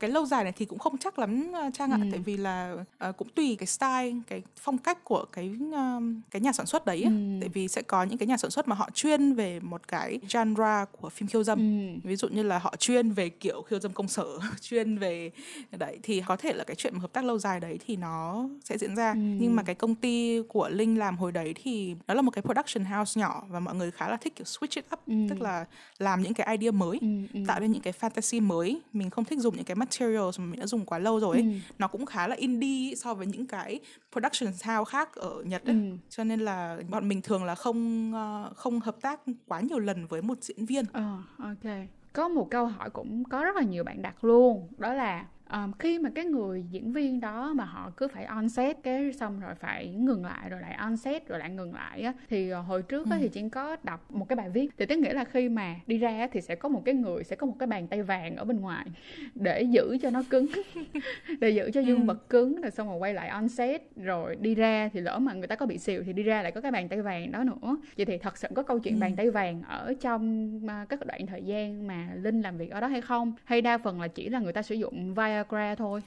Cái 0.00 0.10
lâu 0.10 0.26
dài 0.26 0.44
này 0.44 0.52
thì 0.56 0.64
cũng 0.64 0.78
không 0.78 0.98
chắc 0.98 1.18
lắm 1.18 1.52
uh, 1.66 1.74
trang 1.74 1.90
ạ 1.90 1.98
Ừ. 2.02 2.08
tại 2.10 2.20
vì 2.20 2.36
là 2.36 2.76
uh, 3.08 3.16
cũng 3.16 3.28
tùy 3.28 3.56
cái 3.58 3.66
style 3.66 4.12
cái 4.28 4.42
phong 4.60 4.78
cách 4.78 5.04
của 5.04 5.24
cái 5.32 5.54
um, 5.72 6.20
cái 6.30 6.40
nhà 6.40 6.52
sản 6.52 6.66
xuất 6.66 6.84
đấy. 6.86 7.02
Ừ. 7.02 7.10
tại 7.40 7.48
vì 7.48 7.68
sẽ 7.68 7.82
có 7.82 8.02
những 8.02 8.18
cái 8.18 8.26
nhà 8.26 8.36
sản 8.36 8.50
xuất 8.50 8.68
mà 8.68 8.76
họ 8.76 8.90
chuyên 8.94 9.34
về 9.34 9.60
một 9.60 9.88
cái 9.88 10.18
genre 10.34 10.84
của 11.00 11.08
phim 11.08 11.28
khiêu 11.28 11.44
dâm 11.44 11.58
Ừ. 11.58 12.08
ví 12.08 12.16
dụ 12.16 12.28
như 12.28 12.42
là 12.42 12.58
họ 12.58 12.74
chuyên 12.78 13.10
về 13.10 13.28
kiểu 13.28 13.62
khiêu 13.62 13.80
dâm 13.80 13.92
công 13.92 14.08
sở 14.08 14.26
chuyên 14.60 14.98
về 14.98 15.30
đấy 15.78 15.98
thì 16.02 16.22
có 16.26 16.36
thể 16.36 16.52
là 16.52 16.64
cái 16.64 16.76
chuyện 16.76 16.94
hợp 16.94 17.12
tác 17.12 17.24
lâu 17.24 17.38
dài 17.38 17.60
đấy 17.60 17.78
thì 17.86 17.96
nó 17.96 18.48
sẽ 18.64 18.78
diễn 18.78 18.96
ra 18.96 19.12
Ừ. 19.12 19.18
nhưng 19.40 19.56
mà 19.56 19.62
cái 19.62 19.74
công 19.74 19.94
ty 19.94 20.42
của 20.48 20.68
linh 20.68 20.98
làm 20.98 21.16
hồi 21.16 21.32
đấy 21.32 21.54
thì 21.62 21.94
nó 22.08 22.14
là 22.14 22.22
một 22.22 22.30
cái 22.30 22.42
production 22.42 22.84
house 22.84 23.20
nhỏ 23.20 23.42
và 23.48 23.60
mọi 23.60 23.74
người 23.74 23.90
khá 23.90 24.08
là 24.08 24.16
thích 24.16 24.36
kiểu 24.36 24.44
switch 24.44 24.68
it 24.74 24.84
up 24.92 25.00
Ừ. 25.06 25.14
tức 25.30 25.40
là 25.40 25.64
làm 25.98 26.22
những 26.22 26.34
cái 26.34 26.56
idea 26.56 26.70
mới 26.70 26.98
Ừ. 27.00 27.06
Ừ. 27.34 27.40
tạo 27.46 27.60
ra 27.60 27.66
những 27.66 27.82
cái 27.82 27.92
fantasy 28.00 28.42
mới 28.46 28.80
mình 28.92 29.10
không 29.10 29.24
thích 29.24 29.38
dùng 29.38 29.56
những 29.56 29.64
cái 29.64 29.71
materials 29.74 30.40
mà 30.40 30.46
mình 30.46 30.60
đã 30.60 30.66
dùng 30.66 30.84
quá 30.84 30.98
lâu 30.98 31.20
rồi 31.20 31.36
ấy 31.36 31.42
Ừ. 31.42 31.48
nó 31.78 31.88
cũng 31.88 32.06
khá 32.06 32.26
là 32.28 32.36
indie 32.36 32.94
so 32.94 33.14
với 33.14 33.26
những 33.26 33.46
cái 33.46 33.80
production 34.12 34.46
house 34.52 34.90
khác 34.90 35.14
ở 35.14 35.42
Nhật 35.46 35.64
ấy. 35.64 35.74
Ừ. 35.74 35.96
cho 36.08 36.24
nên 36.24 36.40
là 36.40 36.78
bọn 36.90 37.08
mình 37.08 37.22
thường 37.22 37.44
là 37.44 37.54
không 37.54 38.12
ờ, 38.14 38.52
không 38.56 38.80
hợp 38.80 38.96
tác 39.00 39.20
quá 39.48 39.60
nhiều 39.60 39.78
lần 39.78 40.06
với 40.06 40.22
một 40.22 40.38
diễn 40.42 40.64
viên 40.66 40.84
Ờ, 40.92 41.18
ok. 41.38 41.72
Có 42.12 42.28
một 42.28 42.48
câu 42.50 42.66
hỏi 42.66 42.90
cũng 42.90 43.24
có 43.24 43.44
rất 43.44 43.56
là 43.56 43.62
nhiều 43.62 43.84
bạn 43.84 44.02
đặt 44.02 44.24
luôn, 44.24 44.68
đó 44.78 44.92
là 44.94 45.26
um, 45.52 45.72
khi 45.78 45.98
mà 45.98 46.10
cái 46.14 46.24
người 46.24 46.64
diễn 46.70 46.92
viên 46.92 47.20
đó 47.20 47.52
mà 47.54 47.64
họ 47.64 47.90
cứ 47.96 48.08
phải 48.08 48.24
on 48.24 48.48
set 48.48 48.76
cái 48.82 49.12
xong 49.12 49.40
rồi 49.40 49.54
phải 49.54 49.88
ngừng 49.88 50.24
lại 50.24 50.50
rồi 50.50 50.60
lại 50.60 50.74
on 50.74 50.96
set 50.96 51.28
rồi 51.28 51.38
lại 51.38 51.50
ngừng 51.50 51.74
lại 51.74 52.02
á 52.02 52.12
thì 52.28 52.50
ờ, 52.50 52.60
hồi 52.60 52.82
trước 52.82 53.06
á, 53.10 53.16
thì 53.20 53.28
Trang 53.28 53.50
có 53.50 53.76
đọc 53.82 54.10
một 54.10 54.28
cái 54.28 54.36
bài 54.36 54.50
viết. 54.50 54.70
Thì 54.78 54.86
tức 54.86 54.98
nghĩa 54.98 55.12
là 55.12 55.24
khi 55.24 55.48
mà 55.48 55.76
đi 55.86 55.98
ra 55.98 56.28
thì 56.32 56.40
sẽ 56.40 56.54
có 56.54 56.68
một 56.68 56.82
cái 56.84 56.94
người 56.94 57.24
sẽ 57.24 57.36
có 57.36 57.46
một 57.46 57.54
cái 57.58 57.66
bàn 57.66 57.86
tay 57.86 58.02
vàng 58.02 58.36
ở 58.36 58.44
bên 58.44 58.60
ngoài 58.60 58.86
để 59.34 59.62
giữ 59.62 59.98
cho 60.02 60.10
nó 60.10 60.22
cứng 60.30 60.46
để 61.40 61.50
giữ 61.50 61.70
cho 61.74 61.80
dương 61.80 62.06
vật 62.06 62.28
cứng 62.28 62.60
rồi 62.60 62.70
xong 62.70 62.88
rồi 62.88 62.98
quay 62.98 63.14
lại 63.14 63.28
on 63.28 63.48
set. 63.48 63.96
Rồi 63.96 64.36
đi 64.36 64.54
ra 64.54 64.90
thì 64.92 65.00
lỡ 65.00 65.18
mà 65.18 65.32
người 65.32 65.46
ta 65.46 65.56
có 65.56 65.66
bị 65.66 65.78
xìu 65.78 66.02
thì 66.06 66.12
đi 66.12 66.22
ra 66.22 66.42
lại 66.42 66.52
có 66.52 66.60
cái 66.60 66.70
bàn 66.70 66.88
tay 66.88 67.02
vàng 67.02 67.32
đó 67.32 67.44
nữa. 67.44 67.76
Vậy 67.96 68.06
thì 68.06 68.18
thật 68.18 68.38
sự 68.38 68.48
có 68.54 68.62
câu 68.62 68.78
chuyện 68.78 69.00
bàn 69.00 69.16
tay 69.16 69.30
vàng 69.30 69.62
ở 69.62 69.94
trong 70.00 70.60
à, 70.68 70.86
các 70.88 71.06
đoạn 71.06 71.26
thời 71.26 71.42
gian 71.42 71.86
mà 71.86 72.08
linh 72.22 72.42
làm 72.42 72.56
việc 72.56 72.70
ở 72.70 72.80
đó 72.80 72.86
hay 72.86 73.00
không? 73.00 73.32
Hay 73.44 73.60
đa 73.60 73.78
phần 73.78 74.00
là 74.00 74.08
chỉ 74.08 74.28
là 74.28 74.38
người 74.38 74.52
ta 74.52 74.62
sử 74.62 74.74
dụng 74.74 75.14
viagra 75.42 75.74
thôi. 75.74 76.02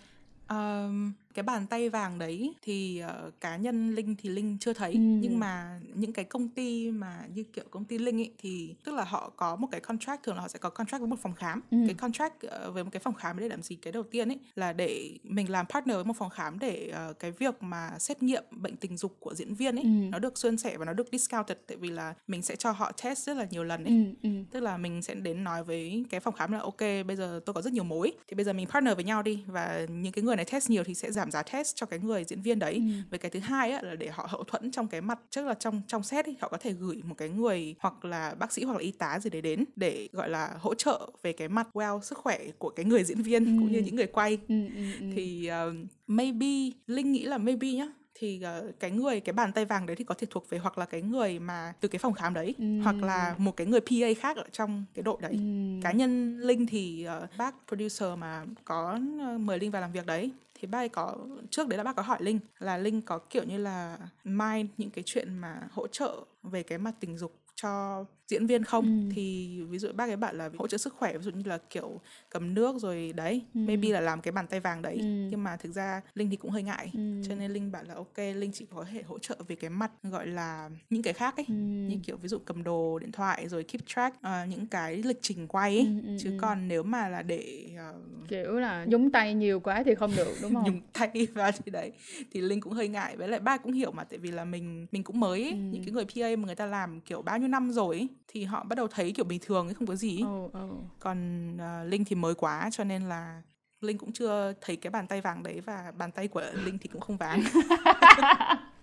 Um, 0.50 1.16
cái 1.36 1.44
bàn 1.44 1.68
tay 1.68 1.90
vàng 1.90 2.20
đấy 2.20 2.54
thì 2.62 3.00
ờ, 3.00 3.32
cá 3.40 3.58
nhân 3.58 3.96
linh 3.96 4.16
thì 4.16 4.30
linh 4.30 4.58
chưa 4.60 4.74
thấy 4.74 4.92
Ừ. 4.94 5.00
nhưng 5.00 5.40
mà 5.40 5.80
những 5.96 6.14
cái 6.14 6.26
công 6.26 6.50
ty 6.50 6.92
mà 6.92 7.20
như 7.36 7.44
kiểu 7.44 7.64
công 7.72 7.86
ty 7.86 7.98
linh 7.98 8.20
ấy 8.22 8.32
thì 8.38 8.76
tức 8.84 8.92
là 8.96 9.04
họ 9.04 9.32
có 9.36 9.56
một 9.56 9.68
cái 9.72 9.82
contract 9.82 10.24
thường 10.24 10.36
là 10.36 10.42
họ 10.42 10.48
sẽ 10.48 10.60
có 10.60 10.70
contract 10.70 11.00
với 11.02 11.08
một 11.10 11.20
phòng 11.22 11.34
khám 11.34 11.62
Ừ. 11.72 11.78
cái 11.88 11.94
contract 11.96 12.42
ờ, 12.42 12.72
với 12.72 12.84
một 12.84 12.90
cái 12.94 13.00
phòng 13.00 13.14
khám 13.14 13.40
để 13.40 13.50
làm 13.50 13.62
gì 13.62 13.76
cái 13.76 13.94
đầu 13.94 14.04
tiên 14.04 14.30
ấy 14.30 14.40
là 14.56 14.74
để 14.74 15.18
mình 15.24 15.50
làm 15.52 15.66
partner 15.70 15.96
với 15.96 16.06
một 16.06 16.18
phòng 16.18 16.30
khám 16.30 16.60
để 16.60 16.90
ờ, 16.94 17.14
cái 17.20 17.32
việc 17.32 17.64
mà 17.64 17.92
xét 18.00 18.24
nghiệm 18.24 18.44
bệnh 18.52 18.76
tình 18.76 18.98
dục 18.98 19.16
của 19.20 19.36
diễn 19.36 19.56
viên 19.56 19.76
ấy 19.76 19.84
Ừ. 19.84 19.90
nó 20.12 20.20
được 20.20 20.38
xuyên 20.38 20.58
sẻ 20.58 20.78
và 20.78 20.86
nó 20.86 20.94
được 20.94 21.08
discounted 21.12 21.58
tại 21.68 21.78
vì 21.78 21.90
là 21.90 22.14
mình 22.28 22.42
sẽ 22.42 22.56
cho 22.56 22.72
họ 22.72 22.92
test 23.04 23.26
rất 23.28 23.38
là 23.38 23.48
nhiều 23.52 23.64
lần 23.64 23.84
ấy 23.84 23.94
ừ, 24.24 24.30
ừ. 24.30 24.30
tức 24.52 24.60
là 24.60 24.78
mình 24.78 25.02
sẽ 25.02 25.16
đến 25.16 25.44
nói 25.44 25.64
với 25.64 26.06
cái 26.10 26.20
phòng 26.20 26.34
khám 26.34 26.52
là 26.52 26.60
ok 26.60 26.80
bây 27.08 27.16
giờ 27.16 27.40
tôi 27.46 27.54
có 27.54 27.62
rất 27.62 27.74
nhiều 27.74 27.84
mối 27.84 28.12
thì 28.28 28.36
bây 28.36 28.46
giờ 28.46 28.54
mình 28.54 28.68
partner 28.68 28.96
với 28.96 29.04
nhau 29.04 29.24
đi 29.24 29.44
và 29.48 29.86
những 29.90 30.12
cái 30.14 30.24
người 30.24 30.36
này 30.36 30.46
test 30.46 30.70
nhiều 30.70 30.84
thì 30.84 30.94
sẽ 30.94 31.12
giảm 31.12 31.25
giá 31.32 31.44
test 31.44 31.76
cho 31.76 31.86
cái 31.86 32.00
người 32.00 32.24
diễn 32.24 32.42
viên 32.42 32.60
đấy 32.60 32.74
Ừ. 32.76 32.82
với 33.10 33.20
cái 33.20 33.32
thứ 33.32 33.40
hai 33.40 33.72
á, 33.72 33.80
là 33.84 33.96
để 33.96 34.10
họ 34.10 34.28
hậu 34.30 34.44
thuẫn 34.44 34.72
trong 34.72 34.88
cái 34.88 35.02
mặt 35.02 35.20
tức 35.36 35.46
là 35.46 35.54
trong 35.54 35.82
trong 35.88 36.04
set 36.04 36.26
ấy, 36.26 36.36
họ 36.42 36.48
có 36.48 36.58
thể 36.58 36.72
gửi 36.72 37.02
một 37.04 37.16
cái 37.18 37.30
người 37.30 37.76
hoặc 37.80 38.06
là 38.06 38.36
bác 38.40 38.52
sĩ 38.52 38.64
hoặc 38.64 38.74
là 38.74 38.80
y 38.80 38.92
tá 38.92 39.20
gì 39.20 39.30
đấy 39.30 39.42
đến 39.42 39.64
để 39.76 40.10
gọi 40.12 40.30
là 40.30 40.54
hỗ 40.60 40.74
trợ 40.76 41.10
về 41.24 41.34
cái 41.34 41.48
mặt 41.50 41.68
well 41.74 42.02
sức 42.02 42.18
khỏe 42.18 42.40
của 42.58 42.70
cái 42.70 42.86
người 42.86 43.04
diễn 43.04 43.22
viên 43.22 43.46
cũng 43.60 43.72
như 43.72 43.80
những 43.80 43.96
người 43.96 44.08
quay 44.08 44.38
Ừ, 44.48 44.56
ừ, 44.76 44.82
ừ. 45.00 45.06
thì 45.16 45.48
um, 45.48 45.86
maybe 46.08 46.48
linh 46.88 47.12
nghĩ 47.12 47.24
là 47.24 47.38
maybe 47.38 47.68
nhá 47.72 47.88
thì 48.18 48.42
uh, 48.68 48.80
cái 48.80 48.92
người 48.92 49.20
cái 49.20 49.34
bàn 49.34 49.52
tay 49.54 49.66
vàng 49.66 49.86
đấy 49.86 49.96
thì 49.96 50.04
có 50.04 50.16
thể 50.18 50.28
thuộc 50.30 50.50
về 50.50 50.58
hoặc 50.58 50.78
là 50.78 50.86
cái 50.86 51.02
người 51.02 51.40
mà 51.40 51.74
từ 51.80 51.88
cái 51.88 52.00
phòng 52.00 52.14
khám 52.14 52.34
đấy 52.34 52.56
Ừm. 52.58 52.80
hoặc 52.80 52.96
là 53.04 53.36
một 53.38 53.52
cái 53.58 53.68
người 53.68 53.80
PA 53.80 54.08
khác 54.22 54.38
ở 54.38 54.44
trong 54.52 54.86
cái 54.94 55.04
đội 55.04 55.18
đấy 55.22 55.32
Ừ. 55.32 55.40
cá 55.84 55.92
nhân 55.92 56.40
linh 56.40 56.66
thì 56.66 57.08
uh, 57.24 57.30
bác 57.38 57.56
producer 57.68 58.10
mà 58.18 58.46
có 58.66 59.00
uh, 59.34 59.40
mời 59.40 59.60
linh 59.60 59.72
vào 59.72 59.82
làm 59.82 59.92
việc 59.92 60.06
đấy 60.06 60.32
thì 60.60 60.68
bác 60.68 60.80
ấy 60.80 60.90
có, 60.90 61.16
trước 61.50 61.68
đấy 61.68 61.78
là 61.78 61.84
bác 61.84 61.96
có 61.96 62.02
hỏi 62.02 62.18
linh, 62.22 62.40
là 62.60 62.78
linh 62.78 63.02
có 63.02 63.20
kiểu 63.30 63.44
như 63.44 63.58
là 63.58 63.98
mind 64.24 64.70
những 64.78 64.90
cái 64.90 65.04
chuyện 65.08 65.38
mà 65.38 65.62
hỗ 65.72 65.88
trợ 65.88 66.26
về 66.44 66.64
cái 66.64 66.78
mặt 66.78 66.92
tình 67.00 67.18
dục 67.18 67.36
cho 67.56 68.04
diễn 68.28 68.48
viên 68.48 68.64
không 68.64 68.86
Ừ. 69.10 69.14
thì 69.16 69.58
ví 69.70 69.78
dụ 69.80 69.92
bác 69.94 70.10
ấy 70.10 70.16
bảo 70.18 70.34
là 70.34 70.50
hỗ 70.58 70.68
trợ 70.68 70.78
sức 70.78 70.94
khỏe 70.94 71.18
ví 71.18 71.24
dụ 71.24 71.32
như 71.32 71.44
là 71.46 71.58
kiểu 71.70 72.02
cầm 72.30 72.54
nước 72.54 72.76
rồi 72.80 73.14
đấy 73.16 73.42
Ừ. 73.54 73.60
maybe 73.60 73.90
là 73.90 74.00
làm 74.00 74.22
cái 74.22 74.32
bàn 74.32 74.48
tay 74.48 74.60
vàng 74.60 74.82
đấy 74.82 74.98
Ừ. 75.00 75.06
nhưng 75.32 75.44
mà 75.44 75.58
thực 75.58 75.72
ra 75.72 76.02
linh 76.14 76.30
thì 76.30 76.36
cũng 76.36 76.52
hơi 76.52 76.64
ngại 76.64 76.92
Ừ. 76.94 77.00
cho 77.30 77.36
nên 77.36 77.52
linh 77.52 77.72
bảo 77.72 77.84
là 77.84 77.94
ok 77.96 78.18
linh 78.18 78.52
chỉ 78.52 78.66
có 78.76 78.86
thể 78.94 79.02
hỗ 79.04 79.20
trợ 79.20 79.36
về 79.48 79.56
cái 79.56 79.70
mặt 79.70 79.92
gọi 80.04 80.28
là 80.28 80.70
những 80.90 81.02
cái 81.04 81.14
khác 81.14 81.38
ấy 81.38 81.46
Ừ. 81.50 81.54
như 81.90 81.98
kiểu 82.04 82.18
ví 82.18 82.28
dụ 82.30 82.38
cầm 82.46 82.64
đồ 82.64 83.00
điện 83.00 83.12
thoại 83.12 83.48
rồi 83.50 83.64
keep 83.64 83.86
track 83.88 84.22
ờ, 84.22 84.46
những 84.50 84.68
cái 84.68 84.96
lịch 85.04 85.20
trình 85.22 85.48
quay 85.48 85.78
ấy 85.78 85.86
Ừ, 86.04 86.08
ừ, 86.10 86.18
chứ 86.20 86.30
ừ. 86.32 86.38
còn 86.42 86.68
nếu 86.68 86.84
mà 86.84 87.10
là 87.10 87.22
để 87.22 87.70
ờ, 87.78 87.94
kiểu 88.28 88.52
là 88.54 88.86
nhúng 88.86 89.12
tay 89.12 89.34
nhiều 89.34 89.60
quá 89.60 89.84
thì 89.86 89.96
không 89.96 90.12
được 90.16 90.34
đúng 90.42 90.54
không 90.54 90.64
nhúng 90.66 90.82
tay 90.94 91.28
vào 91.34 91.52
thì 91.52 91.72
đấy 91.72 91.92
thì 92.32 92.42
linh 92.42 92.62
cũng 92.62 92.74
hơi 92.74 92.88
ngại 92.88 93.18
với 93.18 93.28
lại 93.28 93.40
ba 93.40 93.58
cũng 93.58 93.72
hiểu 93.72 93.92
mà 93.92 94.04
tại 94.04 94.20
vì 94.20 94.32
là 94.32 94.46
mình 94.46 94.88
mình 94.92 95.04
cũng 95.04 95.20
mới 95.20 95.42
ấy. 95.44 95.52
Ừ. 95.52 95.56
những 95.58 95.84
cái 95.84 95.92
người 95.92 96.06
PA 96.06 96.36
mà 96.42 96.46
người 96.46 96.56
ta 96.56 96.66
làm 96.66 97.02
kiểu 97.02 97.22
bao 97.22 97.38
nhiêu 97.38 97.48
năm 97.48 97.72
rồi 97.72 97.96
ấy, 97.96 98.08
thì 98.28 98.44
họ 98.44 98.64
bắt 98.64 98.76
đầu 98.76 98.88
thấy 98.88 99.12
kiểu 99.12 99.26
bình 99.26 99.40
thường 99.42 99.68
ấy 99.68 99.74
không 99.74 99.88
có 99.88 99.96
gì 99.96 100.22
ừ, 100.22 100.50
ừ. 100.54 100.70
còn 101.00 101.48
ờ, 101.58 101.84
linh 101.84 102.06
thì 102.06 102.16
mới 102.16 102.36
quá 102.36 102.70
cho 102.72 102.84
nên 102.84 103.02
là 103.10 103.42
linh 103.82 103.98
cũng 103.98 104.12
chưa 104.12 104.54
thấy 104.62 104.76
cái 104.76 104.92
bàn 104.92 105.08
tay 105.08 105.22
vàng 105.22 105.44
đấy 105.44 105.62
và 105.62 105.94
bàn 105.98 106.12
tay 106.12 106.28
của 106.28 106.44
linh 106.66 106.78
thì 106.78 106.90
cũng 106.94 107.02
không 107.02 107.18
vàng. 107.18 107.44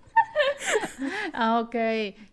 À, 1.33 1.47
ok. 1.47 1.75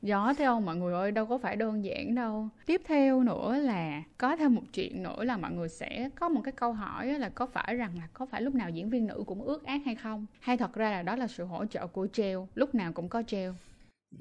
Gió 0.01 0.33
theo 0.37 0.53
ông 0.53 0.65
mọi 0.65 0.75
người 0.75 0.93
ơi 0.93 1.11
đâu 1.11 1.25
có 1.25 1.37
phải 1.37 1.55
đơn 1.55 1.85
giản 1.85 2.15
đâu. 2.15 2.49
Tiếp 2.65 2.81
theo 2.85 3.23
nữa 3.23 3.57
là 3.57 4.03
có 4.17 4.35
thêm 4.35 4.55
một 4.55 4.61
chuyện 4.73 5.03
nữa 5.03 5.23
là 5.23 5.37
mọi 5.37 5.51
người 5.51 5.69
sẽ 5.69 6.09
có 6.15 6.29
một 6.29 6.41
cái 6.43 6.51
câu 6.51 6.73
hỏi 6.73 7.07
là 7.07 7.29
có 7.29 7.45
phải 7.45 7.75
rằng 7.75 7.97
là 7.97 8.07
có 8.13 8.25
phải 8.25 8.41
lúc 8.41 8.55
nào 8.55 8.69
diễn 8.69 8.89
viên 8.89 9.07
nữ 9.07 9.23
cũng 9.27 9.41
ước 9.41 9.65
ác 9.65 9.81
hay 9.85 9.95
không? 9.95 10.25
Hay 10.39 10.57
thật 10.57 10.73
ra 10.73 10.91
là 10.91 11.03
đó 11.03 11.15
là 11.15 11.27
sự 11.27 11.45
hỗ 11.45 11.65
trợ 11.65 11.87
của 11.87 12.07
treo. 12.13 12.47
Lúc 12.55 12.75
nào 12.75 12.93
cũng 12.93 13.09
có 13.09 13.23
treo. 13.27 13.55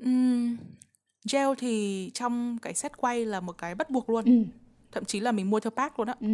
Um, 0.05 0.57
gel 1.33 1.49
thì 1.59 2.11
trong 2.15 2.59
cái 2.63 2.75
set 2.75 2.93
quay 2.97 3.25
là 3.25 3.41
một 3.41 3.59
cái 3.59 3.75
bắt 3.75 3.91
buộc 3.91 4.11
luôn. 4.11 4.25
Ừ. 4.25 4.33
thậm 4.93 5.05
chí 5.05 5.21
là 5.21 5.33
mình 5.33 5.51
mua 5.51 5.61
theo 5.61 5.71
pack 5.71 5.99
luôn 5.99 6.09
á. 6.09 6.15
Ừ. 6.21 6.29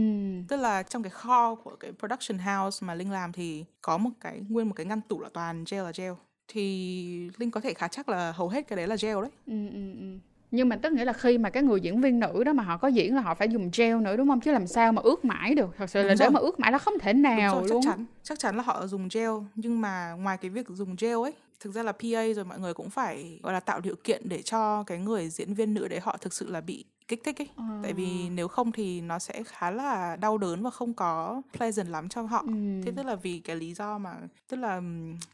tức 0.49 0.57
là 0.57 0.83
trong 0.83 1.03
cái 1.03 1.11
kho 1.11 1.55
của 1.55 1.77
cái 1.81 1.93
production 1.99 2.39
house 2.39 2.87
mà 2.87 2.95
linh 2.95 3.11
làm 3.11 3.33
thì 3.33 3.65
có 3.83 3.99
một 3.99 4.11
cái 4.21 4.41
nguyên 4.49 4.69
một 4.69 4.73
cái 4.77 4.87
ngăn 4.87 5.01
tủ 5.01 5.21
là 5.21 5.29
toàn 5.33 5.65
gel 5.71 5.83
là 5.85 5.93
gel. 5.97 6.13
Thì 6.49 7.31
linh 7.39 7.51
có 7.51 7.61
thể 7.61 7.75
khá 7.75 7.89
chắc 7.89 8.09
là 8.09 8.33
hầu 8.33 8.49
hết 8.49 8.69
cái 8.69 8.77
đấy 8.77 8.87
là 8.87 8.97
gel 9.03 9.15
đấy. 9.21 9.31
Ừ, 9.47 9.69
ừ, 9.73 9.93
ừ. 10.01 10.19
nhưng 10.51 10.69
mà 10.69 10.77
tức 10.77 10.93
nghĩa 10.93 11.05
là 11.05 11.13
khi 11.13 11.39
mà 11.39 11.51
cái 11.51 11.63
người 11.63 11.81
diễn 11.81 12.01
viên 12.01 12.21
nữ 12.21 12.45
đó 12.45 12.53
mà 12.53 12.63
họ 12.63 12.77
có 12.77 12.89
diễn 12.89 13.15
là 13.15 13.21
họ 13.23 13.35
phải 13.35 13.49
dùng 13.49 13.71
gel 13.77 13.97
nữa 14.01 14.17
đúng 14.17 14.29
không? 14.29 14.41
Chứ 14.41 14.53
làm 14.53 14.67
sao 14.67 14.93
mà 14.93 15.03
ướt 15.05 15.25
mãi 15.25 15.55
được? 15.55 15.71
Thật 15.79 15.91
sự 15.91 16.01
Đúng 16.03 16.09
là 16.09 16.15
để 16.19 16.29
mà 16.29 16.41
ướt 16.41 16.61
mãi 16.61 16.73
là 16.73 16.79
không 16.79 16.95
thể 16.99 17.13
Đúng 17.13 17.23
nào 17.23 17.55
rồi, 17.55 17.69
luôn. 17.69 17.83
chắc 17.83 17.91
chắn 17.91 18.05
chắc 18.23 18.39
chắn 18.39 18.57
là 18.57 18.63
họ 18.63 18.87
dùng 18.87 19.09
gel. 19.15 19.31
Nhưng 19.55 19.81
mà 19.81 20.13
ngoài 20.13 20.37
cái 20.39 20.51
việc 20.51 20.69
dùng 20.69 20.97
gel 21.01 21.17
ấy 21.17 21.33
thực 21.61 21.75
ra 21.75 21.83
là 21.83 21.93
PA 21.93 22.25
rồi 22.37 22.45
mọi 22.45 22.61
người 22.61 22.75
cũng 22.75 22.91
phải 22.91 23.41
gọi 23.43 23.53
là 23.53 23.61
tạo 23.61 23.81
điều 23.81 23.97
kiện 24.05 24.29
để 24.29 24.43
cho 24.43 24.83
cái 24.87 24.99
người 24.99 25.29
diễn 25.29 25.55
viên 25.55 25.75
nữ 25.75 25.89
đấy 25.89 26.01
họ 26.01 26.17
thực 26.21 26.33
sự 26.33 26.51
là 26.51 26.61
bị 26.61 26.85
kích 27.09 27.21
thích 27.25 27.41
ấy 27.41 27.49
Ờ. 27.57 27.65
tại 27.83 27.93
vì 27.93 28.29
nếu 28.29 28.49
không 28.49 28.73
thì 28.73 29.01
nó 29.01 29.19
sẽ 29.19 29.43
khá 29.47 29.71
là 29.71 30.17
đau 30.17 30.39
đớn 30.39 30.63
và 30.63 30.71
không 30.71 30.95
có 30.95 31.43
pleasant 31.57 31.89
lắm 31.89 32.09
cho 32.09 32.23
họ 32.23 32.45
Ừ. 32.47 32.53
thế 32.85 32.93
tức 32.97 33.07
là 33.07 33.15
vì 33.15 33.39
cái 33.41 33.57
lý 33.57 33.75
do 33.75 33.99
mà 33.99 34.15
tức 34.49 34.57
là 34.57 34.81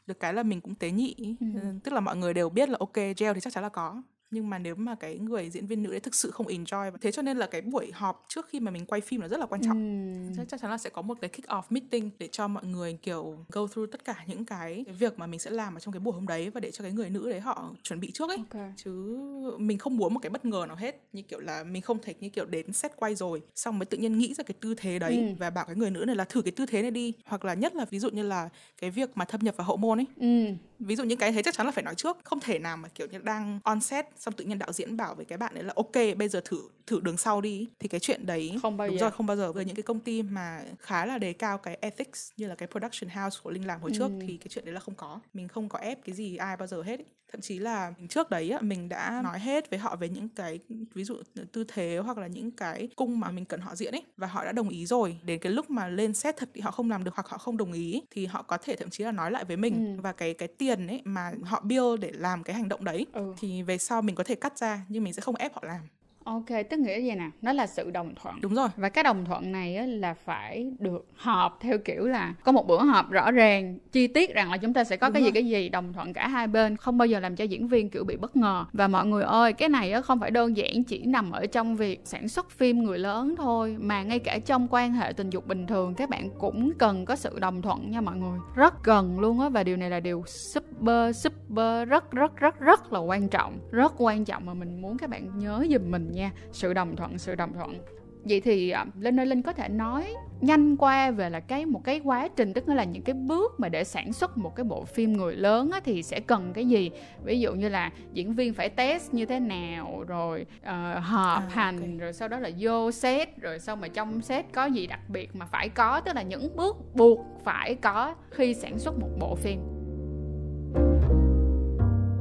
được 0.07 0.21
cái 0.21 0.35
là 0.35 0.43
mình 0.43 0.61
cũng 0.61 0.75
tế 0.75 0.91
nhị. 0.91 1.15
Ừ. 1.41 1.47
Ừ, 1.55 1.61
tức 1.85 1.93
là 1.93 2.01
mọi 2.01 2.17
người 2.17 2.35
đều 2.35 2.49
biết 2.51 2.69
là 2.69 2.77
ok 2.81 2.95
gel 2.95 3.35
thì 3.35 3.41
chắc 3.41 3.53
chắn 3.53 3.63
là 3.63 3.69
có 3.69 4.03
nhưng 4.31 4.51
mà 4.51 4.59
nếu 4.59 4.75
mà 4.75 4.95
cái 4.95 5.19
người 5.19 5.51
diễn 5.51 5.67
viên 5.67 5.83
nữ 5.83 5.91
đấy 5.91 6.01
thực 6.01 6.15
sự 6.15 6.31
không 6.31 6.47
enjoy 6.47 6.91
thế 7.01 7.13
cho 7.13 7.23
nên 7.23 7.37
là 7.37 7.47
cái 7.47 7.61
buổi 7.61 7.91
họp 7.95 8.25
trước 8.29 8.49
khi 8.49 8.61
mà 8.61 8.71
mình 8.71 8.87
quay 8.87 9.01
phim 9.01 9.21
là 9.21 9.29
rất 9.29 9.41
là 9.41 9.47
quan 9.47 9.61
trọng 9.63 9.77
Ừ. 9.81 10.33
chắc, 10.37 10.49
chắc 10.49 10.61
chắn 10.61 10.71
là 10.71 10.79
sẽ 10.79 10.91
có 10.91 11.03
một 11.03 11.19
cái 11.21 11.31
kick 11.31 11.49
off 11.49 11.63
meeting 11.71 12.11
để 12.19 12.29
cho 12.33 12.49
mọi 12.49 12.65
người 12.65 12.99
kiểu 13.03 13.39
go 13.49 13.67
through 13.67 13.91
tất 13.93 14.05
cả 14.05 14.25
những 14.27 14.45
cái, 14.45 14.83
cái 14.87 14.95
việc 14.95 15.19
mà 15.19 15.27
mình 15.27 15.41
sẽ 15.41 15.51
làm 15.51 15.75
ở 15.77 15.81
trong 15.81 15.93
cái 15.95 16.01
buổi 16.01 16.15
hôm 16.15 16.27
đấy 16.27 16.51
và 16.51 16.61
để 16.61 16.71
cho 16.71 16.83
cái 16.83 16.93
người 16.93 17.11
nữ 17.11 17.31
đấy 17.31 17.41
họ 17.41 17.75
chuẩn 17.83 18.01
bị 18.01 18.11
trước 18.11 18.29
ấy 18.31 18.37
Ok. 18.37 18.63
chứ 18.77 19.19
mình 19.59 19.79
không 19.79 19.97
muốn 19.97 20.15
một 20.15 20.21
cái 20.23 20.31
bất 20.31 20.45
ngờ 20.45 20.65
nào 20.69 20.77
hết 20.77 21.01
như 21.13 21.23
kiểu 21.23 21.41
là 21.41 21.65
mình 21.65 21.83
không 21.83 21.99
thể 22.03 22.15
như 22.21 22.29
kiểu 22.29 22.45
đến 22.45 22.73
set 22.73 22.93
quay 22.97 23.15
rồi 23.15 23.43
xong 23.55 23.79
mới 23.79 23.87
tự 23.87 23.99
nhiên 23.99 24.19
nghĩ 24.19 24.35
ra 24.35 24.45
cái 24.45 24.55
tư 24.61 24.75
thế 24.77 24.99
đấy 24.99 25.17
Ừ. 25.21 25.35
và 25.39 25.51
bảo 25.51 25.65
cái 25.67 25.77
người 25.77 25.91
nữ 25.91 26.05
này 26.07 26.17
là 26.17 26.25
thử 26.25 26.43
cái 26.43 26.53
tư 26.53 26.67
thế 26.67 26.83
này 26.83 26.91
đi 26.91 27.13
hoặc 27.25 27.45
là 27.45 27.55
nhất 27.55 27.75
là 27.75 27.85
ví 27.91 27.99
dụ 27.99 28.11
như 28.11 28.23
là 28.23 28.49
cái 28.81 28.91
việc 28.91 29.11
mà 29.15 29.25
thâm 29.25 29.41
nhập 29.41 29.57
vào 29.57 29.67
hậu 29.67 29.77
môn 29.77 29.99
ấy 30.01 30.07
Ừ. 30.21 30.55
ví 30.81 30.97
dụ 30.97 31.05
những 31.05 31.19
cái 31.19 31.33
thế 31.33 31.43
chắc 31.43 31.55
chắn 31.55 31.67
là 31.67 31.73
phải 31.73 31.85
nói 31.85 31.95
trước 31.95 32.17
không 32.25 32.41
thể 32.41 32.59
nào 32.59 32.77
mà 32.77 32.89
kiểu 32.89 33.07
như 33.07 33.19
đang 33.19 33.61
on 33.65 33.81
set 33.81 34.07
xong 34.17 34.35
tự 34.35 34.45
nhiên 34.45 34.59
đạo 34.59 34.73
diễn 34.73 34.97
bảo 34.97 35.15
với 35.15 35.25
cái 35.25 35.39
bạn 35.39 35.55
ấy 35.55 35.63
là 35.65 35.73
ok 35.77 36.17
bây 36.19 36.29
giờ 36.29 36.41
thử 36.45 36.59
thử 36.87 37.01
đường 37.01 37.17
sau 37.17 37.41
đi 37.41 37.69
thì 37.79 37.89
cái 37.89 38.01
chuyện 38.01 38.27
đấy 38.27 38.59
Không 38.63 38.77
bao 38.77 38.89
đúng 38.89 38.97
giờ. 38.99 39.01
rồi 39.01 39.11
không 39.11 39.27
bao 39.27 39.37
giờ 39.37 39.53
với 39.53 39.65
những 39.65 39.77
cái 39.77 39.83
công 39.83 40.01
ty 40.01 40.23
mà 40.23 40.63
khá 40.79 41.07
là 41.07 41.19
đề 41.19 41.33
cao 41.33 41.59
cái 41.59 41.79
ethics 41.81 42.31
như 42.37 42.47
là 42.49 42.55
cái 42.55 42.69
production 42.73 43.11
house 43.11 43.41
của 43.43 43.51
linh 43.51 43.67
làm 43.67 43.81
hồi 43.81 43.91
trước 43.95 44.09
Ừ. 44.11 44.19
thì 44.27 44.37
cái 44.37 44.47
chuyện 44.51 44.65
đấy 44.65 44.75
là 44.75 44.81
không 44.81 44.95
có 44.95 45.21
mình 45.35 45.49
không 45.49 45.69
có 45.69 45.79
ép 45.79 46.05
cái 46.05 46.15
gì 46.15 46.37
ai 46.37 46.57
bao 46.57 46.67
giờ 46.67 46.83
hết 46.83 46.99
ý. 46.99 47.05
thậm 47.33 47.41
chí 47.41 47.59
là 47.59 47.93
trước 48.09 48.31
đấy 48.31 48.51
á, 48.51 48.59
mình 48.61 48.89
đã 48.89 49.21
nói 49.25 49.39
hết 49.39 49.71
với 49.71 49.79
họ 49.79 49.97
về 49.97 50.09
những 50.09 50.29
cái 50.29 50.59
ví 50.95 51.05
dụ 51.05 51.15
tư 51.53 51.65
thế 51.69 51.99
hoặc 52.05 52.19
là 52.19 52.27
những 52.27 52.51
cái 52.51 52.89
cung 52.97 53.21
mà 53.21 53.31
mình 53.31 53.45
cần 53.45 53.61
họ 53.61 53.75
diễn 53.77 53.95
ấy 53.95 54.03
và 54.17 54.27
họ 54.27 54.45
đã 54.45 54.53
đồng 54.53 54.69
ý 54.69 54.87
rồi 54.87 55.19
đến 55.25 55.39
cái 55.41 55.53
lúc 55.53 55.71
mà 55.71 55.89
lên 55.89 56.15
set 56.15 56.37
thật 56.37 56.49
thì 56.55 56.61
họ 56.61 56.71
không 56.71 56.91
làm 56.91 57.05
được 57.05 57.15
hoặc 57.15 57.29
họ 57.29 57.39
không 57.39 57.57
đồng 57.57 57.73
ý 57.73 58.03
thì 58.11 58.27
họ 58.27 58.43
có 58.43 58.57
thể 58.57 58.77
thậm 58.77 58.91
chí 58.91 59.05
là 59.05 59.13
nói 59.13 59.31
lại 59.31 59.45
với 59.45 59.57
mình 59.57 59.97
Ừ. 59.97 60.01
và 60.03 60.13
cái 60.13 60.35
cái 60.35 60.49
tiền 60.49 60.70
ấy 60.87 61.03
mà 61.05 61.33
họ 61.45 61.61
bill 61.65 61.97
để 62.01 62.11
làm 62.15 62.43
cái 62.43 62.57
hành 62.57 62.69
động 62.69 62.85
đấy 62.85 63.07
Ừ. 63.13 63.35
thì 63.39 63.63
về 63.63 63.79
sau 63.79 64.03
mình 64.03 64.15
có 64.15 64.25
thể 64.25 64.35
cắt 64.35 64.59
ra 64.59 64.81
nhưng 64.89 65.05
mình 65.05 65.13
sẽ 65.13 65.21
không 65.23 65.37
ép 65.37 65.55
họ 65.55 65.63
làm 65.67 65.81
ok 66.25 66.47
tức 66.71 66.81
nghĩa 66.81 67.01
gì 67.01 67.11
nè? 67.11 67.31
Nó 67.43 67.53
là 67.53 67.67
sự 67.67 67.91
đồng 67.91 68.15
thuận. 68.23 68.41
Đúng 68.41 68.55
rồi. 68.55 68.69
Và 68.77 68.89
cái 68.89 69.05
đồng 69.05 69.25
thuận 69.25 69.53
này 69.53 69.77
á, 69.77 69.87
là 69.87 70.15
phải 70.15 70.73
được 70.79 71.07
họp 71.17 71.59
theo 71.61 71.79
kiểu 71.79 72.07
là 72.07 72.35
có 72.45 72.53
một 72.53 72.67
bữa 72.67 72.85
họp 72.85 73.11
rõ 73.11 73.31
ràng 73.31 73.79
chi 73.93 74.07
tiết 74.07 74.35
rằng 74.35 74.51
là 74.51 74.57
chúng 74.57 74.75
ta 74.75 74.85
sẽ 74.85 74.97
có 74.97 75.09
Đúng 75.09 75.15
cái 75.15 75.23
gì 75.23 75.27
rồi. 75.27 75.33
cái 75.33 75.47
gì 75.47 75.69
đồng 75.69 75.93
thuận 75.93 76.13
cả 76.13 76.29
hai 76.29 76.47
bên 76.47 76.77
không 76.77 76.99
bao 76.99 77.07
giờ 77.07 77.21
làm 77.21 77.37
cho 77.37 77.45
diễn 77.45 77.69
viên 77.69 77.91
kiểu 77.91 78.05
bị 78.05 78.17
bất 78.17 78.37
ngờ. 78.37 78.65
Và 78.73 78.89
mọi 78.89 79.07
người 79.07 79.23
ơi 79.23 79.53
cái 79.53 79.69
này 79.69 79.93
á, 79.93 80.01
không 80.01 80.21
phải 80.21 80.31
đơn 80.31 80.57
giản 80.57 80.85
chỉ 80.85 81.05
nằm 81.05 81.31
ở 81.31 81.47
trong 81.47 81.77
việc 81.77 82.01
sản 82.05 82.29
xuất 82.29 82.51
phim 82.51 82.79
người 82.79 82.99
lớn 82.99 83.35
thôi 83.39 83.77
mà 83.81 84.03
ngay 84.03 84.19
cả 84.19 84.39
trong 84.47 84.69
quan 84.71 84.93
hệ 84.93 85.13
tình 85.13 85.31
dục 85.31 85.47
bình 85.47 85.67
thường 85.67 85.95
các 85.95 86.11
bạn 86.11 86.31
cũng 86.39 86.73
cần 86.79 87.05
có 87.05 87.17
sự 87.17 87.39
đồng 87.39 87.63
thuận 87.63 87.91
nha 87.91 88.01
mọi 88.01 88.17
người. 88.17 88.39
Rất 88.55 88.83
cần 88.83 89.21
luôn 89.21 89.41
á 89.41 89.49
và 89.49 89.65
điều 89.65 89.77
này 89.77 89.91
là 89.91 90.01
điều 90.01 90.25
super 90.27 91.17
super 91.17 91.89
rất 91.89 92.11
rất 92.11 92.37
rất 92.37 92.61
rất 92.61 92.93
là 92.93 92.99
quan 92.99 93.29
trọng. 93.29 93.59
Rất 93.71 93.93
quan 93.99 94.25
trọng 94.25 94.47
mà 94.47 94.55
mình 94.55 94.83
muốn 94.83 94.99
các 94.99 95.11
bạn 95.11 95.39
nhớ 95.39 95.65
giùm 95.71 95.91
mình 95.91 96.10
nha 96.13 96.31
sự 96.53 96.73
đồng 96.73 96.97
thuận 96.97 97.19
sự 97.19 97.35
đồng 97.35 97.53
thuận. 97.55 97.79
Vậy 98.25 98.41
thì 98.41 98.71
à, 98.71 98.87
linh 99.01 99.21
ơi 99.21 99.27
linh 99.27 99.43
có 99.43 99.53
thể 99.53 99.69
nói 99.69 100.15
nhanh 100.41 100.77
qua 100.77 101.11
về 101.11 101.31
là 101.31 101.41
cái 101.41 101.67
một 101.67 101.85
cái 101.85 102.01
quá 102.05 102.29
trình 102.37 102.53
tức 102.53 102.69
là 102.69 102.85
những 102.85 103.03
cái 103.03 103.15
bước 103.15 103.61
mà 103.61 103.69
để 103.69 103.85
sản 103.85 104.13
xuất 104.13 104.39
một 104.39 104.57
cái 104.57 104.65
bộ 104.65 104.85
phim 104.85 105.13
người 105.13 105.37
lớn 105.37 105.71
á, 105.71 105.81
thì 105.85 106.03
sẽ 106.03 106.21
cần 106.21 106.53
cái 106.53 106.69
gì? 106.69 106.91
Ví 107.25 107.41
dụ 107.41 107.55
như 107.55 107.69
là 107.69 107.91
diễn 108.13 108.33
viên 108.33 108.55
phải 108.55 108.69
test 108.69 109.15
như 109.15 109.27
thế 109.27 109.41
nào 109.41 110.05
rồi 110.09 110.47
ờ, 110.63 110.99
họp 110.99 111.39
À, 111.39 111.49
hành 111.51 111.99
rồi 111.99 112.13
sau 112.13 112.29
đó 112.29 112.39
là 112.39 112.51
vô 112.59 112.91
set 112.91 113.41
rồi 113.41 113.59
sau 113.59 113.77
mà 113.77 113.89
trong 113.89 114.23
set 114.23 114.53
có 114.53 114.65
gì 114.65 114.87
đặc 114.87 115.01
biệt 115.09 115.37
mà 115.37 115.47
phải 115.47 115.69
có 115.69 116.01
tức 116.01 116.15
là 116.15 116.23
những 116.23 116.57
bước 116.57 116.77
buộc 116.95 117.21
phải 117.45 117.75
có 117.75 118.15
khi 118.31 118.55
sản 118.55 118.79
xuất 118.79 118.99
một 118.99 119.11
bộ 119.21 119.35
phim. 119.35 119.61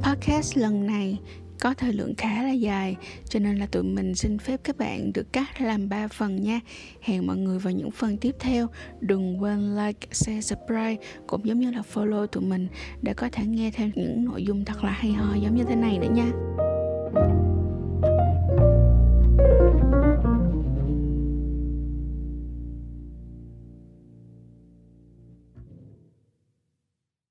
Podcast 0.04 0.58
lần 0.58 0.88
này 0.88 1.20
có 1.60 1.74
thời 1.74 1.94
lượng 1.94 2.16
khá 2.16 2.44
là 2.44 2.52
dài, 2.52 2.96
cho 3.30 3.40
nên 3.40 3.58
là 3.58 3.66
tụi 3.66 3.84
mình 3.84 4.16
xin 4.16 4.40
phép 4.40 4.60
các 4.64 4.78
bạn 4.78 5.14
được 5.14 5.34
cắt 5.34 5.62
làm 5.62 5.90
3 5.90 6.08
phần 6.08 6.42
nha. 6.42 6.60
Hẹn 7.02 7.28
mọi 7.28 7.38
người 7.38 7.60
vào 7.60 7.74
những 7.74 7.92
phần 7.92 8.18
tiếp 8.18 8.36
theo. 8.40 8.68
Đừng 9.02 9.44
quên 9.44 9.76
like, 9.76 10.08
share, 10.12 10.42
subscribe, 10.42 10.96
cũng 11.28 11.46
giống 11.46 11.60
như 11.60 11.72
là 11.72 11.82
follow 11.94 12.28
tụi 12.28 12.44
mình 12.44 12.68
để 13.02 13.14
có 13.14 13.30
thể 13.32 13.46
nghe 13.46 13.72
thêm 13.72 13.92
những 13.96 14.26
nội 14.26 14.44
dung 14.44 14.66
thật 14.66 14.84
là 14.84 14.92
hay 14.92 15.12
ho 15.12 15.36
giống 15.44 15.56
như 15.56 15.64
thế 15.64 15.76
này 15.76 16.00
nữa 16.00 16.10
nha. 16.16 16.32